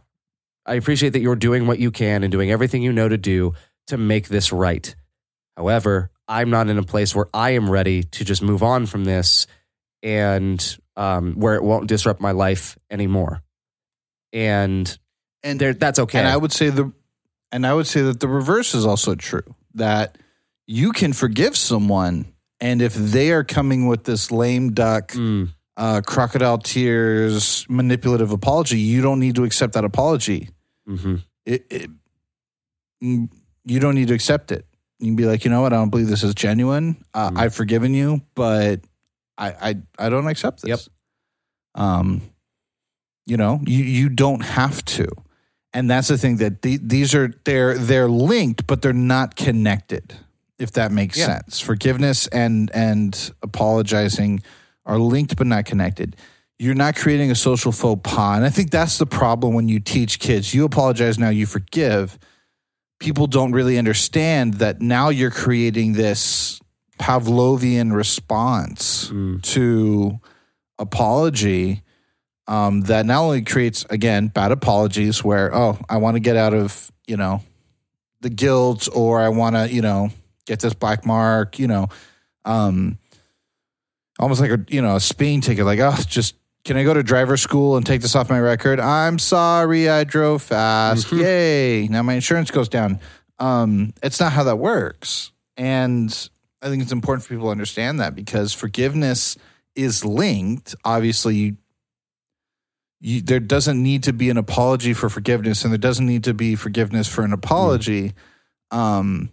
I 0.70 0.74
appreciate 0.74 1.10
that 1.10 1.20
you're 1.20 1.34
doing 1.34 1.66
what 1.66 1.80
you 1.80 1.90
can 1.90 2.22
and 2.22 2.30
doing 2.30 2.52
everything 2.52 2.80
you 2.80 2.92
know 2.92 3.08
to 3.08 3.18
do 3.18 3.54
to 3.88 3.98
make 3.98 4.28
this 4.28 4.52
right. 4.52 4.94
However, 5.56 6.12
I'm 6.28 6.48
not 6.48 6.68
in 6.68 6.78
a 6.78 6.84
place 6.84 7.12
where 7.12 7.26
I 7.34 7.50
am 7.50 7.68
ready 7.68 8.04
to 8.04 8.24
just 8.24 8.40
move 8.40 8.62
on 8.62 8.86
from 8.86 9.04
this 9.04 9.48
and 10.00 10.78
um, 10.96 11.34
where 11.34 11.56
it 11.56 11.64
won't 11.64 11.88
disrupt 11.88 12.20
my 12.20 12.30
life 12.30 12.78
anymore. 12.88 13.42
And 14.32 14.96
and 15.42 15.60
there, 15.60 15.74
that's 15.74 15.98
okay. 15.98 16.20
and 16.20 16.28
I 16.28 16.36
would 16.36 16.52
say 16.52 16.70
the 16.70 16.92
and 17.50 17.66
I 17.66 17.74
would 17.74 17.88
say 17.88 18.02
that 18.02 18.20
the 18.20 18.28
reverse 18.28 18.72
is 18.72 18.86
also 18.86 19.16
true. 19.16 19.56
That 19.74 20.18
you 20.68 20.92
can 20.92 21.12
forgive 21.12 21.56
someone, 21.56 22.32
and 22.60 22.80
if 22.80 22.94
they 22.94 23.32
are 23.32 23.42
coming 23.42 23.88
with 23.88 24.04
this 24.04 24.30
lame 24.30 24.72
duck, 24.72 25.10
Mm, 25.12 25.48
uh, 25.76 26.00
crocodile 26.06 26.58
tears, 26.58 27.66
manipulative 27.68 28.30
apology, 28.30 28.78
you 28.78 29.02
don't 29.02 29.18
need 29.18 29.34
to 29.34 29.42
accept 29.42 29.72
that 29.72 29.84
apology. 29.84 30.48
Mhm. 30.90 31.22
it, 31.46 31.64
it 31.70 31.90
you 33.00 33.80
don't 33.80 33.94
need 33.94 34.08
to 34.08 34.14
accept 34.14 34.52
it. 34.52 34.66
You 34.98 35.06
can 35.06 35.16
be 35.16 35.24
like, 35.24 35.44
you 35.44 35.50
know 35.50 35.62
what? 35.62 35.72
I 35.72 35.76
don't 35.76 35.90
believe 35.90 36.08
this 36.08 36.22
is 36.22 36.34
genuine. 36.34 37.02
Uh, 37.14 37.30
Mm. 37.30 37.38
I've 37.38 37.54
forgiven 37.54 37.94
you, 37.94 38.20
but 38.34 38.80
I, 39.38 39.48
I 39.70 39.74
I 39.98 40.08
don't 40.10 40.26
accept 40.26 40.62
this. 40.62 40.68
Yep. 40.68 40.80
Um, 41.82 42.20
you 43.26 43.36
know, 43.36 43.60
you 43.66 43.84
you 43.84 44.08
don't 44.08 44.42
have 44.44 44.84
to, 44.96 45.06
and 45.72 45.88
that's 45.88 46.08
the 46.08 46.18
thing 46.18 46.36
that 46.38 46.62
the, 46.62 46.76
these 46.82 47.14
are 47.14 47.32
they're 47.44 47.78
they're 47.78 48.08
linked, 48.08 48.66
but 48.66 48.82
they're 48.82 48.92
not 48.92 49.36
connected. 49.36 50.14
If 50.58 50.72
that 50.72 50.92
makes 50.92 51.16
Yeah. 51.16 51.26
sense, 51.26 51.60
forgiveness 51.60 52.26
and 52.26 52.70
and 52.74 53.32
apologizing 53.42 54.42
are 54.84 54.98
linked 54.98 55.36
but 55.36 55.46
not 55.46 55.64
connected 55.64 56.16
you're 56.60 56.74
not 56.74 56.94
creating 56.94 57.30
a 57.30 57.34
social 57.34 57.72
faux 57.72 58.02
pas. 58.04 58.36
And 58.36 58.44
I 58.44 58.50
think 58.50 58.70
that's 58.70 58.98
the 58.98 59.06
problem 59.06 59.54
when 59.54 59.66
you 59.66 59.80
teach 59.80 60.18
kids. 60.18 60.52
You 60.52 60.66
apologize 60.66 61.18
now, 61.18 61.30
you 61.30 61.46
forgive. 61.46 62.18
People 62.98 63.26
don't 63.26 63.52
really 63.52 63.78
understand 63.78 64.54
that 64.54 64.82
now 64.82 65.08
you're 65.08 65.30
creating 65.30 65.94
this 65.94 66.60
Pavlovian 66.98 67.94
response 67.94 69.08
Mm. 69.08 69.42
to 69.42 70.20
apology 70.78 71.82
um, 72.46 72.82
that 72.82 73.06
not 73.06 73.22
only 73.22 73.40
creates, 73.40 73.86
again, 73.88 74.26
bad 74.26 74.52
apologies 74.52 75.24
where, 75.24 75.54
oh, 75.54 75.78
I 75.88 75.96
want 75.96 76.16
to 76.16 76.20
get 76.20 76.36
out 76.36 76.52
of, 76.52 76.92
you 77.06 77.16
know, 77.16 77.42
the 78.20 78.28
guilt 78.28 78.86
or 78.92 79.18
I 79.18 79.30
want 79.30 79.56
to, 79.56 79.72
you 79.72 79.80
know, 79.80 80.10
get 80.44 80.60
this 80.60 80.74
black 80.74 81.06
mark, 81.06 81.58
you 81.58 81.68
know, 81.68 81.88
um, 82.44 82.98
almost 84.18 84.42
like 84.42 84.50
a, 84.50 84.60
you 84.68 84.82
know, 84.82 84.96
a 84.96 85.00
speeding 85.00 85.40
ticket, 85.40 85.64
like, 85.64 85.80
oh, 85.80 85.96
just 86.06 86.34
can 86.64 86.76
I 86.76 86.82
go 86.84 86.92
to 86.94 87.02
driver 87.02 87.36
school 87.36 87.76
and 87.76 87.86
take 87.86 88.02
this 88.02 88.14
off 88.14 88.28
my 88.30 88.40
record? 88.40 88.80
I'm 88.80 89.18
sorry, 89.18 89.88
I 89.88 90.04
drove 90.04 90.42
fast. 90.42 91.06
Mhm. 91.08 91.20
Yay. 91.20 91.88
Now 91.88 92.02
my 92.02 92.14
insurance 92.14 92.50
goes 92.50 92.68
down. 92.68 93.00
Um, 93.38 93.94
it's 94.02 94.20
not 94.20 94.32
how 94.32 94.44
that 94.44 94.56
works. 94.56 95.32
And 95.56 96.10
I 96.62 96.68
think 96.68 96.82
it's 96.82 96.92
important 96.92 97.24
for 97.24 97.30
people 97.30 97.46
to 97.46 97.50
understand 97.50 98.00
that 98.00 98.14
because 98.14 98.52
forgiveness 98.52 99.36
is 99.74 100.04
linked. 100.04 100.74
Obviously, 100.84 101.34
you, 101.36 101.56
you, 103.00 103.20
there 103.22 103.40
doesn't 103.40 103.82
need 103.82 104.02
to 104.02 104.12
be 104.12 104.28
an 104.28 104.36
apology 104.36 104.92
for 104.92 105.08
forgiveness, 105.08 105.64
and 105.64 105.72
there 105.72 105.78
doesn't 105.78 106.06
need 106.06 106.24
to 106.24 106.34
be 106.34 106.54
forgiveness 106.56 107.08
for 107.08 107.24
an 107.24 107.32
apology. 107.32 108.12
Um, 108.70 109.30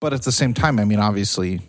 but 0.00 0.12
at 0.12 0.22
the 0.22 0.30
same 0.32 0.54
time, 0.54 0.78
I 0.78 0.84
mean, 0.84 1.00
obviously, 1.00 1.62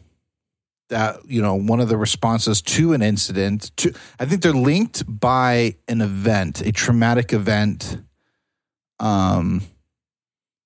that 0.90 1.18
you 1.26 1.42
know, 1.42 1.56
one 1.56 1.80
of 1.80 1.90
the 1.90 1.98
responses 1.98 2.62
to 2.62 2.94
an 2.94 3.02
incident, 3.02 3.72
to 3.78 3.94
I 4.20 4.26
think 4.26 4.42
they're 4.42 4.54
linked 4.54 5.04
by 5.08 5.76
an 5.88 6.02
event, 6.02 6.62
a 6.62 6.72
traumatic 6.72 7.34
event. 7.34 7.98
Um, 9.00 9.62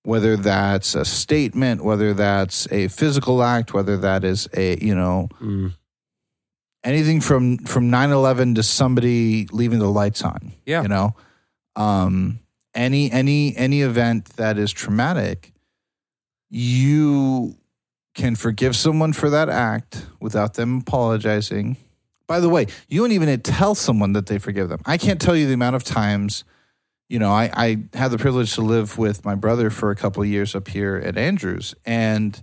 whether 0.03 0.35
that's 0.37 0.95
a 0.95 1.05
statement, 1.05 1.83
whether 1.83 2.13
that's 2.13 2.67
a 2.71 2.87
physical 2.87 3.43
act, 3.43 3.73
whether 3.73 3.97
that 3.97 4.23
is 4.23 4.47
a 4.55 4.77
you 4.83 4.95
know 4.95 5.27
Mm. 5.41 5.73
anything 6.83 7.21
from 7.21 7.57
from 7.59 7.91
9-11 7.91 8.55
to 8.55 8.63
somebody 8.63 9.47
leaving 9.51 9.79
the 9.79 9.89
lights 9.91 10.23
on. 10.23 10.53
Yeah. 10.65 10.81
You 10.83 10.87
know? 10.87 11.15
Um 11.75 12.39
any 12.73 13.11
any 13.11 13.55
any 13.57 13.81
event 13.81 14.25
that 14.37 14.57
is 14.57 14.71
traumatic, 14.71 15.51
you 16.49 17.55
can 18.13 18.35
forgive 18.35 18.75
someone 18.75 19.13
for 19.13 19.29
that 19.29 19.49
act 19.49 20.05
without 20.19 20.55
them 20.55 20.79
apologizing. 20.79 21.77
By 22.27 22.39
the 22.39 22.49
way, 22.49 22.67
you 22.87 23.01
don't 23.01 23.11
even 23.11 23.39
tell 23.41 23.75
someone 23.75 24.13
that 24.13 24.27
they 24.27 24.37
forgive 24.39 24.69
them. 24.69 24.79
I 24.85 24.97
can't 24.97 25.19
tell 25.19 25.35
you 25.35 25.47
the 25.47 25.53
amount 25.53 25.75
of 25.75 25.83
times, 25.83 26.43
you 27.09 27.19
know, 27.19 27.31
I, 27.31 27.49
I 27.53 27.77
had 27.97 28.11
the 28.11 28.17
privilege 28.17 28.53
to 28.55 28.61
live 28.61 28.97
with 28.97 29.25
my 29.25 29.35
brother 29.35 29.69
for 29.69 29.91
a 29.91 29.95
couple 29.95 30.23
of 30.23 30.29
years 30.29 30.55
up 30.55 30.67
here 30.69 30.95
at 31.03 31.17
Andrews 31.17 31.75
and 31.85 32.41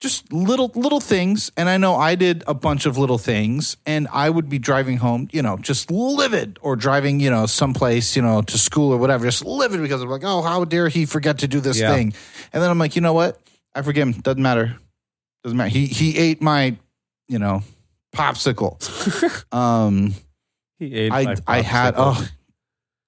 just 0.00 0.32
little 0.32 0.70
little 0.74 1.00
things. 1.00 1.50
And 1.56 1.68
I 1.68 1.76
know 1.76 1.96
I 1.96 2.14
did 2.14 2.44
a 2.46 2.54
bunch 2.54 2.86
of 2.86 2.96
little 2.96 3.18
things 3.18 3.76
and 3.84 4.08
I 4.12 4.30
would 4.30 4.48
be 4.48 4.58
driving 4.58 4.98
home, 4.98 5.28
you 5.32 5.42
know, 5.42 5.56
just 5.58 5.90
livid 5.90 6.58
or 6.62 6.76
driving, 6.76 7.18
you 7.20 7.30
know, 7.30 7.46
someplace, 7.46 8.14
you 8.16 8.22
know, 8.22 8.40
to 8.42 8.56
school 8.58 8.92
or 8.92 8.96
whatever, 8.96 9.24
just 9.26 9.44
livid 9.44 9.82
because 9.82 10.00
I'm 10.00 10.08
like, 10.08 10.22
oh, 10.24 10.40
how 10.42 10.64
dare 10.64 10.88
he 10.88 11.04
forget 11.04 11.38
to 11.38 11.48
do 11.48 11.60
this 11.60 11.80
Yeah. 11.80 11.92
thing? 11.94 12.14
And 12.52 12.62
then 12.62 12.70
I'm 12.70 12.78
like, 12.78 12.94
you 12.96 13.02
know 13.02 13.12
what? 13.12 13.40
I 13.74 13.82
forgive 13.82 14.06
him. 14.08 14.12
Doesn't 14.20 14.42
matter. 14.42 14.76
Doesn't 15.48 15.56
matter. 15.56 15.70
He 15.70 15.86
he 15.86 16.18
ate 16.18 16.42
my, 16.42 16.76
you 17.26 17.38
know, 17.38 17.62
popsicle. 18.14 18.76
um, 19.54 20.12
He 20.78 20.92
ate 20.94 21.10
I 21.10 21.24
my 21.24 21.36
I 21.46 21.62
had 21.62 21.94
oh, 21.96 22.28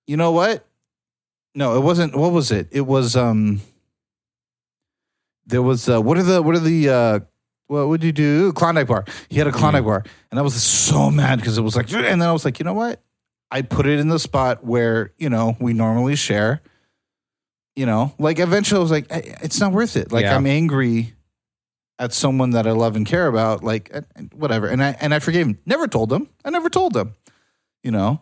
you 0.06 0.16
know 0.16 0.32
what? 0.32 0.66
No, 1.54 1.76
it 1.76 1.80
wasn't. 1.80 2.16
What 2.16 2.32
was 2.32 2.50
it? 2.50 2.68
It 2.70 2.80
was 2.80 3.14
um. 3.14 3.60
There 5.44 5.60
was 5.60 5.86
uh, 5.86 6.00
what 6.00 6.16
are 6.16 6.22
the 6.22 6.40
what 6.40 6.54
are 6.54 6.60
the 6.60 6.88
uh 6.88 7.20
what 7.66 7.88
would 7.88 8.02
you 8.02 8.12
do? 8.12 8.54
Klondike 8.54 8.86
bar. 8.86 9.04
He 9.28 9.36
had 9.36 9.46
a 9.46 9.52
Klondike 9.52 9.84
bar, 9.84 10.02
and 10.30 10.40
I 10.40 10.42
was 10.42 10.54
so 10.62 11.10
mad 11.10 11.40
because 11.40 11.58
it 11.58 11.62
was 11.62 11.76
like, 11.76 11.92
and 11.92 12.22
then 12.22 12.26
I 12.26 12.32
was 12.32 12.46
like, 12.46 12.58
you 12.58 12.64
know 12.64 12.72
what? 12.72 13.02
I 13.50 13.60
put 13.60 13.84
it 13.84 14.00
in 14.00 14.08
the 14.08 14.18
spot 14.18 14.64
where 14.64 15.12
you 15.18 15.28
know 15.28 15.58
we 15.60 15.74
normally 15.74 16.16
share. 16.16 16.62
You 17.76 17.84
know, 17.84 18.14
like 18.18 18.38
eventually 18.38 18.78
I 18.78 18.82
was 18.82 18.90
like, 18.90 19.08
"Eh, 19.10 19.36
it's 19.42 19.60
not 19.60 19.72
worth 19.72 19.98
it. 19.98 20.10
Like 20.10 20.22
Yeah. 20.22 20.36
I'm 20.36 20.46
angry 20.46 21.12
at 22.00 22.12
someone 22.14 22.50
that 22.52 22.66
I 22.66 22.72
love 22.72 22.96
and 22.96 23.04
care 23.06 23.26
about, 23.28 23.62
like 23.62 23.92
whatever. 24.32 24.66
And 24.66 24.82
I 24.82 24.96
and 25.00 25.12
I 25.14 25.18
forgave 25.20 25.46
him. 25.46 25.58
Never 25.66 25.86
told 25.86 26.12
him. 26.12 26.28
I 26.44 26.50
never 26.50 26.68
told 26.70 26.96
him. 26.96 27.12
You 27.84 27.90
know, 27.92 28.20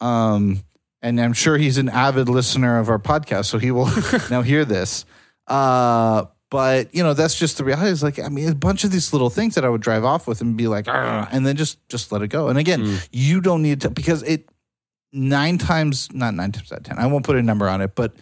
um, 0.00 0.60
and 1.02 1.20
I'm 1.20 1.32
sure 1.32 1.56
he's 1.58 1.76
an 1.78 1.88
avid 1.88 2.28
listener 2.28 2.78
of 2.78 2.88
our 2.88 2.98
podcast, 2.98 3.46
so 3.46 3.58
he 3.58 3.70
will 3.70 3.90
now 4.30 4.42
hear 4.42 4.64
this. 4.64 5.04
Uh, 5.46 6.24
but 6.50 6.94
you 6.94 7.02
know, 7.02 7.14
that's 7.14 7.38
just 7.38 7.58
the 7.58 7.64
reality. 7.64 7.90
Is 7.90 8.02
like, 8.02 8.18
I 8.18 8.28
mean, 8.28 8.48
a 8.48 8.54
bunch 8.54 8.84
of 8.84 8.92
these 8.92 9.12
little 9.12 9.30
things 9.30 9.54
that 9.56 9.64
I 9.64 9.68
would 9.68 9.80
drive 9.80 10.04
off 10.04 10.26
with 10.26 10.40
and 10.40 10.56
be 10.56 10.68
like, 10.68 10.86
and 10.88 11.44
then 11.46 11.56
just 11.56 11.86
just 11.88 12.12
let 12.12 12.22
it 12.22 12.28
go. 12.28 12.48
And 12.48 12.58
again, 12.58 12.82
Mm. 12.84 13.08
you 13.10 13.40
don't 13.40 13.62
need 13.62 13.80
to 13.82 13.90
because 13.90 14.22
it 14.22 14.48
nine 15.12 15.58
times, 15.58 16.08
not 16.12 16.34
nine 16.34 16.52
times 16.52 16.70
out 16.72 16.78
of 16.78 16.84
ten. 16.84 16.98
I 16.98 17.06
won't 17.06 17.24
put 17.24 17.36
a 17.36 17.42
number 17.42 17.68
on 17.68 17.80
it, 17.80 17.94
but 17.94 18.14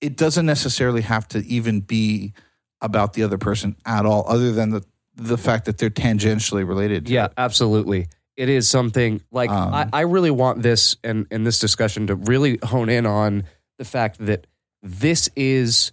it 0.00 0.16
doesn't 0.16 0.46
necessarily 0.46 1.02
have 1.02 1.26
to 1.28 1.44
even 1.46 1.80
be 1.80 2.32
about 2.80 3.12
the 3.14 3.22
other 3.22 3.38
person 3.38 3.76
at 3.84 4.06
all, 4.06 4.24
other 4.28 4.52
than 4.52 4.70
the 4.70 4.84
the 5.16 5.36
fact 5.36 5.64
that 5.64 5.78
they're 5.78 5.90
tangentially 5.90 6.66
related. 6.66 7.06
to 7.06 7.12
Yeah, 7.12 7.24
it. 7.26 7.32
absolutely. 7.36 8.06
It 8.36 8.48
is 8.48 8.68
something 8.68 9.20
like 9.32 9.50
Um, 9.50 9.74
I, 9.74 9.88
I 9.92 10.00
really 10.02 10.30
want 10.30 10.62
this 10.62 10.96
and 11.02 11.26
in 11.32 11.42
this 11.42 11.58
discussion 11.58 12.06
to 12.06 12.14
really 12.14 12.58
hone 12.62 12.88
in 12.88 13.04
on 13.04 13.42
the 13.78 13.84
fact 13.84 14.24
that 14.26 14.46
this 14.80 15.28
is 15.34 15.90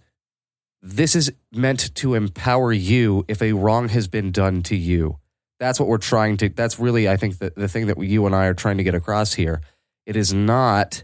this 0.82 1.16
is 1.16 1.32
meant 1.52 1.92
to 1.96 2.14
empower 2.14 2.72
you 2.72 3.24
if 3.26 3.42
a 3.42 3.52
wrong 3.52 3.88
has 3.88 4.06
been 4.06 4.30
done 4.30 4.62
to 4.62 4.76
you. 4.76 5.18
That's 5.58 5.80
what 5.80 5.88
we're 5.88 5.98
trying 5.98 6.36
to 6.36 6.48
that's 6.50 6.78
really 6.78 7.08
I 7.08 7.16
think 7.16 7.38
the, 7.38 7.52
the 7.56 7.66
thing 7.66 7.88
that 7.88 8.00
you 8.00 8.26
and 8.26 8.34
I 8.34 8.46
are 8.46 8.54
trying 8.54 8.76
to 8.76 8.84
get 8.84 8.94
across 8.94 9.34
here. 9.34 9.60
It 10.06 10.14
is 10.14 10.32
not 10.32 11.02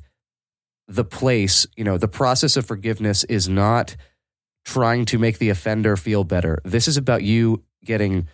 the 0.87 1.05
place, 1.05 1.67
you 1.77 1.83
know, 1.83 1.99
the 1.99 2.07
process 2.07 2.57
of 2.57 2.67
forgiveness 2.67 3.25
is 3.25 3.49
not 3.49 3.97
trying 4.65 5.05
to 5.07 5.19
make 5.19 5.39
the 5.39 5.51
offender 5.51 5.97
feel 5.97 6.25
better. 6.25 6.61
This 6.65 6.89
is 6.89 6.97
about 6.97 7.23
you 7.23 7.63
getting 7.85 8.29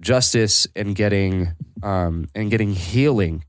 justice 0.00 0.66
and 0.74 0.94
getting 0.94 1.52
um, 1.82 2.28
and 2.34 2.50
getting 2.50 2.72
healing 2.72 3.44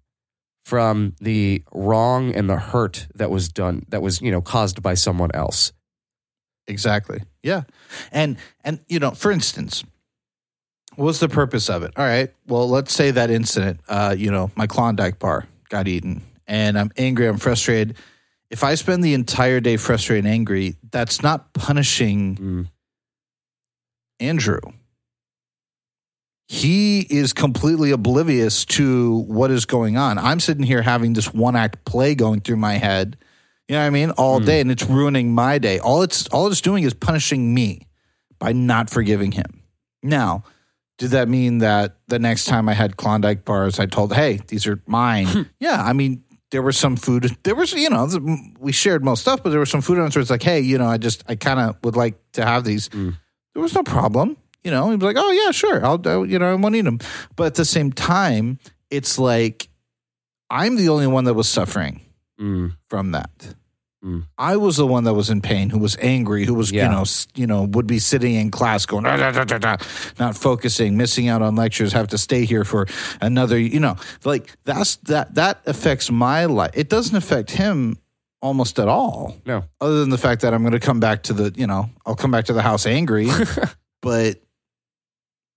from 0.63 1.15
the 1.19 1.63
wrong 1.73 2.33
and 2.33 2.49
the 2.49 2.57
hurt 2.57 3.07
that 3.15 3.29
was 3.29 3.49
done 3.49 3.85
that 3.89 4.01
was 4.01 4.21
you 4.21 4.31
know 4.31 4.41
caused 4.41 4.81
by 4.81 4.93
someone 4.93 5.31
else. 5.33 5.71
Exactly. 6.67 7.21
Yeah. 7.43 7.63
And 8.11 8.37
and 8.63 8.79
you 8.87 8.99
know, 8.99 9.11
for 9.11 9.31
instance, 9.31 9.83
what's 10.95 11.19
the 11.19 11.29
purpose 11.29 11.69
of 11.69 11.83
it? 11.83 11.91
All 11.95 12.05
right. 12.05 12.31
Well, 12.47 12.67
let's 12.67 12.93
say 12.93 13.11
that 13.11 13.29
incident, 13.29 13.79
uh, 13.87 14.15
you 14.17 14.31
know, 14.31 14.51
my 14.55 14.67
Klondike 14.67 15.19
bar 15.19 15.47
got 15.69 15.87
eaten 15.87 16.21
and 16.47 16.77
I'm 16.77 16.91
angry, 16.97 17.27
I'm 17.27 17.37
frustrated. 17.37 17.97
If 18.49 18.63
I 18.63 18.75
spend 18.75 19.03
the 19.03 19.13
entire 19.13 19.59
day 19.59 19.77
frustrated 19.77 20.25
and 20.25 20.33
angry, 20.33 20.75
that's 20.91 21.21
not 21.23 21.53
punishing 21.53 22.35
Mm. 22.35 22.67
Andrew. 24.19 24.59
He 26.47 27.01
is 27.01 27.33
completely 27.33 27.89
oblivious 27.91 28.65
to 28.65 29.23
what 29.27 29.49
is 29.49 29.65
going 29.65 29.97
on. 29.97 30.19
I'm 30.19 30.39
sitting 30.39 30.63
here 30.63 30.83
having 30.83 31.13
this 31.13 31.33
one 31.33 31.55
act 31.55 31.83
play 31.85 32.13
going 32.13 32.41
through 32.41 32.57
my 32.57 32.75
head. 32.75 33.17
You 33.67 33.73
know 33.75 33.81
what 33.81 33.87
I 33.87 33.89
mean? 33.89 34.11
All 34.11 34.39
Hmm. 34.39 34.45
day 34.45 34.61
and 34.61 34.69
it's 34.69 34.83
ruining 34.83 35.33
my 35.33 35.57
day. 35.57 35.79
All 35.79 36.03
it's 36.03 36.27
all 36.27 36.47
it's 36.47 36.61
doing 36.61 36.83
is 36.83 36.93
punishing 36.93 37.51
me 37.53 37.87
by 38.37 38.51
not 38.53 38.91
forgiving 38.91 39.31
him. 39.31 39.63
Now, 40.03 40.43
did 40.99 41.09
that 41.11 41.27
mean 41.27 41.57
that 41.59 41.97
the 42.07 42.19
next 42.19 42.45
time 42.45 42.69
I 42.69 42.73
had 42.75 42.95
Klondike 42.95 43.43
bars, 43.43 43.79
I 43.79 43.87
told, 43.87 44.13
"Hey, 44.13 44.39
these 44.47 44.67
are 44.67 44.79
mine"? 44.85 45.49
yeah, 45.59 45.81
I 45.83 45.93
mean, 45.93 46.23
there 46.51 46.61
was 46.61 46.77
some 46.77 46.95
food. 46.95 47.35
There 47.43 47.55
was, 47.55 47.73
you 47.73 47.89
know, 47.89 48.07
we 48.59 48.71
shared 48.71 49.03
most 49.03 49.21
stuff, 49.21 49.41
but 49.43 49.49
there 49.49 49.59
was 49.59 49.69
some 49.69 49.81
food 49.81 49.97
on 49.99 50.09
where 50.09 50.21
it's 50.21 50.29
like, 50.29 50.43
"Hey, 50.43 50.59
you 50.61 50.77
know, 50.77 50.87
I 50.87 50.97
just, 50.97 51.23
I 51.27 51.35
kind 51.35 51.59
of 51.59 51.77
would 51.83 51.95
like 51.95 52.15
to 52.33 52.45
have 52.45 52.63
these." 52.63 52.89
Mm. 52.89 53.17
There 53.53 53.61
was 53.63 53.73
no 53.73 53.83
problem. 53.83 54.37
You 54.63 54.71
know, 54.71 54.89
he'd 54.89 54.99
be 54.99 55.05
like, 55.05 55.17
"Oh 55.19 55.31
yeah, 55.31 55.51
sure, 55.51 55.85
I'll, 55.85 56.01
I'll 56.07 56.25
you 56.25 56.39
know, 56.39 56.51
I 56.51 56.55
won't 56.55 56.75
eat 56.75 56.81
them." 56.81 56.99
But 57.35 57.47
at 57.47 57.55
the 57.55 57.65
same 57.65 57.91
time, 57.91 58.59
it's 58.89 59.17
like 59.19 59.67
I'm 60.49 60.75
the 60.75 60.89
only 60.89 61.07
one 61.07 61.23
that 61.25 61.33
was 61.33 61.49
suffering 61.49 62.01
Mm. 62.39 62.75
from 62.89 63.11
that. 63.11 63.55
Mm. 64.05 64.25
I 64.37 64.55
was 64.57 64.77
the 64.77 64.85
one 64.85 65.03
that 65.05 65.15
was 65.15 65.31
in 65.31 65.41
pain, 65.41 65.71
who 65.71 65.79
was 65.79 65.97
angry, 65.99 66.45
who 66.45 66.53
was 66.53 66.71
Yeah. 66.71 66.83
you 66.85 66.91
know 66.91 67.03
you 67.33 67.47
know 67.47 67.63
would 67.63 67.87
be 67.87 67.97
sitting 67.97 68.35
in 68.35 68.51
class 68.51 68.85
going 68.85 69.05
"Ah, 69.05 69.17
da, 69.17 69.31
da, 69.31 69.43
da, 69.43 69.57
da," 69.57 69.77
not 70.19 70.37
focusing, 70.37 70.95
missing 70.95 71.27
out 71.27 71.41
on 71.41 71.55
lectures, 71.55 71.93
have 71.93 72.07
to 72.09 72.17
stay 72.17 72.45
here 72.45 72.63
for 72.63 72.85
another 73.19 73.57
you 73.57 73.79
know 73.79 73.95
like 74.23 74.51
that's 74.63 74.97
that 75.07 75.33
that 75.35 75.61
affects 75.65 76.11
my 76.11 76.45
life. 76.45 76.71
It 76.75 76.87
doesn't 76.89 77.15
affect 77.15 77.51
him 77.51 77.97
almost 78.41 78.77
at 78.77 78.87
all, 78.87 79.37
No, 79.45 79.63
other 79.81 80.01
than 80.01 80.11
the 80.11 80.19
fact 80.19 80.41
that 80.41 80.53
I'm 80.53 80.61
going 80.61 80.73
to 80.73 80.79
come 80.79 80.99
back 80.99 81.23
to 81.23 81.33
the 81.33 81.51
you 81.55 81.65
know 81.65 81.89
I'll 82.05 82.15
come 82.15 82.29
back 82.29 82.45
to 82.45 82.53
the 82.53 82.61
house 82.61 82.85
angry, 82.85 83.27
but 84.03 84.39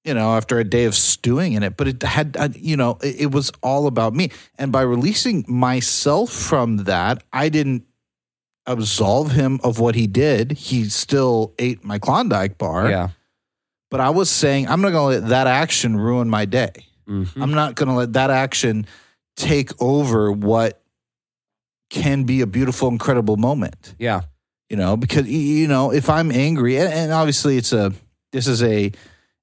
you 0.04 0.14
know, 0.14 0.36
after 0.36 0.58
a 0.58 0.64
day 0.64 0.84
of 0.86 0.94
stewing 0.94 1.52
in 1.52 1.62
it. 1.62 1.76
But 1.76 1.88
it 1.88 2.02
had, 2.02 2.56
you 2.58 2.78
know, 2.78 2.98
it 3.02 3.30
was 3.30 3.50
all 3.62 3.86
about 3.86 4.14
me. 4.14 4.30
And 4.56 4.72
by 4.72 4.80
releasing 4.80 5.44
myself 5.46 6.30
from 6.30 6.84
that, 6.84 7.24
I 7.30 7.50
didn't 7.50 7.84
absolve 8.68 9.32
him 9.32 9.58
of 9.64 9.78
what 9.80 9.94
he 9.94 10.06
did. 10.06 10.52
He 10.52 10.84
still 10.88 11.54
ate 11.58 11.82
my 11.84 11.98
Klondike 11.98 12.58
bar. 12.58 12.88
yeah, 12.90 13.08
But 13.90 14.00
I 14.00 14.10
was 14.10 14.30
saying, 14.30 14.68
I'm 14.68 14.80
not 14.82 14.90
going 14.92 15.16
to 15.16 15.20
let 15.22 15.28
that 15.30 15.46
action 15.46 15.96
ruin 15.96 16.28
my 16.28 16.44
day. 16.44 16.72
Mhm. 17.08 17.40
I'm 17.42 17.52
not 17.52 17.74
going 17.74 17.88
to 17.88 17.94
let 17.94 18.12
that 18.12 18.30
action 18.30 18.86
take 19.36 19.70
over 19.80 20.30
what 20.30 20.82
can 21.90 22.24
be 22.24 22.42
a 22.42 22.46
beautiful, 22.46 22.88
incredible 22.88 23.36
moment 23.38 23.94
yeah, 23.98 24.20
you 24.68 24.76
know 24.76 24.94
because 24.96 25.26
you 25.26 25.66
know 25.66 25.90
if 25.90 26.10
i'm 26.10 26.30
angry 26.30 26.76
and, 26.76 26.92
and 26.92 27.12
obviously 27.12 27.56
it's 27.56 27.72
a 27.72 27.92
this 28.32 28.46
is 28.46 28.62
a 28.62 28.92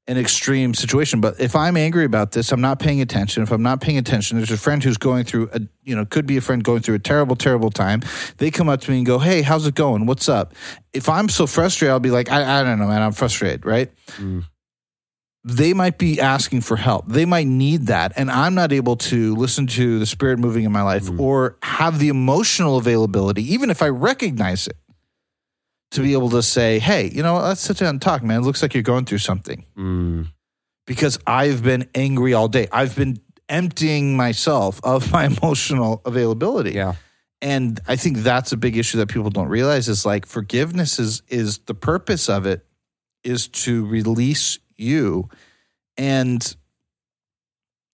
an 0.07 0.17
extreme 0.17 0.73
situation. 0.73 1.19
But 1.21 1.39
if 1.39 1.55
i'm 1.55 1.77
angry 1.77 2.05
about 2.05 2.31
this 2.31 2.51
i'm 2.51 2.61
not 2.61 2.79
paying 2.79 3.01
attention. 3.01 3.43
If 3.43 3.51
i'm 3.51 3.63
not 3.63 3.81
paying 3.81 3.97
attention 3.97 4.37
there's 4.37 4.51
a 4.51 4.57
friend 4.57 4.83
who's 4.83 4.97
going 4.97 5.23
through 5.25 5.49
a 5.53 5.61
you 5.83 5.95
know 5.95 6.05
could 6.05 6.25
be 6.25 6.37
a 6.37 6.41
friend 6.41 6.63
going 6.63 6.81
through 6.81 6.95
a 6.95 6.99
terrible 6.99 7.35
terrible 7.35 7.71
time. 7.71 8.01
They 8.37 8.51
come 8.51 8.69
up 8.69 8.81
to 8.81 8.91
me 8.91 8.97
and 8.97 9.05
go 9.05 9.19
hey 9.19 9.41
how's 9.41 9.65
it 9.65 9.75
going? 9.75 10.05
What's 10.05 10.29
up? 10.29 10.53
If 10.93 11.09
i'm 11.09 11.29
so 11.29 11.47
frustrated 11.47 11.91
i'll 11.91 11.99
be 11.99 12.11
like 12.11 12.29
i, 12.31 12.59
I 12.59 12.63
don't 12.63 12.79
know 12.79 12.87
man. 12.87 13.01
I'm 13.01 13.13
frustrated 13.13 13.65
right? 13.65 13.91
Mm. 14.17 14.45
they 15.43 15.73
might 15.73 15.97
be 15.97 16.19
asking 16.19 16.61
for 16.61 16.75
help. 16.75 17.07
They 17.07 17.25
might 17.25 17.45
need 17.47 17.87
that. 17.87 18.13
And 18.15 18.31
I'm 18.31 18.55
not 18.55 18.71
able 18.73 18.95
to 18.97 19.35
listen 19.35 19.67
to 19.67 19.99
the 19.99 20.05
spirit 20.05 20.39
moving 20.39 20.63
in 20.63 20.71
my 20.71 20.81
life 20.81 21.07
or 21.19 21.57
have 21.61 21.99
the 21.99 22.09
emotional 22.09 22.77
availability, 22.77 23.43
even 23.53 23.69
if 23.69 23.81
I 23.83 23.89
recognize 23.89 24.65
it, 24.67 24.75
to 25.95 26.01
be 26.01 26.13
able 26.13 26.29
to 26.29 26.41
say, 26.43 26.79
hey, 26.79 27.09
you 27.13 27.21
know 27.23 27.33
what? 27.33 27.43
Let's 27.43 27.61
sit 27.61 27.77
down 27.77 27.89
and 27.89 28.01
talk, 28.01 28.23
man. 28.23 28.41
It 28.41 28.45
looks 28.45 28.61
like 28.61 28.73
you're 28.73 28.83
going 28.83 29.05
through 29.05 29.17
something 29.19 29.65
Mm. 29.77 30.27
because 30.87 31.19
I've 31.27 31.63
been 31.63 31.89
angry 31.95 32.33
all 32.33 32.47
day. 32.47 32.67
I've 32.71 32.95
been 32.95 33.19
emptying 33.49 34.15
myself 34.15 34.79
of 34.83 35.11
my 35.11 35.25
emotional 35.37 36.01
availability. 36.05 36.71
yeah, 36.71 36.95
And 37.41 37.79
I 37.87 37.95
think 37.95 38.17
that's 38.19 38.51
a 38.51 38.57
big 38.57 38.77
issue 38.77 38.97
that 38.99 39.07
people 39.07 39.29
don't 39.29 39.49
realize 39.49 39.87
is 39.89 40.05
like 40.05 40.25
forgiveness 40.25 40.97
is 40.99 41.21
is 41.27 41.59
the 41.65 41.75
purpose 41.75 42.29
of 42.29 42.45
it 42.45 42.65
is 43.23 43.47
to 43.65 43.85
release 43.85 44.59
you 44.77 45.27
and 45.97 46.55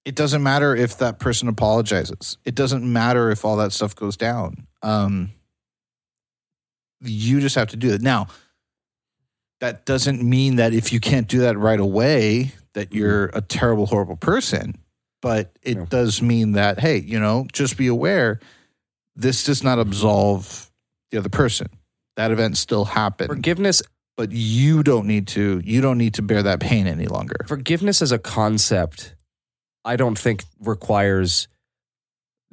it 0.06 0.16
doesn't 0.16 0.41
matter 0.41 0.76
if 0.76 0.97
that 0.97 1.20
person 1.20 1.47
apologizes. 1.47 2.38
It 2.43 2.56
doesn't 2.56 2.84
matter 2.84 3.30
if 3.30 3.45
all 3.45 3.58
that 3.58 3.72
stuff 3.72 3.95
goes 3.95 4.18
down. 4.18 4.68
Um, 4.82 5.30
you 7.02 7.39
just 7.41 7.56
have 7.56 7.70
to 7.70 7.78
do 7.78 7.89
it. 7.93 8.02
Now, 8.02 8.28
that 9.60 9.86
doesn't 9.86 10.24
mean 10.24 10.56
that 10.56 10.74
if 10.74 10.91
you 10.91 10.99
can't 10.99 11.28
do 11.28 11.39
that 11.41 11.58
right 11.58 11.80
away, 11.80 12.54
that 12.74 12.89
mm-hmm. 12.89 12.97
you're 12.97 13.26
a 13.28 13.41
terrible, 13.41 13.86
horrible 13.86 14.18
person. 14.18 14.78
But 15.22 15.56
it 15.62 15.78
Yeah. 15.78 15.86
does 15.89 16.22
mean 16.22 16.54
that, 16.54 16.80
hey, 16.80 16.97
you 16.97 17.20
know, 17.20 17.47
just 17.54 17.78
be 17.78 17.88
aware 17.88 18.39
this 19.16 19.43
does 19.43 19.64
not 19.64 19.78
absolve 19.78 20.72
the 21.12 21.18
other 21.18 21.30
person. 21.30 21.68
That 22.16 22.32
event 22.32 22.58
still 22.58 22.86
happened. 22.86 23.30
Forgiveness 23.30 23.82
but 24.18 24.32
you 24.32 24.84
don't 24.84 25.08
need 25.08 25.28
to 25.28 25.62
you 25.66 25.82
don't 25.82 25.97
need 25.97 26.14
to 26.14 26.22
bear 26.22 26.43
that 26.43 26.60
pain 26.60 26.86
any 26.88 27.08
longer. 27.08 27.38
forgiveness 27.47 28.02
as 28.02 28.12
a 28.12 28.20
concept 28.20 29.16
i 29.86 29.95
don't 29.95 30.18
think 30.18 30.43
requires 30.60 31.47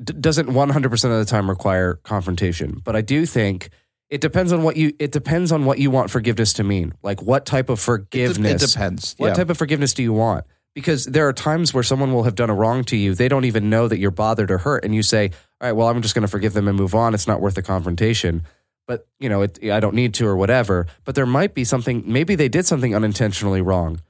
d- 0.03 0.15
doesn't 0.15 0.49
100% 0.49 1.05
of 1.05 1.19
the 1.19 1.25
time 1.25 1.49
require 1.51 1.95
confrontation 2.05 2.81
but 2.85 2.97
i 2.97 3.01
do 3.01 3.27
think 3.27 3.71
it 4.11 4.21
depends 4.21 4.53
on 4.53 4.63
what 4.63 4.77
you 4.77 4.93
it 4.99 5.13
depends 5.13 5.53
on 5.53 5.65
what 5.65 5.79
you 5.79 5.91
want 5.91 6.11
forgiveness 6.11 6.55
to 6.55 6.65
mean. 6.65 6.95
Like 7.03 7.21
what 7.23 7.45
type 7.45 7.69
of 7.69 7.79
It, 7.79 7.83
de- 7.83 7.85
forgiveness 8.27 8.63
it 8.63 8.73
depends. 8.73 9.15
what 9.19 9.29
yeah. 9.29 9.35
type 9.35 9.51
of 9.51 9.59
forgiveness 9.59 9.95
do 9.95 10.03
you 10.03 10.13
want? 10.13 10.45
Because 10.75 11.07
there 11.07 11.27
are 11.29 11.33
times 11.33 11.75
where 11.75 11.83
someone 11.83 12.13
will 12.13 12.23
have 12.23 12.35
done 12.35 12.51
a 12.51 12.55
wrong 12.55 12.85
to 12.85 12.97
you. 12.97 13.15
They 13.15 13.29
don't 13.29 13.45
even 13.45 13.69
know 13.69 13.89
that 13.89 13.99
you're 13.99 14.11
bothered 14.11 14.51
or 14.51 14.59
hurt 14.59 14.85
and 14.85 14.95
you 14.95 15.03
say 15.03 15.31
all 15.61 15.69
right 15.69 15.73
well 15.73 15.89
i'm 15.89 16.01
just 16.03 16.15
going 16.15 16.23
to 16.23 16.29
forgive 16.29 16.53
them 16.53 16.69
and 16.69 16.77
move 16.77 16.95
on. 16.95 17.15
It's 17.15 17.27
not 17.27 17.41
worth 17.41 17.55
the 17.55 17.63
confrontation. 17.63 18.45
But 18.87 19.07
you 19.21 19.29
know 19.29 19.43
it, 19.43 19.59
i 19.65 19.81
don't 19.81 19.95
need 19.95 20.15
to 20.15 20.27
or 20.27 20.37
whatever. 20.37 20.87
But 21.05 21.15
there 21.15 21.27
might 21.27 21.53
be 21.55 21.65
something 21.65 22.05
maybe 22.07 22.35
they 22.35 22.49
did 22.49 22.65
something 22.67 22.95
unintentionally 22.95 23.61
wrong 23.61 24.01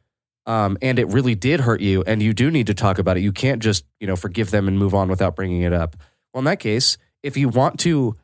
um, 0.46 0.78
and 0.80 0.98
it 0.98 1.08
really 1.08 1.34
did 1.34 1.60
hurt 1.60 1.80
you 1.80 2.04
and 2.06 2.22
you 2.22 2.32
do 2.32 2.50
need 2.50 2.68
to 2.68 2.74
talk 2.74 2.98
about 2.98 3.16
it. 3.16 3.22
You 3.22 3.32
can't 3.32 3.60
just 3.60 3.84
you 3.98 4.06
know 4.06 4.14
forgive 4.16 4.52
them 4.52 4.68
and 4.68 4.78
move 4.78 4.94
on 4.94 5.08
without 5.08 5.34
bringing 5.34 5.62
it 5.62 5.72
up. 5.72 5.96
Well 6.32 6.38
in 6.38 6.44
that 6.44 6.60
case 6.60 6.98
if 7.24 7.36
you 7.36 7.48
want 7.48 7.80
to 7.80 8.14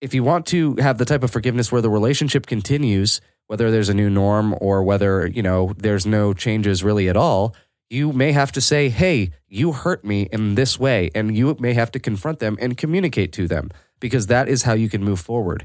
if 0.00 0.14
you 0.14 0.24
want 0.24 0.46
to 0.46 0.76
have 0.76 0.98
the 0.98 1.04
type 1.04 1.22
of 1.22 1.30
forgiveness 1.30 1.70
where 1.70 1.82
the 1.82 1.90
relationship 1.90 2.46
continues 2.46 3.20
whether 3.46 3.70
there's 3.70 3.88
a 3.88 3.94
new 3.94 4.08
norm 4.08 4.54
or 4.60 4.82
whether 4.82 5.26
you 5.26 5.42
know 5.42 5.72
there's 5.76 6.06
no 6.06 6.32
changes 6.32 6.84
really 6.84 7.08
at 7.08 7.16
all 7.16 7.54
you 7.88 8.12
may 8.12 8.32
have 8.32 8.52
to 8.52 8.60
say 8.60 8.88
hey 8.88 9.30
you 9.48 9.72
hurt 9.72 10.04
me 10.04 10.28
in 10.32 10.54
this 10.54 10.78
way 10.78 11.10
and 11.14 11.36
you 11.36 11.56
may 11.58 11.74
have 11.74 11.90
to 11.90 11.98
confront 11.98 12.38
them 12.38 12.56
and 12.60 12.76
communicate 12.76 13.32
to 13.32 13.48
them 13.48 13.70
because 13.98 14.26
that 14.26 14.48
is 14.48 14.62
how 14.62 14.72
you 14.72 14.88
can 14.88 15.02
move 15.02 15.20
forward 15.20 15.64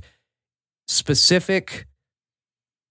specific 0.87 1.87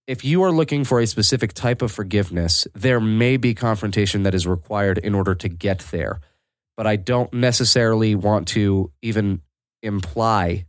if 0.07 0.23
you 0.23 0.43
are 0.43 0.51
looking 0.51 0.83
for 0.83 0.99
a 0.99 1.07
specific 1.07 1.53
type 1.53 1.81
of 1.81 1.91
forgiveness, 1.91 2.67
there 2.75 2.99
may 2.99 3.37
be 3.37 3.55
confrontation 3.55 4.23
that 4.23 4.35
is 4.35 4.45
required 4.45 4.99
in 4.99 5.15
order 5.15 5.33
to 5.33 5.49
get 5.49 5.79
there. 5.91 6.19
But 6.77 6.85
I 6.85 6.95
don't 6.95 7.33
necessarily 7.33 8.13
want 8.13 8.47
to 8.49 8.91
even 9.01 9.41
imply 9.81 10.65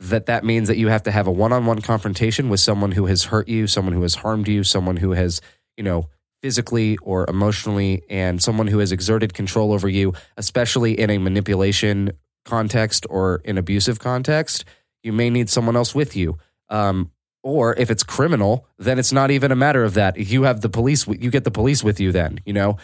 that 0.00 0.26
that 0.26 0.44
means 0.44 0.68
that 0.68 0.78
you 0.78 0.88
have 0.88 1.02
to 1.02 1.10
have 1.10 1.26
a 1.26 1.30
one-on-one 1.30 1.82
confrontation 1.82 2.48
with 2.48 2.58
someone 2.58 2.92
who 2.92 3.06
has 3.06 3.24
hurt 3.24 3.48
you, 3.48 3.66
someone 3.66 3.92
who 3.92 4.02
has 4.02 4.16
harmed 4.16 4.48
you, 4.48 4.64
someone 4.64 4.96
who 4.96 5.12
has, 5.12 5.42
you 5.76 5.84
know, 5.84 6.08
physically 6.40 6.96
or 7.02 7.28
emotionally 7.28 8.02
and 8.08 8.42
someone 8.42 8.66
who 8.66 8.78
has 8.78 8.92
exerted 8.92 9.34
control 9.34 9.74
over 9.74 9.88
you, 9.88 10.14
especially 10.38 10.98
in 10.98 11.10
a 11.10 11.18
manipulation 11.18 12.12
context 12.46 13.04
or 13.10 13.42
an 13.44 13.58
abusive 13.58 13.98
context. 13.98 14.64
You 15.02 15.12
may 15.12 15.28
need 15.28 15.50
someone 15.50 15.76
else 15.76 15.94
with 15.94 16.16
you. 16.16 16.38
Um, 16.70 17.10
or 17.42 17.74
if 17.76 17.90
it's 17.90 18.02
criminal, 18.02 18.66
then 18.78 18.98
it's 18.98 19.12
not 19.12 19.30
even 19.30 19.52
a 19.52 19.56
matter 19.56 19.84
of 19.84 19.94
that. 19.94 20.16
You 20.16 20.44
have 20.44 20.62
the 20.62 20.70
police, 20.70 21.06
you 21.06 21.30
get 21.30 21.44
the 21.44 21.50
police 21.50 21.84
with 21.84 22.00
you 22.00 22.10
then, 22.10 22.40
you 22.46 22.54
know? 22.54 22.78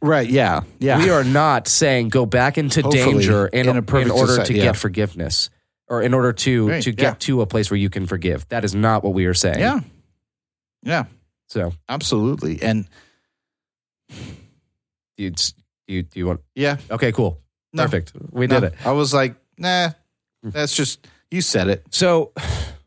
right, 0.00 0.28
yeah. 0.28 0.62
Yeah. 0.78 0.98
We 0.98 1.10
are 1.10 1.24
not 1.24 1.66
saying 1.66 2.10
go 2.10 2.26
back 2.26 2.58
into 2.58 2.82
Hopefully, 2.82 3.04
danger 3.04 3.46
in, 3.48 3.68
in 3.68 3.76
a 3.76 3.96
in 3.96 4.10
order 4.10 4.32
society, 4.32 4.54
to 4.54 4.58
yeah. 4.58 4.64
get 4.66 4.76
forgiveness 4.76 5.50
or 5.90 6.00
in 6.00 6.14
order 6.14 6.32
to, 6.32 6.68
Right, 6.68 6.82
to 6.82 6.92
get 6.92 7.04
yeah. 7.04 7.14
to 7.18 7.42
a 7.42 7.46
place 7.46 7.70
where 7.70 7.76
you 7.78 7.90
can 7.90 8.06
forgive. 8.06 8.48
That 8.48 8.64
is 8.64 8.74
not 8.74 9.04
what 9.04 9.12
we 9.12 9.26
are 9.26 9.34
saying. 9.34 9.58
Yeah. 9.58 9.80
Yeah, 10.82 11.04
So, 11.48 11.74
absolutely. 11.90 12.62
And 12.62 12.86
do 14.08 14.16
you, 15.24 15.30
do 15.30 15.52
you, 15.88 16.02
do 16.02 16.18
you 16.18 16.26
want, 16.26 16.40
yeah, 16.54 16.78
okay, 16.90 17.12
cool. 17.12 17.38
No. 17.72 17.82
Perfect. 17.84 18.12
We 18.30 18.46
no, 18.46 18.60
did 18.60 18.72
it. 18.72 18.86
I 18.86 18.92
was 18.92 19.12
like, 19.12 19.34
nah, 19.58 19.90
that's 20.42 20.74
just 20.74 21.06
you 21.30 21.42
said 21.42 21.68
it. 21.68 21.84
So, 21.90 22.32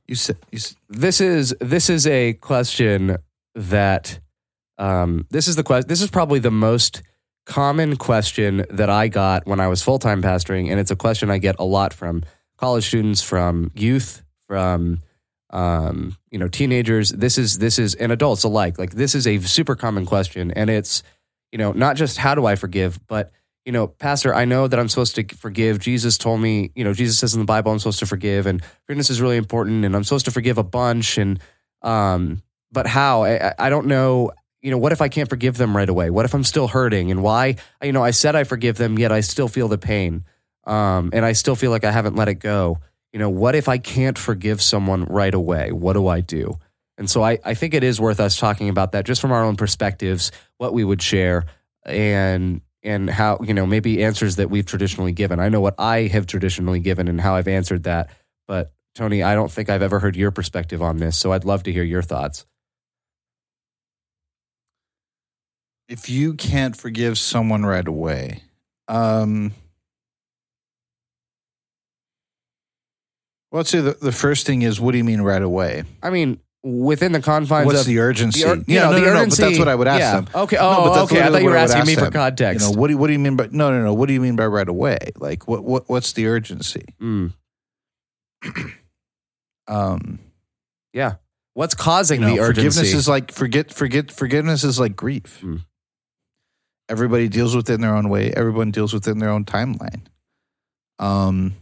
You 0.08 0.16
said 0.16 0.36
you 0.52 0.60
this 0.90 1.22
is 1.22 1.56
this 1.60 1.90
is 1.90 2.06
a 2.06 2.34
question 2.34 3.18
that 3.56 4.20
um, 4.78 5.26
this 5.30 5.48
is 5.48 5.56
the 5.56 5.64
question. 5.64 5.88
This 5.88 6.02
is 6.02 6.10
probably 6.10 6.40
the 6.40 6.52
most 6.52 7.02
common 7.46 7.96
question 7.96 8.66
that 8.70 8.90
I 8.90 9.08
got 9.08 9.48
when 9.48 9.62
I 9.62 9.70
was 9.70 9.82
full 9.82 10.00
time 10.00 10.22
pastoring, 10.22 10.70
and 10.70 10.80
it's 10.80 10.92
a 10.92 10.96
question 10.98 11.32
I 11.32 11.38
get 11.38 11.56
a 11.60 11.64
lot 11.64 11.94
from 11.94 12.24
college 12.64 12.88
students, 12.88 13.22
from 13.22 13.72
youth, 13.76 14.24
from 14.48 15.02
um, 15.50 16.18
you 16.32 16.40
know 16.40 16.48
teenagers. 16.48 17.10
This 17.10 17.38
is 17.38 17.58
this 17.58 17.78
is 17.78 17.96
and 17.96 18.12
adults 18.12 18.44
alike. 18.44 18.80
Like 18.80 18.92
this 18.92 19.16
is 19.16 19.28
a 19.28 19.40
super 19.40 19.76
common 19.76 20.06
question, 20.06 20.52
and 20.52 20.70
it's 20.70 21.04
you 21.52 21.58
know 21.58 21.72
not 21.74 21.96
just 21.96 22.18
how 22.18 22.36
do 22.36 22.46
I 22.46 22.56
forgive, 22.56 23.00
but 23.08 23.32
you 23.66 23.72
know, 23.72 23.88
Pastor, 23.88 24.34
I 24.36 24.46
know 24.46 24.68
that 24.68 24.78
I'm 24.78 24.90
supposed 24.90 25.16
to 25.16 25.24
forgive. 25.36 25.80
Jesus 25.80 26.18
told 26.18 26.42
me, 26.42 26.72
you 26.76 26.84
know, 26.84 26.94
Jesus 26.94 27.18
says 27.18 27.34
in 27.34 27.40
the 27.40 27.46
Bible 27.46 27.72
I'm 27.72 27.80
supposed 27.80 28.00
to 28.00 28.06
forgive, 28.06 28.46
and 28.46 28.64
forgiveness 28.86 29.10
is 29.10 29.22
really 29.22 29.38
important, 29.38 29.86
and 29.86 29.96
I'm 29.96 30.04
supposed 30.04 30.26
to 30.26 30.32
forgive 30.32 30.58
a 30.58 30.64
bunch. 30.64 31.18
And 31.18 31.40
um, 31.82 32.42
but 32.72 32.88
how? 32.88 33.24
I, 33.24 33.54
I- 33.60 33.70
don't 33.70 33.88
know. 33.88 34.32
You 34.62 34.72
know, 34.72 34.78
what 34.78 34.94
if 34.94 35.02
I 35.02 35.10
can't 35.10 35.28
forgive 35.30 35.58
them 35.58 35.76
right 35.76 35.90
away? 35.90 36.10
What 36.10 36.24
if 36.24 36.34
I'm 36.34 36.46
still 36.46 36.70
hurting? 36.70 37.12
And 37.12 37.22
why? 37.22 37.58
You 37.82 37.92
know, 37.92 38.02
I 38.02 38.12
said 38.12 38.34
I 38.34 38.46
forgive 38.46 38.78
them, 38.78 38.98
yet 38.98 39.12
I 39.12 39.20
still 39.20 39.50
feel 39.50 39.68
the 39.68 39.78
pain, 39.78 40.24
um, 40.66 41.10
and 41.14 41.26
I 41.26 41.34
still 41.34 41.56
feel 41.56 41.72
like 41.72 41.84
I 41.84 41.92
haven't 41.92 42.16
let 42.16 42.28
it 42.28 42.36
go. 42.36 42.80
You 43.12 43.20
know, 43.20 43.30
what 43.30 43.56
if 43.56 43.68
I 43.68 43.78
can't 43.78 44.18
forgive 44.18 44.62
someone 44.62 45.06
right 45.06 45.34
away? 45.34 45.72
What 45.72 45.94
do 45.94 46.08
I 46.08 46.22
do? 46.22 46.58
And 46.98 47.10
so 47.10 47.24
I, 47.24 47.40
I 47.44 47.54
think 47.54 47.74
it 47.74 47.84
is 47.84 48.00
worth 48.00 48.20
us 48.20 48.38
talking 48.38 48.70
about 48.70 48.92
that 48.92 49.06
just 49.06 49.22
from 49.22 49.32
our 49.32 49.44
own 49.44 49.56
perspectives, 49.56 50.32
what 50.58 50.74
we 50.74 50.84
would 50.84 51.02
share, 51.02 51.46
and 51.86 52.62
and 52.82 53.10
how 53.10 53.40
you 53.42 53.54
know 53.54 53.66
maybe 53.66 54.04
answers 54.04 54.38
that 54.38 54.50
we've 54.50 54.66
traditionally 54.66 55.12
given. 55.12 55.40
I 55.40 55.50
know 55.50 55.62
what 55.62 55.76
I 55.80 56.08
have 56.08 56.28
traditionally 56.28 56.80
given 56.80 57.08
and 57.08 57.20
how 57.20 57.36
I've 57.36 57.48
answered 57.48 57.84
that, 57.84 58.10
but 58.48 58.74
Tony, 58.96 59.24
I 59.24 59.36
don't 59.36 59.52
think 59.52 59.70
I've 59.70 59.82
ever 59.82 60.00
heard 60.00 60.16
your 60.16 60.32
perspective 60.32 60.82
on 60.82 60.98
this. 60.98 61.18
So 61.18 61.32
I'd 61.32 61.46
love 61.46 61.64
to 61.64 61.72
hear 61.72 61.84
your 61.84 62.04
thoughts. 62.04 62.46
if 65.88 66.10
you 66.10 66.34
can't 66.34 66.76
forgive 66.76 67.18
someone 67.18 67.66
right 67.66 67.88
away, 67.88 68.42
um, 68.88 69.54
well, 73.54 73.60
let's 73.60 73.70
say 73.70 73.80
the, 73.82 73.94
the 73.94 74.12
first 74.12 74.46
thing 74.48 74.64
is, 74.64 74.82
what 74.82 74.92
do 74.94 74.98
you 74.98 75.04
mean 75.04 75.22
right 75.22 75.42
away? 75.42 75.84
I 76.02 76.10
mean, 76.10 76.40
within 76.64 77.12
the 77.12 77.22
confines 77.22 77.68
What's 77.68 77.82
of 77.82 77.86
the 77.86 78.00
urgency? 78.00 78.44
ur- 78.44 78.56
you 78.56 78.64
yeah, 78.68 78.86
know, 78.86 78.90
no, 78.92 78.96
the 78.96 79.00
no, 79.02 79.06
no, 79.06 79.14
but 79.14 79.20
urgency- 79.20 79.44
that's 79.44 79.60
what 79.60 79.68
I 79.68 79.76
would 79.76 79.88
ask 79.88 80.00
yeah. 80.00 80.14
them. 80.22 80.28
Okay. 80.34 80.56
No, 80.56 80.62
Oh, 80.64 80.84
but 80.86 80.94
that's 80.96 81.12
okay. 81.12 81.22
I 81.22 81.30
literally 81.30 81.32
thought 81.32 81.40
you 81.40 81.46
were 81.46 81.52
would 81.52 81.60
asking 81.60 81.78
ask 81.82 81.88
me 81.88 81.94
for 81.96 82.02
them. 82.02 82.14
context. 82.14 82.66
You 82.68 82.74
know, 82.76 82.82
what 82.82 82.88
do 82.88 82.94
you, 82.94 82.98
what 82.98 83.08
do 83.08 83.14
you 83.14 83.20
mean 83.20 83.36
by 83.36 83.50
no, 83.52 83.72
no, 83.72 83.84
no? 83.84 83.94
What 83.94 84.08
do 84.08 84.14
you 84.14 84.22
mean 84.22 84.36
by 84.36 84.48
right 84.48 84.68
away? 84.68 84.98
Like, 85.18 85.48
what, 85.48 85.64
what, 85.64 85.88
what's 85.88 86.14
the 86.14 86.26
urgency? 86.28 86.84
Mm, 87.00 87.34
Um, 89.68 90.20
yeah. 90.92 91.16
What's 91.54 91.74
causing 91.76 92.22
you 92.22 92.28
know, 92.28 92.36
the 92.36 92.42
urgency? 92.42 92.70
forgiveness 92.70 92.94
is 92.94 93.08
like 93.08 93.32
forget, 93.32 93.72
forget, 93.74 94.12
forgiveness 94.12 94.64
is 94.64 94.80
like 94.80 94.96
grief. 94.96 95.40
Mm. 95.42 95.62
Everybody 96.90 97.30
deals 97.30 97.56
with 97.56 97.70
it 97.70 97.76
in 97.76 97.82
their 97.82 97.96
own 97.96 98.10
way. 98.10 98.32
Everyone 98.32 98.72
deals 98.72 98.94
with 98.94 99.08
it 99.08 99.12
in 99.12 99.20
their 99.20 99.30
own 99.30 99.46
timeline. 99.46 100.02
Um, 101.00 101.54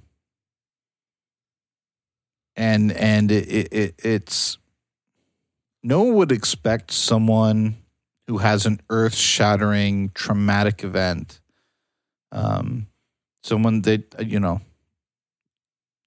and 2.56 2.92
and 2.92 3.32
it, 3.32 3.48
it, 3.48 3.74
it 3.74 3.96
it's 4.04 4.58
no 5.84 6.04
one 6.04 6.14
would 6.16 6.32
expect 6.32 6.92
someone 6.92 7.76
who 8.28 8.38
has 8.40 8.66
an 8.66 8.80
earth 8.90 9.16
shattering 9.16 10.10
traumatic 10.14 10.84
event, 10.84 11.40
um, 12.32 12.88
someone 13.44 13.82
that 13.82 14.28
you 14.28 14.40
know, 14.40 14.62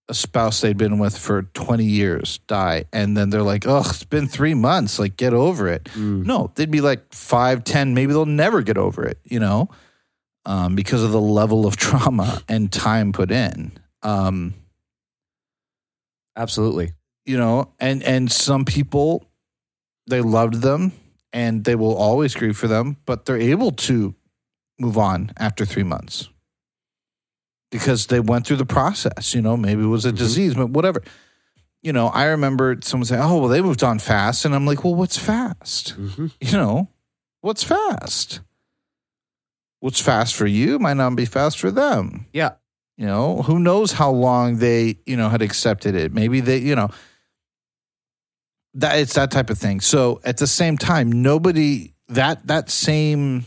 a 0.09 0.15
spouse 0.15 0.61
they'd 0.61 0.77
been 0.77 0.99
with 0.99 1.17
for 1.19 1.43
twenty 1.55 1.85
years 1.87 2.39
die, 2.47 2.85
and 2.93 3.17
then 3.17 3.31
they're 3.31 3.43
like, 3.43 3.67
"Oh, 3.67 3.81
it's 3.87 4.05
been 4.05 4.29
three 4.29 4.55
months. 4.55 4.99
Like, 4.99 5.17
get 5.17 5.33
over 5.35 5.67
it." 5.69 5.85
Mm, 5.95 6.25
No, 6.27 6.53
they'd 6.55 6.71
be 6.71 6.81
like 6.83 7.13
five, 7.13 7.65
ten. 7.65 7.95
Maybe 7.95 8.13
they'll 8.13 8.27
never 8.27 8.63
get 8.63 8.77
over 8.79 9.05
it. 9.05 9.19
You 9.25 9.41
know, 9.41 9.71
um, 10.47 10.77
because 10.77 11.03
of 11.03 11.11
the 11.11 11.21
level 11.21 11.67
of 11.67 11.77
trauma 11.77 12.43
and 12.49 12.71
time 12.71 13.13
put 13.13 13.31
in. 13.31 13.73
Um, 14.03 14.55
absolutely. 16.37 16.93
you 17.27 17.37
know 17.39 17.73
and 17.81 18.03
and 18.03 18.31
some 18.31 18.65
people 18.65 19.25
they 20.07 20.21
loved 20.21 20.55
them 20.63 20.93
and 21.33 21.65
they 21.65 21.75
will 21.75 21.97
always 21.97 22.35
grieve 22.35 22.57
for 22.57 22.69
them 22.69 22.97
but 23.07 23.25
they're 23.25 23.41
able 23.41 23.71
to 23.73 24.15
move 24.79 24.99
on 24.99 25.31
after 25.39 25.65
three 25.65 25.83
months 25.85 26.29
because 27.71 28.07
they 28.07 28.21
went 28.21 28.47
through 28.47 28.57
the 28.59 28.67
process 28.67 29.35
you 29.35 29.41
know 29.43 29.57
maybe 29.57 29.83
it 29.83 29.87
was 29.87 30.05
a 30.05 30.13
Mhm. 30.13 30.17
disease 30.19 30.55
but 30.55 30.71
whatever 30.71 31.03
you 31.83 31.93
know 31.93 32.09
i 32.09 32.25
remember 32.27 32.77
someone 32.83 33.07
saying 33.07 33.23
oh 33.23 33.39
well 33.39 33.49
they 33.49 33.63
moved 33.63 33.83
on 33.83 33.99
fast 33.99 34.45
and 34.45 34.55
i'm 34.55 34.67
like 34.67 34.85
well 34.85 34.95
what's 34.95 35.19
fast 35.19 35.91
hmm 35.91 36.27
you 36.41 36.53
know 36.53 36.89
what's 37.41 37.63
fast 37.65 38.41
what's 39.81 40.01
fast 40.01 40.35
for 40.35 40.47
you 40.47 40.79
might 40.79 40.97
not 40.97 41.15
be 41.15 41.27
fast 41.27 41.59
for 41.59 41.71
them. 41.71 42.25
Yeah. 42.33 42.53
You 42.97 43.07
know, 43.07 43.43
who 43.43 43.59
knows 43.59 43.93
how 43.93 44.11
long 44.11 44.59
they, 44.59 44.99
you 45.05 45.17
know, 45.17 45.29
had 45.29 45.43
accepted 45.43 45.95
it. 45.97 46.13
Maybe 46.13 46.41
they, 46.41 46.59
you 46.59 46.77
know, 46.77 46.91
that 48.75 48.99
it's 48.99 49.15
that 49.15 49.31
type 49.31 49.51
of 49.51 49.59
thing. 49.59 49.81
So 49.81 50.21
at 50.25 50.37
the 50.37 50.47
same 50.47 50.79
time, 50.79 51.11
nobody 51.23 51.93
that 52.09 52.47
that 52.47 52.71
same 52.71 53.47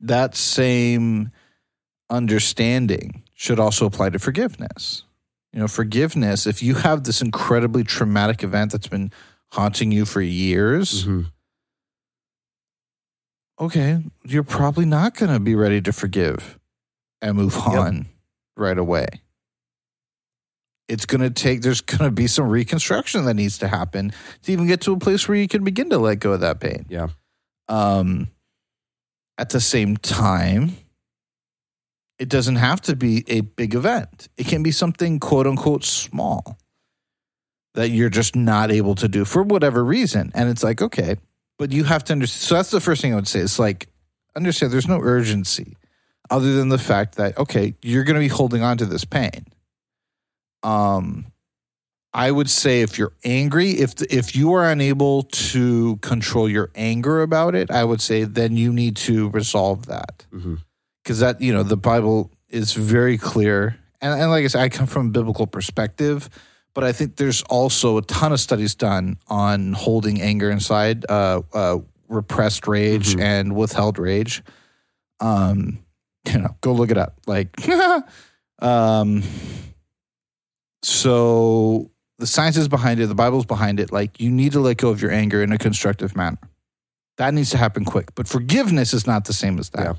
that 0.00 0.34
same 0.36 1.30
understanding 2.10 3.22
should 3.34 3.58
also 3.58 3.86
apply 3.86 4.10
to 4.10 4.18
forgiveness. 4.18 5.04
You 5.52 5.60
know, 5.60 5.68
forgiveness, 5.68 6.46
if 6.46 6.62
you 6.62 6.74
have 6.76 7.04
this 7.04 7.20
incredibly 7.20 7.84
traumatic 7.84 8.42
event 8.44 8.72
that's 8.72 8.88
been 8.88 9.10
haunting 9.52 9.92
you 9.92 10.04
for 10.04 10.20
years, 10.20 11.04
Mhm. 11.04 11.26
okay, 13.60 14.02
you're 14.24 14.42
probably 14.42 14.84
not 14.84 15.14
going 15.16 15.32
to 15.32 15.40
be 15.40 15.54
ready 15.54 15.80
to 15.82 15.92
forgive 15.92 16.58
and 17.20 17.36
move 17.36 17.54
Yep. 17.54 17.66
on 17.66 18.06
right 18.56 18.78
away. 18.78 19.06
It's 20.88 21.06
going 21.06 21.20
to 21.20 21.30
take, 21.30 21.62
there's 21.62 21.80
going 21.80 22.08
to 22.08 22.10
be 22.10 22.26
some 22.26 22.48
reconstruction 22.48 23.24
that 23.24 23.34
needs 23.34 23.58
to 23.58 23.68
happen 23.68 24.12
to 24.42 24.52
even 24.52 24.66
get 24.66 24.82
to 24.82 24.92
a 24.92 24.98
place 24.98 25.26
where 25.26 25.36
you 25.36 25.48
can 25.48 25.64
begin 25.64 25.90
to 25.90 25.98
let 25.98 26.20
go 26.20 26.32
of 26.32 26.40
that 26.40 26.60
pain. 26.60 26.86
Yeah. 26.88 27.08
Um, 27.68 28.28
at 29.38 29.50
the 29.50 29.60
same 29.60 29.96
time, 29.96 30.76
it 32.18 32.28
doesn't 32.28 32.56
have 32.56 32.80
to 32.82 32.96
be 32.96 33.24
a 33.26 33.40
big 33.40 33.74
event. 33.74 34.28
It 34.36 34.46
can 34.46 34.62
be 34.62 34.70
something 34.70 35.18
quote 35.18 35.46
unquote 35.46 35.84
small 35.84 36.58
that 37.74 37.88
you're 37.88 38.10
just 38.10 38.36
not 38.36 38.70
able 38.70 38.94
to 38.96 39.08
do 39.08 39.24
for 39.24 39.42
whatever 39.42 39.82
reason. 39.82 40.30
And 40.34 40.50
it's 40.50 40.62
like, 40.62 40.82
okay, 40.82 41.16
but 41.58 41.72
you 41.72 41.84
have 41.84 42.04
to 42.04 42.12
understand. 42.12 42.48
So 42.48 42.54
that's 42.56 42.70
the 42.70 42.80
first 42.80 43.00
thing 43.00 43.12
I 43.12 43.16
would 43.16 43.28
say. 43.28 43.40
It's 43.40 43.58
like, 43.58 43.88
understand 44.36 44.72
there's 44.72 44.88
no 44.88 45.00
urgency 45.00 45.76
other 46.32 46.54
than 46.54 46.68
the 46.70 46.78
fact 46.78 47.16
that, 47.16 47.36
okay, 47.38 47.74
you're 47.82 48.04
going 48.04 48.14
to 48.14 48.20
be 48.20 48.28
holding 48.28 48.62
on 48.62 48.78
to 48.78 48.86
this 48.86 49.04
pain. 49.04 49.44
Um, 50.62 51.26
I 52.14 52.30
would 52.30 52.50
say 52.50 52.82
if 52.82 52.98
you're 52.98 53.12
angry, 53.24 53.70
if 53.70 54.00
if 54.02 54.36
you 54.36 54.52
are 54.52 54.70
unable 54.70 55.22
to 55.24 55.96
control 55.96 56.48
your 56.48 56.70
anger 56.74 57.22
about 57.22 57.54
it, 57.54 57.70
I 57.70 57.84
would 57.84 58.00
say 58.00 58.24
then 58.24 58.56
you 58.56 58.72
need 58.72 58.96
to 59.08 59.30
resolve 59.30 59.86
that 59.86 60.26
because 61.02 61.20
that 61.20 61.40
you 61.40 61.52
know 61.52 61.62
the 61.62 61.76
Bible 61.76 62.30
is 62.50 62.74
very 62.74 63.16
clear, 63.16 63.78
and, 64.02 64.20
and 64.20 64.30
like 64.30 64.44
I 64.44 64.48
said, 64.48 64.60
I 64.60 64.68
come 64.68 64.86
from 64.86 65.06
a 65.08 65.10
biblical 65.10 65.46
perspective, 65.46 66.28
but 66.74 66.84
I 66.84 66.92
think 66.92 67.16
there's 67.16 67.42
also 67.44 67.96
a 67.96 68.02
ton 68.02 68.30
of 68.32 68.40
studies 68.40 68.74
done 68.74 69.16
on 69.28 69.72
holding 69.72 70.20
anger 70.20 70.50
inside, 70.50 71.06
uh, 71.08 71.40
uh, 71.54 71.78
repressed 72.08 72.68
rage, 72.68 73.14
Mhm. 73.16 73.20
and 73.22 73.56
withheld 73.56 73.98
rage. 73.98 74.42
Um, 75.18 75.78
you 76.32 76.38
know, 76.38 76.56
go 76.60 76.72
look 76.72 76.90
it 76.90 76.98
up. 76.98 77.14
Like, 77.26 77.50
um, 78.60 79.22
so 80.82 81.90
the 82.18 82.26
science 82.26 82.56
is 82.56 82.68
behind 82.68 83.00
it, 83.00 83.06
the 83.06 83.14
Bible's 83.14 83.46
behind 83.46 83.80
it. 83.80 83.92
Like, 83.92 84.20
you 84.20 84.30
need 84.30 84.52
to 84.52 84.60
let 84.60 84.76
go 84.76 84.90
of 84.90 85.02
your 85.02 85.10
anger 85.10 85.42
in 85.42 85.52
a 85.52 85.58
constructive 85.58 86.16
manner. 86.16 86.38
That 87.18 87.34
needs 87.34 87.50
to 87.50 87.58
happen 87.58 87.84
quick. 87.84 88.14
But 88.14 88.28
forgiveness 88.28 88.94
is 88.94 89.06
not 89.06 89.26
the 89.26 89.32
same 89.32 89.58
as 89.58 89.70
that. 89.70 89.96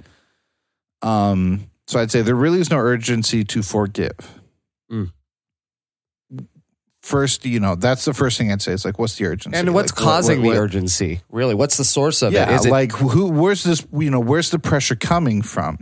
Um, 1.01 1.69
so 1.87 1.99
I'd 1.99 2.11
say 2.11 2.21
there 2.21 2.35
really 2.35 2.59
is 2.59 2.69
no 2.69 2.77
urgency 2.77 3.43
to 3.45 3.61
forgive. 3.61 4.39
Mm. 4.91 5.11
First, 7.01 7.45
you 7.45 7.59
know, 7.59 7.75
that's 7.75 8.05
the 8.05 8.13
first 8.13 8.37
thing 8.37 8.51
I'd 8.51 8.61
say. 8.61 8.71
It's 8.71 8.85
like, 8.85 8.97
what's 8.97 9.17
the 9.17 9.25
urgency? 9.25 9.57
And 9.57 9.73
what's 9.73 9.91
Like, 9.91 9.99
what- 9.99 10.03
causing 10.05 10.41
what- 10.41 10.53
the 10.53 10.59
urgency? 10.59 11.21
Really, 11.29 11.53
what's 11.53 11.75
the 11.75 11.83
source 11.83 12.21
of 12.21 12.31
yeah, 12.31 12.49
it? 12.49 12.55
Is 12.55 12.65
it 12.65 12.71
like 12.71 12.93
who? 12.93 13.27
Where's 13.29 13.63
this? 13.63 13.85
You 13.91 14.09
know, 14.09 14.21
where's 14.21 14.51
the 14.51 14.59
pressure 14.59 14.95
coming 14.95 15.41
from? 15.41 15.79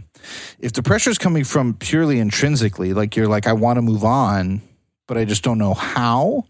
If 0.59 0.73
the 0.73 0.83
pressure 0.83 1.09
is 1.09 1.17
coming 1.17 1.43
from 1.43 1.73
purely 1.75 2.19
intrinsically, 2.19 2.93
like 2.93 3.15
you're 3.15 3.27
like, 3.27 3.47
I 3.47 3.53
want 3.53 3.77
to 3.77 3.81
move 3.81 4.03
on, 4.03 4.61
but 5.07 5.17
I 5.17 5.25
just 5.25 5.43
don't 5.43 5.57
know 5.57 5.73
how, 5.73 6.45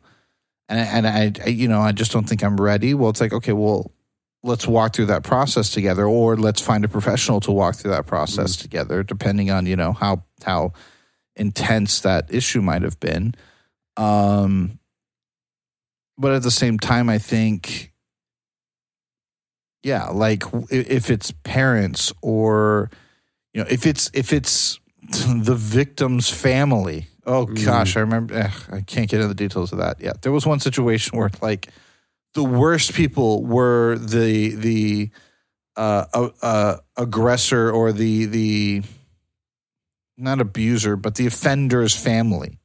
and 0.69 0.79
I- 0.79 0.83
and 0.83 1.07
I, 1.07 1.45
I, 1.45 1.49
you 1.49 1.67
know, 1.67 1.81
I 1.81 1.91
just 1.91 2.11
don't 2.11 2.27
think 2.27 2.43
I'm 2.43 2.59
ready. 2.59 2.93
Well, 2.93 3.09
it's 3.09 3.21
like, 3.21 3.33
okay, 3.33 3.53
well, 3.53 3.91
let's 4.43 4.67
walk 4.67 4.93
through 4.95 5.05
that 5.07 5.23
process 5.23 5.69
together, 5.69 6.05
or 6.05 6.35
let's 6.37 6.61
find 6.61 6.83
a 6.83 6.87
professional 6.87 7.39
to 7.41 7.51
walk 7.51 7.75
through 7.75 7.91
that 7.91 8.07
process 8.07 8.55
together, 8.55 9.03
depending 9.03 9.51
on 9.51 9.65
you 9.65 9.75
know 9.75 9.93
how 9.93 10.23
how 10.43 10.73
intense 11.35 12.01
that 12.01 12.33
issue 12.33 12.61
might 12.61 12.81
have 12.81 12.99
been. 12.99 13.33
Um, 13.97 14.79
but 16.17 16.33
at 16.33 16.43
the 16.43 16.51
same 16.51 16.77
time, 16.79 17.09
I 17.09 17.17
think 17.17 17.91
yeah 19.83 20.05
like 20.09 20.43
if 20.69 21.09
it's 21.09 21.31
parents 21.43 22.13
or 22.21 22.89
you 23.53 23.61
know 23.61 23.67
if 23.69 23.85
it's 23.85 24.09
if 24.13 24.33
it's 24.33 24.79
the 25.27 25.55
victim's 25.55 26.29
family 26.29 27.07
oh 27.25 27.45
Mm. 27.45 27.65
gosh 27.65 27.97
i 27.97 27.99
remember 27.99 28.33
eh, 28.33 28.51
i 28.71 28.81
can't 28.81 29.09
get 29.09 29.17
into 29.21 29.27
the 29.27 29.35
details 29.35 29.71
of 29.71 29.79
that 29.79 29.99
yeah 29.99 30.13
there 30.21 30.31
was 30.31 30.45
one 30.45 30.59
situation 30.59 31.17
where 31.17 31.29
like 31.41 31.69
the 32.33 32.43
worst 32.43 32.93
people 32.93 33.43
were 33.43 33.97
the 33.97 34.55
the 34.55 35.09
uh, 35.75 36.05
uh, 36.13 36.29
uh 36.41 36.77
aggressor 36.97 37.71
or 37.71 37.91
the 37.91 38.25
the 38.25 38.83
not 40.17 40.41
abuser 40.41 40.95
but 40.95 41.15
the 41.15 41.27
offender's 41.27 41.95
family 41.95 42.57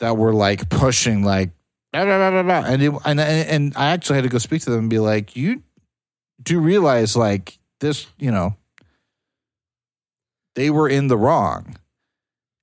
that 0.00 0.16
were 0.16 0.32
like 0.34 0.68
pushing 0.68 1.22
like. 1.24 1.50
And, 2.66 2.82
it, 2.82 2.92
and 3.04 3.20
and 3.20 3.72
I 3.76 3.90
actually 3.90 4.16
had 4.16 4.24
to 4.24 4.28
go 4.28 4.38
speak 4.38 4.62
to 4.62 4.70
them 4.70 4.80
and 4.80 4.90
be 4.90 4.98
like, 4.98 5.36
you 5.36 5.62
do 6.42 6.58
realize 6.58 7.16
like 7.16 7.56
this, 7.78 8.06
you 8.18 8.32
know, 8.32 8.56
they 10.54 10.70
were 10.70 10.88
in 10.88 11.08
the 11.08 11.16
wrong, 11.16 11.76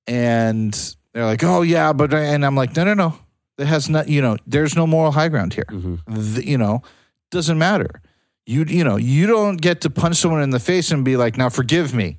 and 0.06 0.72
they're 1.12 1.26
like, 1.26 1.44
oh 1.44 1.62
yeah, 1.62 1.92
but 1.92 2.12
and 2.14 2.44
I'm 2.44 2.54
like, 2.56 2.76
no, 2.76 2.84
no, 2.84 2.94
no, 2.94 3.14
it 3.58 3.66
has 3.66 3.88
not, 3.88 4.08
you 4.08 4.22
know, 4.22 4.36
there's 4.46 4.74
no 4.76 4.86
moral 4.86 5.12
high 5.12 5.28
ground 5.28 5.54
here. 5.54 5.66
Mhm. 5.68 6.00
The- 6.06 6.46
you 6.46 6.58
know, 6.58 6.82
doesn't 7.30 7.58
matter. 7.58 8.00
You 8.46 8.64
you 8.64 8.84
know, 8.84 8.96
you 8.96 9.26
don't 9.26 9.60
get 9.60 9.82
to 9.82 9.90
punch 9.90 10.16
someone 10.16 10.42
in 10.42 10.50
the 10.50 10.60
face 10.60 10.90
and 10.90 11.04
be 11.04 11.16
like, 11.16 11.36
now 11.36 11.48
forgive 11.48 11.94
me. 11.94 12.18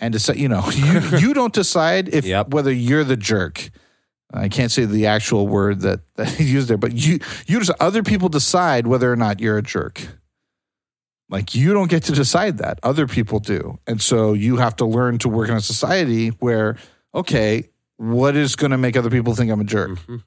And 0.00 0.12
decide, 0.12 0.36
you 0.38 0.48
know, 0.48 0.64
you, 0.72 1.00
you 1.18 1.34
don't 1.34 1.52
decide 1.52 2.08
if 2.12 2.24
Yep. 2.24 2.48
whether 2.54 2.72
you're 2.72 3.04
the 3.04 3.16
jerk. 3.16 3.70
I 4.34 4.48
can't 4.48 4.72
say 4.72 4.84
the 4.86 5.06
actual 5.06 5.46
word 5.46 5.80
that, 5.82 6.00
that 6.16 6.28
he 6.38 6.44
used 6.44 6.68
there, 6.68 6.78
but 6.78 6.92
you 6.94 7.20
you 7.46 7.58
just 7.58 7.70
other 7.80 8.02
people 8.02 8.28
decide 8.30 8.86
whether 8.86 9.12
or 9.12 9.16
not 9.16 9.40
you're 9.40 9.58
a 9.58 9.62
jerk. 9.62 10.00
Like 11.32 11.54
you 11.54 11.72
don't 11.72 11.90
get 11.90 12.04
to 12.04 12.12
decide 12.12 12.58
that. 12.58 12.78
Other 12.84 13.06
people 13.08 13.40
do. 13.40 13.78
And 13.86 14.00
so 14.00 14.34
you 14.34 14.58
have 14.58 14.76
to 14.76 14.84
learn 14.84 15.18
to 15.18 15.28
work 15.28 15.48
in 15.48 15.56
a 15.56 15.60
society 15.62 16.28
where, 16.28 16.76
okay, 17.14 17.70
what 17.96 18.36
is 18.36 18.54
going 18.54 18.70
to 18.70 18.78
make 18.78 18.96
other 18.96 19.10
people 19.10 19.34
think 19.34 19.50
I'm 19.50 19.60
a 19.60 19.64
jerk? 19.64 19.98
Mhm. 20.06 20.22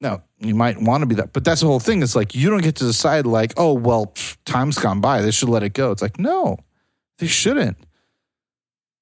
No, 0.00 0.22
you 0.40 0.54
might 0.54 0.78
want 0.82 1.00
to 1.02 1.06
be 1.06 1.14
that, 1.14 1.32
but 1.32 1.42
that's 1.44 1.62
the 1.62 1.66
whole 1.66 1.80
thing. 1.80 2.02
It's 2.02 2.14
like 2.14 2.34
you 2.34 2.50
don't 2.50 2.62
get 2.62 2.76
to 2.76 2.84
decide. 2.84 3.24
Like, 3.26 3.54
oh 3.56 3.72
well, 3.72 4.06
pff, 4.06 4.36
time's 4.44 4.76
gone 4.76 5.00
by. 5.00 5.22
They 5.22 5.30
should 5.30 5.48
let 5.48 5.62
it 5.62 5.72
go. 5.72 5.90
It's 5.92 6.02
like 6.02 6.18
no, 6.18 6.58
they 7.18 7.26
shouldn't. 7.28 7.78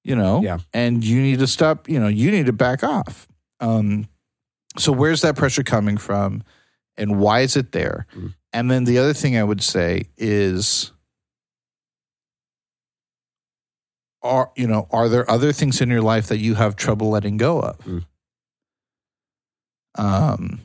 You 0.03 0.15
know, 0.15 0.41
Yeah. 0.43 0.59
And 0.71 1.03
you 1.03 1.19
need 1.21 1.39
to 1.39 1.47
stop. 1.47 1.89
You 1.89 1.99
know, 1.99 2.07
you 2.07 2.29
need 2.31 2.45
to 2.45 2.53
back 2.53 2.83
off. 2.83 3.27
Um, 3.59 4.07
so 4.77 4.91
where's 4.91 5.21
that 5.21 5.35
pressure 5.35 5.63
coming 5.63 5.97
from, 5.97 6.43
and 6.95 7.19
why 7.19 7.39
is 7.41 7.57
it 7.57 7.71
there? 7.71 8.05
Mhm. 8.15 8.33
And 8.55 8.71
then 8.71 8.85
the 8.85 8.97
other 8.99 9.13
thing 9.13 9.35
I 9.35 9.43
would 9.43 9.61
say 9.61 10.03
is, 10.17 10.93
are 14.23 14.49
you 14.55 14.65
know, 14.65 14.87
are 14.91 15.09
there 15.09 15.29
other 15.29 15.51
things 15.51 15.81
in 15.81 15.89
your 15.89 16.01
life 16.01 16.27
that 16.27 16.37
you 16.37 16.55
have 16.55 16.77
trouble 16.77 17.09
letting 17.09 17.35
go 17.35 17.59
of? 17.59 17.77
Mm. 17.79 18.05
Um, 19.97 20.61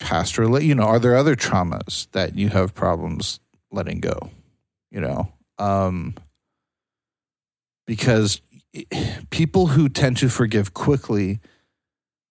past 0.00 0.34
rela- 0.34 0.64
you 0.64 0.74
know, 0.74 0.82
are 0.82 0.98
there 0.98 1.14
other 1.14 1.36
traumas 1.36 2.10
that 2.10 2.34
you 2.34 2.48
have 2.48 2.74
problems 2.74 3.38
letting 3.70 4.00
go? 4.00 4.30
You 4.90 5.00
know, 5.00 5.32
um, 5.58 6.16
because 7.86 8.40
people 9.30 9.68
who 9.68 9.88
tend 9.88 10.16
to 10.16 10.28
forgive 10.28 10.74
quickly 10.74 11.38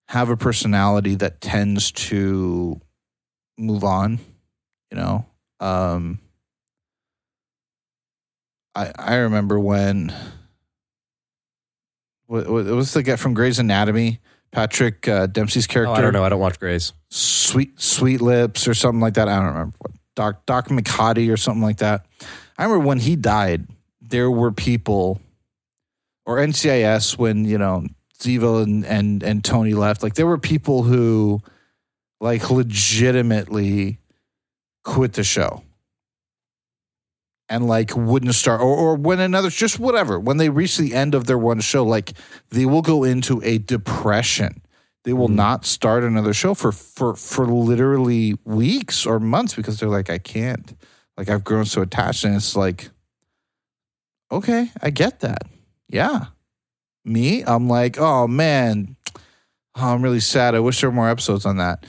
have 0.09 0.30
a 0.30 0.36
personality 0.36 1.15
that 1.15 1.39
tends 1.39 1.93
to 1.93 2.82
move 3.57 3.83
on. 3.83 4.19
You 4.91 4.97
know, 4.97 5.25
um, 5.59 6.19
I 8.75 8.91
I 8.97 9.15
remember 9.15 9.59
when 9.59 10.13
what, 12.27 12.47
what 12.49 12.65
was 12.65 12.93
the 12.93 13.03
guy 13.03 13.15
from 13.15 13.33
Grey's 13.33 13.59
Anatomy, 13.59 14.19
Patrick 14.51 15.07
uh, 15.07 15.27
Dempsey's 15.27 15.67
Oh, 15.69 15.73
character? 15.73 15.93
I 15.95 16.01
don't 16.01 16.13
know. 16.13 16.23
I 16.23 16.29
don't 16.29 16.39
watch 16.39 16.59
Grey's. 16.59 16.93
Sweet 17.09 17.79
Sweet 17.81 18.21
Lips 18.21 18.67
or 18.67 18.73
something 18.73 19.01
like 19.01 19.15
that. 19.15 19.27
I 19.27 19.37
don't 19.37 19.45
remember 19.47 19.75
what 19.79 19.91
Doc 20.15 20.45
Doc 20.45 20.67
McHottie 20.67 21.31
or 21.31 21.37
something 21.37 21.63
like 21.63 21.77
that. 21.77 22.05
I 22.57 22.63
remember 22.63 22.85
when 22.85 22.99
he 22.99 23.15
died, 23.15 23.67
there 24.01 24.31
were 24.31 24.51
people 24.51 25.21
or 26.25 26.37
NCIS 26.37 27.17
when 27.17 27.45
you 27.45 27.57
know 27.57 27.85
Ziva 28.19 28.63
and 28.63 28.85
and 28.85 29.23
and 29.23 29.43
Tony 29.43 29.73
left. 29.73 30.03
Like 30.03 30.15
there 30.15 30.27
were 30.27 30.37
people 30.37 30.83
who 30.83 31.41
like 32.20 32.49
legitimately 32.49 33.99
quit 34.84 35.13
the 35.13 35.24
show. 35.24 35.63
and 37.49 37.68
like 37.68 37.95
wouldn't 37.95 38.36
start 38.36 38.59
or, 38.61 38.76
or 38.76 38.95
when 38.95 39.20
another 39.20 39.49
just 39.49 39.80
whatever. 39.80 40.20
When 40.20 40.38
they 40.38 40.49
reach 40.49 40.78
the 40.78 40.93
end 40.93 41.15
of 41.15 41.26
their 41.28 41.38
one 41.38 41.61
show 41.61 41.84
like 41.84 42.13
they 42.49 42.65
will 42.65 42.82
go 42.82 43.03
into 43.03 43.41
a 43.43 43.57
depression. 43.57 44.61
They 45.03 45.13
will 45.13 45.30
mm. 45.30 45.36
not 45.36 45.65
start 45.65 46.03
another 46.03 46.34
show 46.34 46.53
for 46.53 46.72
for 46.72 47.15
for 47.15 47.45
literally 47.45 48.36
weeks 48.43 49.05
or 49.05 49.20
months 49.20 49.53
because 49.53 49.80
they're 49.80 49.89
like 49.89 50.09
i 50.09 50.18
can't. 50.18 50.74
Like 51.18 51.30
i've 51.30 51.43
grown 51.43 51.65
so 51.65 51.82
attached 51.82 52.26
and 52.26 52.36
it's 52.36 52.55
like 52.55 52.89
okay 54.32 54.72
i 54.82 54.89
get 54.89 55.22
that. 55.22 55.43
Yeah. 55.88 56.26
Me 57.05 57.43
i'm 57.43 57.70
like 57.70 57.97
oh 57.97 58.28
man. 58.28 58.97
Oh, 59.76 59.93
i'm 59.93 60.01
really 60.01 60.20
sad. 60.20 60.55
I 60.55 60.59
wish 60.59 60.82
there 60.82 60.89
were 60.89 60.95
more 60.95 61.09
episodes 61.09 61.45
on 61.45 61.57
that 61.57 61.86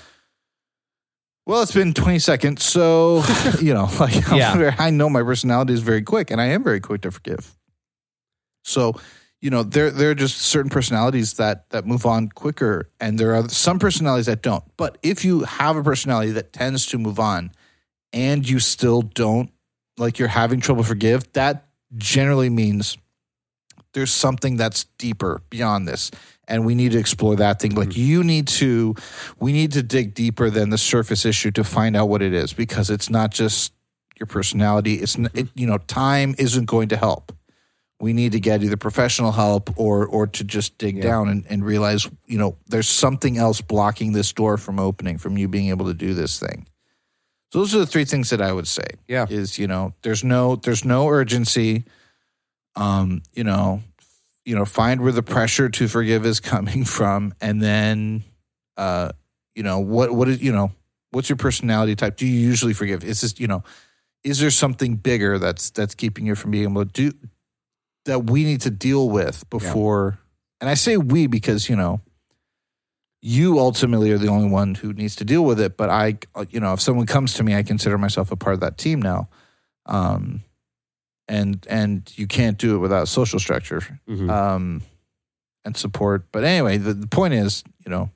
well, 1.49 1.63
it's 1.63 1.73
been 1.73 1.95
20 1.95 2.19
seconds, 2.21 2.63
so 2.63 3.23
you 3.61 3.73
know, 3.75 3.89
like 3.99 4.15
Yeah. 4.31 4.55
very- 4.57 4.75
I 4.79 4.91
know 4.91 5.09
my 5.09 5.23
personality 5.23 5.73
is 5.73 5.81
very 5.81 6.03
quick, 6.03 6.31
and 6.31 6.41
I 6.41 6.47
am 6.47 6.63
very 6.63 6.79
quick 6.81 7.01
to 7.03 7.11
forgive. 7.11 7.57
So, 8.65 8.95
you 9.41 9.51
know, 9.51 9.63
there 9.63 9.91
there 9.91 10.11
are 10.11 10.15
just 10.15 10.39
certain 10.39 10.71
personalities 10.71 11.35
that 11.35 11.71
that 11.71 11.87
move 11.87 12.05
on 12.07 12.29
quicker, 12.29 12.91
and 13.01 13.19
there 13.19 13.35
are 13.35 13.49
some 13.49 13.79
personalities 13.79 14.27
that 14.27 14.43
don't. 14.43 14.65
But 14.77 14.99
if 15.03 15.25
you 15.25 15.41
have 15.45 15.77
a 15.77 15.83
personality 15.83 16.33
that 16.33 16.53
tends 16.53 16.85
to 16.87 16.99
move 16.99 17.19
on, 17.19 17.51
and 18.13 18.49
you 18.49 18.59
still 18.61 19.01
don't, 19.03 19.51
like 19.97 20.19
you're 20.19 20.29
having 20.29 20.61
trouble 20.61 20.83
forgive, 20.83 21.33
that 21.33 21.67
generally 21.97 22.51
means 22.51 22.99
there's 23.95 24.13
something 24.13 24.57
that's 24.57 24.85
deeper 24.99 25.43
beyond 25.51 25.89
this 25.89 26.11
and 26.49 26.65
we 26.65 26.75
need 26.75 26.93
to 26.93 26.99
explore 26.99 27.37
that 27.37 27.61
thing. 27.61 27.75
Like 27.75 27.91
mm-hmm. 27.91 28.01
you 28.01 28.25
need 28.25 28.49
to 28.49 28.95
we 29.39 29.53
need 29.53 29.73
to 29.73 29.83
dig 29.83 30.15
deeper 30.15 30.51
than 30.51 30.71
the 30.71 30.79
surface 30.79 31.25
issue 31.25 31.51
to 31.53 31.63
find 31.63 31.97
out 31.97 32.09
what 32.09 32.23
it 32.23 32.33
is 32.33 32.53
because 32.53 32.91
it's 32.91 33.11
not 33.11 33.31
just 33.31 33.73
your 34.19 34.27
personality. 34.27 34.95
It's 34.95 35.15
it, 35.17 35.21
mm-hmm. 35.21 35.47
you 35.55 35.67
know 35.67 35.79
time 35.79 36.35
isn't 36.39 36.65
going 36.65 36.89
to 36.89 36.97
help. 36.97 37.33
We 38.01 38.13
need 38.13 38.33
to 38.33 38.41
get 38.41 38.63
either 38.63 38.77
professional 38.77 39.33
help 39.33 39.79
or 39.79 40.07
or 40.07 40.27
to 40.27 40.45
just 40.45 40.79
dig 40.79 40.97
Yeah. 40.97 41.03
down 41.03 41.29
and, 41.29 41.45
and 41.49 41.65
realize 41.65 42.09
you 42.27 42.39
know 42.39 42.57
there's 42.67 42.89
something 42.89 43.37
else 43.37 43.61
blocking 43.61 44.13
this 44.13 44.33
door 44.33 44.57
from 44.57 44.81
opening 44.81 45.19
from 45.19 45.37
you 45.37 45.49
being 45.49 45.69
able 45.69 45.87
to 45.87 45.95
do 45.95 46.15
this 46.15 46.41
thing. 46.41 46.67
So 47.53 47.61
those 47.61 47.75
are 47.75 47.79
the 47.79 47.87
three 47.87 48.05
things 48.05 48.29
that 48.29 48.43
i 48.43 48.53
would 48.53 48.69
say 48.69 48.87
Yeah. 49.07 49.27
is 49.29 49.59
you 49.59 49.67
know 49.67 49.95
there's 50.03 50.23
no 50.23 50.57
there's 50.57 50.85
no 50.85 51.09
urgency 51.09 51.85
um 52.79 53.23
you 53.35 53.45
know 53.45 53.83
you 54.45 54.55
know 54.55 54.65
find 54.65 55.03
where 55.03 55.13
the 55.13 55.23
pressure 55.23 55.69
to 55.69 55.89
forgive 55.89 56.25
is 56.25 56.41
coming 56.55 56.85
from 56.85 57.35
and 57.41 57.61
then 57.61 58.23
uh 58.77 59.11
you 59.55 59.63
know 59.63 59.81
what 59.81 60.13
what 60.15 60.29
is 60.29 60.41
you 60.41 60.53
know 60.53 60.71
what's 61.11 61.29
your 61.29 61.37
personality 61.37 61.97
type? 61.97 62.17
Do 62.17 62.27
you 62.27 62.39
usually 62.39 62.75
forgive? 62.75 63.05
Is 63.05 63.21
this 63.21 63.39
you 63.41 63.47
know 63.47 63.65
is 64.25 64.41
there 64.41 64.51
something 64.51 64.97
bigger 64.97 65.39
that's 65.39 65.71
that's 65.71 65.95
keeping 65.95 66.27
you 66.27 66.35
from 66.35 66.51
being 66.51 66.65
able 66.65 66.85
to 66.85 66.91
do 66.91 67.13
that 68.05 68.25
we 68.31 68.45
need 68.45 68.61
to 68.63 68.71
deal 68.71 69.09
with 69.09 69.49
before 69.51 70.19
and 70.61 70.69
i 70.69 70.75
say 70.75 70.97
we 70.97 71.27
because 71.27 71.69
you 71.69 71.77
know 71.77 72.01
you 73.21 73.59
ultimately 73.59 74.11
are 74.11 74.19
the 74.19 74.29
only 74.29 74.49
one 74.49 74.75
who 74.75 74.93
needs 74.93 75.15
to 75.17 75.25
deal 75.25 75.45
with 75.45 75.61
it 75.61 75.77
but 75.77 75.89
i 75.89 76.19
you 76.51 76.59
know 76.59 76.73
if 76.73 76.81
someone 76.81 77.07
comes 77.07 77.35
to 77.35 77.43
me 77.43 77.55
i 77.55 77.63
consider 77.63 77.99
myself 77.99 78.33
a 78.33 78.37
part 78.37 78.55
of 78.55 78.61
that 78.61 78.79
team 78.79 79.01
now. 79.01 79.29
Um 79.87 80.43
and 81.29 81.67
and 81.69 82.11
you 82.17 82.27
can't 82.27 82.59
do 82.59 82.75
it 82.77 82.79
without 82.79 83.09
social 83.09 83.39
structure 83.39 83.83
Mhm. 84.09 84.31
um, 84.31 84.83
and 85.65 85.77
support. 85.77 86.25
But 86.33 86.45
anyway, 86.45 86.79
the, 86.79 86.95
the 86.95 87.07
point 87.07 87.35
is, 87.35 87.63
you 87.85 87.91
know, 87.91 88.11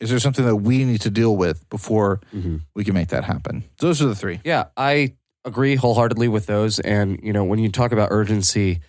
is 0.00 0.10
there 0.10 0.18
something 0.18 0.44
that 0.44 0.56
we 0.56 0.84
need 0.84 1.00
to 1.02 1.10
deal 1.10 1.36
with 1.36 1.68
before 1.70 2.20
Mhm. 2.34 2.62
we 2.74 2.84
can 2.84 2.94
make 2.94 3.08
that 3.08 3.24
happen? 3.24 3.64
Those 3.78 4.02
are 4.02 4.06
the 4.06 4.14
three. 4.16 4.40
Yeah, 4.44 4.64
I 4.76 5.14
agree 5.44 5.76
wholeheartedly 5.76 6.28
with 6.28 6.46
those. 6.46 6.80
And 6.80 7.20
you 7.22 7.32
know, 7.32 7.44
when 7.44 7.58
you 7.58 7.70
talk 7.70 7.92
about 7.92 8.08
urgency, 8.10 8.80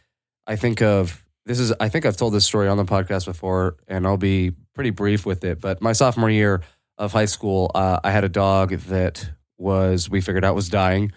I 0.48 0.56
think 0.56 0.82
of 0.82 1.24
this 1.46 1.60
is 1.60 1.72
I 1.80 1.88
think 1.90 2.06
I've 2.06 2.18
told 2.18 2.34
this 2.34 2.46
story 2.46 2.68
on 2.68 2.78
the 2.78 2.86
podcast 2.86 3.26
before, 3.26 3.76
and 3.88 4.06
I'll 4.08 4.18
be 4.18 4.52
pretty 4.74 4.90
brief 4.90 5.26
with 5.26 5.44
it. 5.44 5.62
But 5.62 5.82
my 5.82 5.94
sophomore 5.94 6.30
year 6.30 6.62
of 6.98 7.14
high 7.14 7.26
school, 7.26 7.72
uh, 7.76 8.00
I 8.04 8.12
had 8.12 8.24
a 8.24 8.30
dog 8.30 8.72
that 8.90 9.30
was 9.58 10.10
we 10.10 10.20
figured 10.22 10.44
out 10.44 10.56
was 10.56 10.68
dying. 10.70 11.12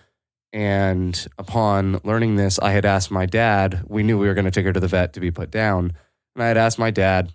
And 0.53 1.26
upon 1.38 2.01
learning 2.03 2.36
this, 2.36 2.59
I 2.59 2.72
had 2.72 2.84
asked 2.84 3.11
my 3.11 3.26
dad. 3.26 3.84
We 3.86 4.03
knew 4.03 4.18
we 4.18 4.26
were 4.26 4.34
going 4.34 4.46
to 4.46 4.51
take 4.51 4.64
her 4.64 4.72
to 4.72 4.80
the 4.80 4.88
vet 4.88 5.12
to 5.12 5.20
be 5.20 5.30
put 5.30 5.51
down, 5.51 5.92
and 6.34 6.42
I 6.42 6.48
had 6.48 6.57
asked 6.57 6.78
my 6.78 6.90
dad, 6.90 7.32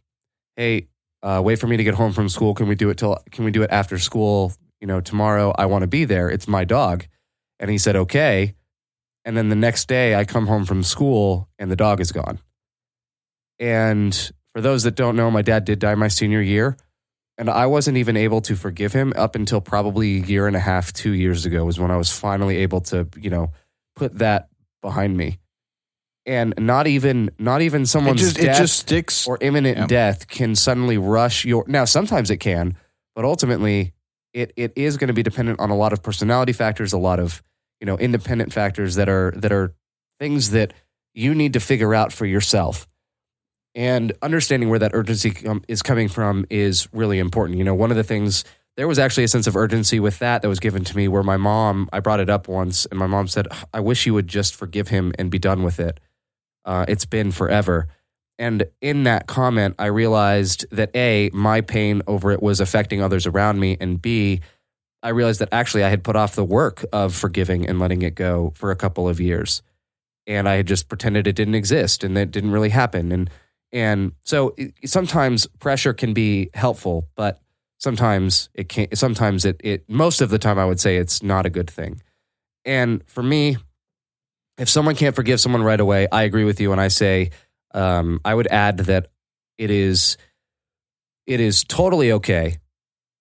"Hey, 0.58 0.88
uh, 1.24 1.42
wait 1.44 1.60
for 1.60 1.68
me 1.68 1.78
to 1.78 1.84
get 1.84 1.96
home 1.96 2.12
from 2.12 2.28
school. 2.28 2.54
Can 2.54 2.68
we 2.68 2.76
do 2.76 2.90
it 2.90 2.98
till? 2.98 3.18
Can 3.32 3.46
we 3.46 3.52
do 3.52 3.64
it 3.64 3.72
after 3.72 3.98
school? 3.98 4.54
You 4.82 4.88
know, 4.88 5.00
tomorrow. 5.00 5.54
I 5.58 5.66
want 5.66 5.84
to 5.84 5.88
be 5.88 6.04
there. 6.04 6.30
It's 6.30 6.48
my 6.48 6.66
dog." 6.66 7.06
And 7.60 7.72
he 7.72 7.78
said, 7.78 7.96
"Okay." 7.96 8.56
And 9.24 9.36
then 9.36 9.50
the 9.50 9.56
next 9.56 9.88
day, 9.88 10.14
I 10.16 10.26
come 10.26 10.48
home 10.48 10.66
from 10.66 10.84
school, 10.84 11.50
and 11.58 11.72
the 11.72 11.76
dog 11.76 12.02
is 12.02 12.12
gone. 12.12 12.40
And 13.60 14.14
for 14.54 14.62
those 14.62 14.84
that 14.84 14.96
don't 14.96 15.16
know, 15.16 15.32
my 15.32 15.42
dad 15.42 15.66
did 15.66 15.80
die 15.80 15.96
my 15.96 16.10
senior 16.10 16.42
year. 16.42 16.78
And 17.38 17.50
I 17.50 17.66
wasn't 17.66 17.98
even 17.98 18.16
able 18.16 18.42
to 18.42 18.56
forgive 18.56 18.94
him 18.94 19.12
up 19.16 19.36
until 19.36 19.60
probably 19.60 20.18
a 20.18 20.26
year 20.26 20.48
and 20.48 20.56
a 20.56 20.60
half, 20.60 20.94
two 20.94 21.12
years 21.12 21.46
ago, 21.46 21.66
was 21.66 21.78
when 21.80 21.92
I 21.92 21.98
was 21.98 22.10
finally 22.12 22.58
able 22.58 22.80
to, 22.82 23.08
you 23.18 23.30
know, 23.30 23.52
put 23.96 24.20
that 24.20 24.48
behind 24.82 25.18
me. 25.18 25.40
And 26.26 26.54
not 26.58 26.88
even, 26.88 27.30
not 27.38 27.62
even 27.62 27.84
It 27.84 27.88
someone's 27.88 28.22
just, 28.22 28.40
it 28.40 28.46
death 28.46 28.58
just 28.58 28.78
sticks. 28.80 29.28
or 29.28 29.38
imminent 29.42 29.78
Yeah. 29.78 29.86
death 29.88 30.28
can 30.28 30.56
suddenly 30.56 30.98
rush 30.98 31.46
your. 31.46 31.66
Now, 31.68 31.86
sometimes 31.86 32.32
it 32.32 32.38
can, 32.38 32.78
but 33.16 33.26
ultimately, 33.26 33.94
it 34.34 34.52
it 34.56 34.74
is 34.76 34.98
going 34.98 35.10
to 35.10 35.14
be 35.14 35.22
dependent 35.24 35.60
on 35.60 35.70
a 35.70 35.76
lot 35.76 35.94
of 35.94 36.02
personality 36.02 36.52
factors, 36.54 36.94
a 36.94 36.98
lot 36.98 37.20
of 37.20 37.44
you 37.80 37.86
know 37.86 37.98
independent 37.98 38.54
factors 38.54 38.96
that 38.96 39.08
are 39.08 39.32
that 39.38 39.52
are 39.52 39.76
things 40.20 40.50
that 40.52 40.74
you 41.14 41.36
need 41.36 41.54
to 41.54 41.60
figure 41.60 41.94
out 41.94 42.12
for 42.12 42.26
yourself. 42.26 42.88
And 43.76 44.14
understanding 44.22 44.70
where 44.70 44.80
that 44.80 44.92
urgency 44.94 45.32
com- 45.32 45.64
is 45.68 45.84
coming 45.84 46.08
from 46.08 46.46
is 46.50 46.88
really 46.94 47.20
important. 47.20 47.58
You 47.58 47.66
know, 47.66 47.76
one 47.76 47.92
of 47.92 47.98
the 47.98 48.04
things 48.04 48.46
there 48.78 48.88
was 48.88 49.00
actually 49.00 49.24
a 49.24 49.30
sense 49.30 49.48
of 49.48 49.56
urgency 49.56 50.00
with 50.00 50.20
that 50.20 50.42
that 50.42 50.50
was 50.50 50.60
given 50.60 50.84
to 50.84 50.98
me 50.98 51.08
where 51.08 51.24
my 51.24 51.38
mom, 51.38 51.90
I 51.94 52.02
brought 52.02 52.20
it 52.20 52.30
up 52.30 52.48
once, 52.48 52.86
and 52.86 53.00
my 53.00 53.08
mom 53.08 53.28
said, 53.28 53.48
I 53.74 53.80
wish 53.80 54.06
you 54.06 54.14
would 54.14 54.28
just 54.28 54.54
forgive 54.54 54.90
him 54.90 55.14
and 55.18 55.32
be 55.32 55.40
done 55.40 55.64
with 55.64 55.80
it. 55.80 56.00
Uh, 56.66 56.86
it's 56.88 57.06
been 57.06 57.32
forever. 57.32 57.88
And 58.38 58.66
in 58.82 59.04
that 59.04 59.28
comment, 59.28 59.76
I 59.80 59.86
realized 59.86 60.66
that 60.72 60.94
A, 60.94 61.30
my 61.34 61.62
pain 61.62 62.02
over 62.06 62.32
it 62.32 62.44
was 62.44 62.60
affecting 62.60 63.02
others 63.02 63.26
around 63.26 63.62
me. 63.62 63.78
And 63.80 64.02
B, 64.02 64.42
I 65.02 65.10
realized 65.10 65.40
that 65.40 65.50
actually 65.54 65.86
I 65.86 65.90
had 65.90 66.04
put 66.04 66.18
off 66.18 66.36
the 66.36 66.44
work 66.44 66.84
of 66.92 67.16
forgiving 67.16 67.66
and 67.66 67.80
letting 67.80 68.02
it 68.02 68.16
go 68.16 68.52
for 68.56 68.72
a 68.72 68.76
couple 68.76 69.08
of 69.08 69.22
years. 69.22 69.62
And 70.28 70.50
I 70.50 70.56
had 70.56 70.68
just 70.68 70.90
pretended 70.90 71.28
it 71.28 71.36
didn't 71.36 71.56
exist 71.56 72.04
and 72.04 72.18
that 72.18 72.24
it 72.24 72.32
didn't 72.32 72.52
really 72.52 72.70
happen. 72.70 73.14
And 73.14 73.30
and 73.76 74.14
so 74.22 74.54
it, 74.58 74.74
sometimes 74.86 75.48
pressure 75.60 75.94
can 75.94 76.14
be 76.14 76.50
helpful, 76.54 77.10
but 77.16 77.42
sometimes 77.78 78.50
it 78.54 78.70
can 78.70 78.88
sometimes 78.96 79.44
it, 79.44 79.60
it 79.62 79.90
most 79.90 80.22
of 80.22 80.30
the 80.30 80.40
time 80.40 80.58
I 80.58 80.64
would 80.64 80.80
say 80.80 80.96
it's 80.96 81.22
not 81.22 81.46
a 81.46 81.50
good 81.50 81.70
thing. 81.70 82.02
And 82.64 83.04
for 83.06 83.22
me, 83.22 83.58
if 84.58 84.70
someone 84.70 84.96
can't 84.96 85.14
forgive 85.14 85.42
someone 85.42 85.62
right 85.62 85.80
away, 85.80 86.08
I 86.10 86.24
agree 86.24 86.46
with 86.46 86.62
you 86.62 86.72
and 86.72 86.80
I 86.80 86.88
say 86.88 87.32
um, 87.74 88.22
I 88.24 88.34
would 88.34 88.48
add 88.48 88.78
that 88.78 89.08
it 89.58 89.70
is 89.70 90.16
it 91.28 91.42
is 91.42 91.66
totally 91.66 92.14
okay 92.14 92.56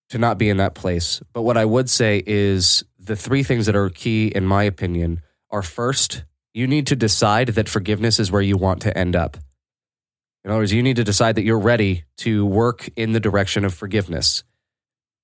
to 0.09 0.17
not 0.17 0.37
be 0.37 0.47
in 0.47 0.55
that 0.55 0.73
place. 0.73 1.21
But 1.33 1.41
what 1.41 1.57
I 1.57 1.65
would 1.65 1.89
say 1.89 2.23
is 2.25 2.85
the 2.97 3.17
three 3.17 3.43
things 3.43 3.65
that 3.65 3.75
are 3.75 3.89
key, 3.89 4.27
in 4.27 4.45
my 4.45 4.63
opinion, 4.63 5.19
are 5.49 5.61
first, 5.61 6.23
you 6.53 6.65
need 6.65 6.87
to 6.87 6.95
decide 6.95 7.49
that 7.49 7.67
forgiveness 7.67 8.21
is 8.21 8.31
where 8.31 8.41
you 8.41 8.55
want 8.55 8.81
to 8.83 8.97
end 8.97 9.17
up. 9.17 9.35
In 10.45 10.51
other 10.51 10.59
words, 10.59 10.71
you 10.71 10.83
need 10.83 10.97
to 10.97 11.03
decide 11.03 11.35
that 11.35 11.43
you're 11.43 11.57
ready 11.57 12.03
to 12.17 12.45
work 12.45 12.87
in 12.95 13.13
the 13.13 13.19
direction 13.19 13.65
of 13.65 13.73
forgiveness 13.73 14.43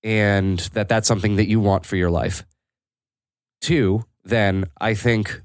and 0.01 0.57
that 0.73 0.89
that's 0.89 1.07
something 1.07 1.35
that 1.35 1.47
you 1.47 1.59
want 1.59 1.85
for 1.85 1.95
your 1.95 2.09
life. 2.09 2.43
Two, 3.61 4.05
then 4.23 4.65
I 4.79 4.95
think 4.95 5.39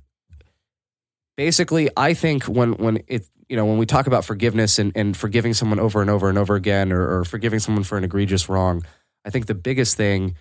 basically 1.37 1.91
I 1.95 2.15
think 2.15 2.45
when 2.45 2.73
when 2.73 3.03
it 3.07 3.29
you 3.51 3.57
know 3.57 3.67
when 3.67 3.77
we 3.77 3.85
talk 3.85 4.07
about 4.07 4.25
forgiveness 4.25 4.79
and, 4.79 4.93
and 4.97 5.15
forgiving 5.15 5.53
someone 5.53 5.79
over 5.79 6.01
and 6.01 6.09
over 6.09 6.31
and 6.31 6.39
over 6.39 6.55
again 6.55 6.91
or, 6.91 7.19
or 7.19 7.25
forgiving 7.25 7.59
someone 7.59 7.85
for 7.85 7.99
an 7.99 8.05
egregious 8.05 8.49
wrong, 8.49 8.83
I 9.27 9.31
think 9.31 9.45
the 9.45 9.55
biggest 9.55 9.99
thing 9.99 10.37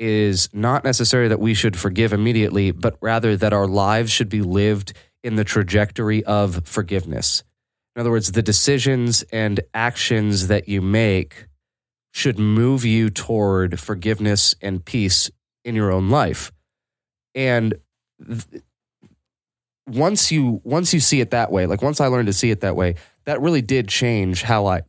is 0.00 0.48
not 0.52 0.82
necessarily 0.82 1.28
that 1.28 1.38
we 1.38 1.54
should 1.54 1.78
forgive 1.78 2.12
immediately, 2.12 2.72
but 2.72 2.96
rather 3.00 3.36
that 3.36 3.52
our 3.52 3.68
lives 3.68 4.10
should 4.10 4.28
be 4.28 4.42
lived 4.42 4.94
in 5.22 5.36
the 5.36 5.44
trajectory 5.44 6.24
of 6.24 6.66
forgiveness. 6.66 7.44
In 7.96 8.00
other 8.00 8.10
words, 8.10 8.32
the 8.32 8.42
decisions 8.42 9.22
and 9.32 9.60
actions 9.74 10.46
that 10.46 10.68
you 10.68 10.80
make 10.80 11.46
should 12.12 12.38
move 12.38 12.84
you 12.84 13.10
toward 13.10 13.78
forgiveness 13.80 14.54
and 14.60 14.84
peace 14.84 15.30
in 15.64 15.74
your 15.74 15.92
own 15.92 16.08
life. 16.08 16.52
And 17.34 17.74
th- 18.26 18.62
once 19.86 20.30
you 20.30 20.60
once 20.64 20.94
you 20.94 21.00
see 21.00 21.20
it 21.20 21.30
that 21.30 21.50
way, 21.50 21.66
like 21.66 21.82
once 21.82 22.00
I 22.00 22.06
learned 22.06 22.26
to 22.26 22.32
see 22.32 22.50
it 22.50 22.60
that 22.60 22.76
way, 22.76 22.94
that 23.24 23.40
really 23.40 23.62
did 23.62 23.88
change 23.88 24.42
how 24.42 24.66
I 24.66 24.82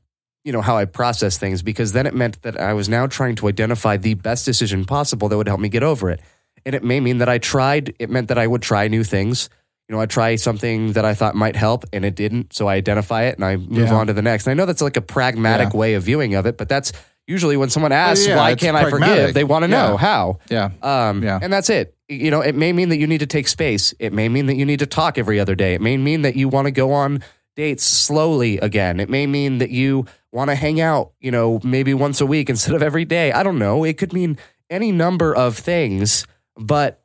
you 0.44 0.52
know 0.52 0.62
how 0.62 0.78
I 0.78 0.86
process 0.86 1.38
things 1.38 1.62
because 1.62 1.94
then 1.94 2.06
it 2.06 2.16
meant 2.16 2.42
that 2.42 2.60
I 2.60 2.74
was 2.74 2.90
now 2.90 3.08
trying 3.08 3.36
to 3.38 3.48
identify 3.48 3.98
the 3.98 4.16
best 4.16 4.46
decision 4.46 4.86
possible 4.86 5.30
that 5.30 5.38
would 5.38 5.48
help 5.48 5.60
me 5.60 5.70
get 5.70 5.84
over 5.84 6.10
it. 6.10 6.20
And 6.66 6.76
it 6.76 6.84
may 6.84 7.00
mean 7.00 7.20
that 7.20 7.30
I 7.30 7.38
tried 7.38 7.94
it 8.00 8.10
meant 8.10 8.28
that 8.28 8.38
I 8.38 8.48
would 8.48 8.62
try 8.62 8.88
new 8.88 9.04
things. 9.04 9.50
You 9.92 9.98
know, 9.98 10.02
I 10.02 10.06
try 10.06 10.38
something 10.38 10.94
that 10.94 11.04
I 11.04 11.14
thought 11.14 11.36
might 11.36 11.58
help 11.58 11.84
and 11.92 12.06
it 12.06 12.16
didn't. 12.16 12.54
So 12.54 12.68
I 12.68 12.76
identify 12.76 13.24
it 13.24 13.36
and 13.36 13.44
I 13.44 13.58
move 13.58 13.90
Yeah. 13.90 13.94
on 13.96 14.08
to 14.08 14.14
the 14.14 14.22
next. 14.22 14.48
And 14.48 14.52
I 14.52 14.54
know 14.54 14.66
that's 14.66 14.82
like 14.82 14.96
a 14.96 15.02
pragmatic 15.02 15.74
Yeah. 15.74 15.78
way 15.80 15.94
of 15.96 16.04
viewing 16.04 16.34
of 16.34 16.46
it, 16.46 16.58
but 16.58 16.70
that's 16.70 16.94
usually 17.28 17.58
when 17.58 17.70
someone 17.70 17.92
asks, 17.92 18.26
yeah, 18.26 18.38
why 18.38 18.56
can't 18.56 18.78
I 18.78 18.90
forgive? 18.90 19.34
They 19.34 19.44
want 19.44 19.64
to 19.64 19.68
know 19.68 19.98
how. 19.98 20.40
Yeah. 20.50 20.70
Um, 20.82 21.22
Yeah. 21.22 21.40
And 21.42 21.52
that's 21.52 21.70
it. 21.70 21.94
You 22.08 22.32
know, 22.32 22.40
it 22.40 22.56
may 22.56 22.72
mean 22.72 22.88
that 22.88 23.00
you 23.00 23.06
need 23.08 23.18
to 23.20 23.26
take 23.26 23.50
space. 23.50 23.94
It 24.00 24.14
may 24.14 24.30
mean 24.30 24.46
that 24.46 24.56
you 24.56 24.66
need 24.66 24.80
to 24.80 24.86
talk 24.86 25.18
every 25.18 25.42
other 25.42 25.56
day. 25.56 25.74
It 25.74 25.82
may 25.82 25.98
mean 25.98 26.22
that 26.22 26.38
you 26.38 26.48
want 26.48 26.68
to 26.68 26.72
go 26.72 26.94
on 26.94 27.22
dates 27.58 27.84
slowly 27.84 28.60
again. 28.60 28.98
It 29.02 29.10
may 29.10 29.28
mean 29.28 29.58
that 29.58 29.72
you 29.72 30.06
want 30.32 30.52
to 30.52 30.56
hang 30.56 30.80
out, 30.80 31.12
you 31.20 31.32
know, 31.32 31.60
maybe 31.66 31.94
once 31.94 32.22
a 32.22 32.26
week 32.26 32.50
instead 32.50 32.76
of 32.76 32.82
every 32.82 33.04
day. 33.04 33.34
I 33.34 33.44
don't 33.44 33.60
know. 33.60 33.84
It 33.84 33.98
could 33.98 34.14
mean 34.14 34.38
any 34.70 34.94
number 34.94 35.36
of 35.36 35.58
things, 35.58 36.26
but 36.58 37.01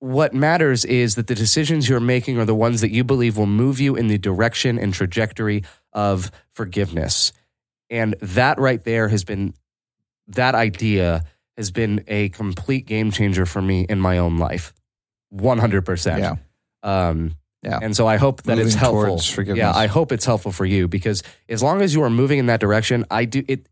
what 0.00 0.32
matters 0.32 0.84
is 0.84 1.16
that 1.16 1.26
the 1.26 1.34
decisions 1.34 1.88
you're 1.88 1.98
making 2.00 2.38
are 2.38 2.44
the 2.44 2.54
ones 2.54 2.80
that 2.80 2.90
you 2.90 3.02
believe 3.04 3.36
will 3.36 3.46
move 3.46 3.80
you 3.80 3.96
in 3.96 4.06
the 4.08 4.18
direction 4.18 4.78
and 4.78 4.94
trajectory 4.94 5.64
of 5.92 6.30
forgiveness. 6.52 7.32
And 7.90 8.14
that 8.20 8.58
right 8.60 8.82
there 8.84 9.08
has 9.08 9.24
been 9.24 9.54
that 10.28 10.54
idea 10.54 11.24
has 11.56 11.70
been 11.70 12.04
a 12.06 12.28
complete 12.28 12.86
game 12.86 13.10
changer 13.10 13.44
for 13.46 13.60
me 13.62 13.86
in 13.88 13.98
my 13.98 14.18
own 14.18 14.38
life. 14.38 14.72
100%. 15.34 16.18
Yeah. 16.18 16.36
Um, 16.82 17.32
Yeah. 17.64 17.80
and 17.82 17.96
so 17.96 18.06
I 18.06 18.16
hope 18.18 18.44
that 18.44 18.58
it's 18.58 18.74
helpful. 18.74 19.18
Yeah, 19.56 19.72
I 19.74 19.86
hope 19.88 20.12
it's 20.12 20.24
helpful 20.24 20.52
for 20.52 20.64
you 20.64 20.86
because 20.86 21.22
as 21.48 21.60
long 21.62 21.82
as 21.82 21.92
you 21.94 22.02
are 22.04 22.10
moving 22.10 22.38
in 22.38 22.46
that 22.46 22.60
direction, 22.60 23.04
I 23.10 23.24
do 23.24 23.42
it. 23.48 23.66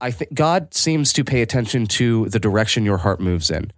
I 0.00 0.10
think 0.10 0.34
God 0.34 0.74
seems 0.74 1.12
to 1.12 1.22
pay 1.22 1.42
attention 1.42 1.86
to 1.86 2.28
the 2.30 2.40
direction 2.40 2.84
your 2.84 2.98
heart 2.98 3.20
moves 3.20 3.50
in. 3.50 3.70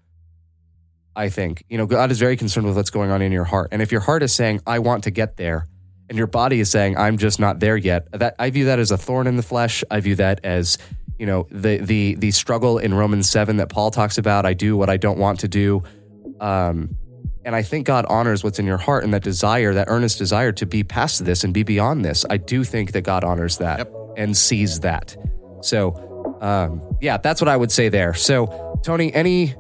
I 1.15 1.29
think 1.29 1.65
you 1.69 1.79
know 1.79 1.87
God 1.87 2.11
is 2.11 2.19
very 2.19 2.37
concerned 2.37 2.67
with 2.67 2.77
what's 2.77 2.91
going 2.91 3.11
on 3.11 3.23
in 3.23 3.33
your 3.33 3.45
heart, 3.45 3.69
and 3.73 3.83
if 3.83 3.93
your 3.93 4.01
heart 4.01 4.23
is 4.23 4.35
saying 4.35 4.61
"I 4.67 4.79
want 4.79 5.05
to 5.05 5.11
get 5.11 5.37
there," 5.37 5.67
and 6.09 6.17
your 6.19 6.27
body 6.27 6.61
is 6.61 6.71
saying 6.71 6.97
"I'm 6.97 7.19
just 7.19 7.39
not 7.41 7.61
there 7.61 7.77
yet," 7.77 8.09
that 8.13 8.35
I 8.39 8.51
view 8.51 8.65
that 8.67 8.79
as 8.79 8.91
a 8.91 8.97
thorn 8.99 9.27
in 9.27 9.37
the 9.37 9.43
flesh. 9.43 9.85
I 9.91 10.01
view 10.01 10.15
that 10.17 10.41
as 10.45 10.79
you 11.19 11.27
know 11.27 11.47
the 11.51 11.79
the 11.79 12.15
the 12.15 12.31
struggle 12.31 12.79
in 12.79 12.95
Romans 12.95 13.29
seven 13.29 13.59
that 13.59 13.69
Paul 13.69 13.91
talks 13.91 14.17
about. 14.19 14.47
I 14.47 14.55
do 14.55 14.77
what 14.77 14.89
I 14.91 14.97
don't 14.97 15.19
want 15.19 15.41
to 15.41 15.49
do. 15.49 15.83
Um, 16.41 16.97
and 17.45 17.57
I 17.57 17.63
think 17.63 17.87
God 17.87 18.07
honors 18.09 18.45
what's 18.45 18.59
in 18.59 18.67
your 18.67 18.79
heart 18.79 19.03
and 19.05 19.13
that 19.15 19.23
desire, 19.25 19.75
that 19.75 19.87
earnest 19.89 20.17
desire 20.19 20.53
to 20.53 20.65
be 20.67 20.85
past 20.85 21.25
this 21.25 21.43
and 21.45 21.53
be 21.53 21.63
beyond 21.65 22.05
this. 22.05 22.25
I 22.31 22.37
do 22.37 22.63
think 22.65 22.93
that 22.93 23.03
God 23.03 23.25
honors 23.25 23.59
that 23.59 23.79
Yep. 23.79 23.93
and 24.17 24.37
sees 24.37 24.81
that. 24.81 25.17
So, 25.61 26.39
um, 26.41 26.81
yeah, 27.01 27.17
that's 27.17 27.41
what 27.41 27.49
I 27.49 27.57
would 27.57 27.73
say 27.73 27.89
there. 27.89 28.15
So, 28.15 28.81
Tony, 28.85 29.13
any, 29.13 29.55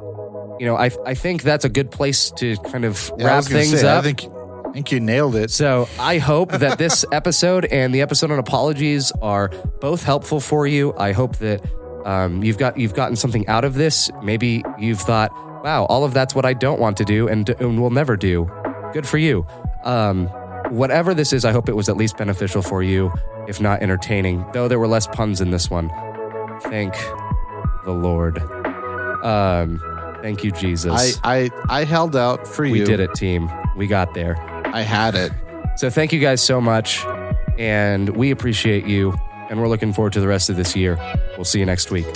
you 0.58 0.66
know, 0.66 0.76
I 0.76 0.90
I 1.06 1.14
think 1.14 1.42
that's 1.42 1.64
a 1.64 1.68
good 1.68 1.90
place 1.90 2.30
to 2.32 2.56
kind 2.58 2.84
of 2.84 3.10
Yeah, 3.18 3.26
wrap 3.26 3.44
things 3.44 3.80
say, 3.80 3.88
up. 3.88 4.04
I 4.04 4.12
think 4.12 4.24
I 4.66 4.72
think 4.72 4.92
you 4.92 5.00
nailed 5.00 5.36
it. 5.36 5.50
So 5.50 5.88
I 5.98 6.18
hope 6.18 6.52
that 6.52 6.78
this 6.78 7.04
episode 7.12 7.66
and 7.66 7.94
the 7.94 8.00
episode 8.00 8.30
on 8.30 8.38
apologies 8.38 9.12
are 9.20 9.48
both 9.80 10.02
helpful 10.02 10.40
for 10.40 10.66
you. 10.66 10.94
I 10.96 11.12
hope 11.12 11.36
that 11.38 11.62
um, 12.06 12.42
you've 12.42 12.58
got 12.58 12.78
you've 12.78 12.94
gotten 12.94 13.16
something 13.16 13.46
out 13.48 13.64
of 13.64 13.74
this. 13.74 14.10
Maybe 14.22 14.62
you've 14.78 15.00
thought, 15.00 15.30
"Wow, 15.64 15.84
all 15.86 16.04
of 16.04 16.14
that's 16.14 16.34
what 16.34 16.44
I 16.46 16.54
don't 16.54 16.80
want 16.80 16.96
to 16.98 17.04
do 17.04 17.28
and, 17.28 17.48
and 17.48 17.80
will 17.80 17.90
never 17.90 18.16
do." 18.16 18.50
Good 18.92 19.06
for 19.06 19.18
you. 19.18 19.46
Um, 19.84 20.26
whatever 20.70 21.12
this 21.14 21.32
is, 21.32 21.44
I 21.44 21.52
hope 21.52 21.68
it 21.68 21.76
was 21.76 21.88
at 21.88 21.96
least 21.96 22.16
beneficial 22.16 22.62
for 22.62 22.82
you, 22.82 23.12
if 23.48 23.60
not 23.60 23.82
entertaining. 23.82 24.44
Though 24.52 24.68
there 24.68 24.78
were 24.78 24.88
less 24.88 25.06
puns 25.06 25.40
in 25.40 25.50
this 25.50 25.68
one. 25.70 25.90
Thank 26.62 26.94
the 27.84 27.92
Lord. 27.92 28.38
Um, 29.22 29.80
thank 30.22 30.42
you, 30.44 30.52
Jesus. 30.52 31.18
I, 31.22 31.42
I 31.44 31.50
I 31.68 31.84
held 31.84 32.16
out 32.16 32.46
for 32.46 32.64
you. 32.64 32.72
we 32.72 32.84
did 32.84 33.00
it, 33.00 33.12
team. 33.14 33.50
We 33.76 33.86
got 33.86 34.14
there. 34.14 34.36
I 34.66 34.80
had 34.82 35.14
it. 35.14 35.32
So 35.76 35.90
thank 35.90 36.12
you 36.12 36.20
guys 36.20 36.42
so 36.42 36.60
much. 36.60 37.04
And 37.58 38.08
we 38.16 38.30
appreciate 38.30 38.86
you. 38.86 39.14
And 39.50 39.60
we're 39.60 39.68
looking 39.68 39.92
forward 39.92 40.14
to 40.14 40.20
the 40.20 40.28
rest 40.28 40.48
of 40.48 40.56
this 40.56 40.74
year. 40.74 40.96
We'll 41.36 41.44
see 41.44 41.58
you 41.58 41.66
next 41.66 41.90
week. 41.90 42.06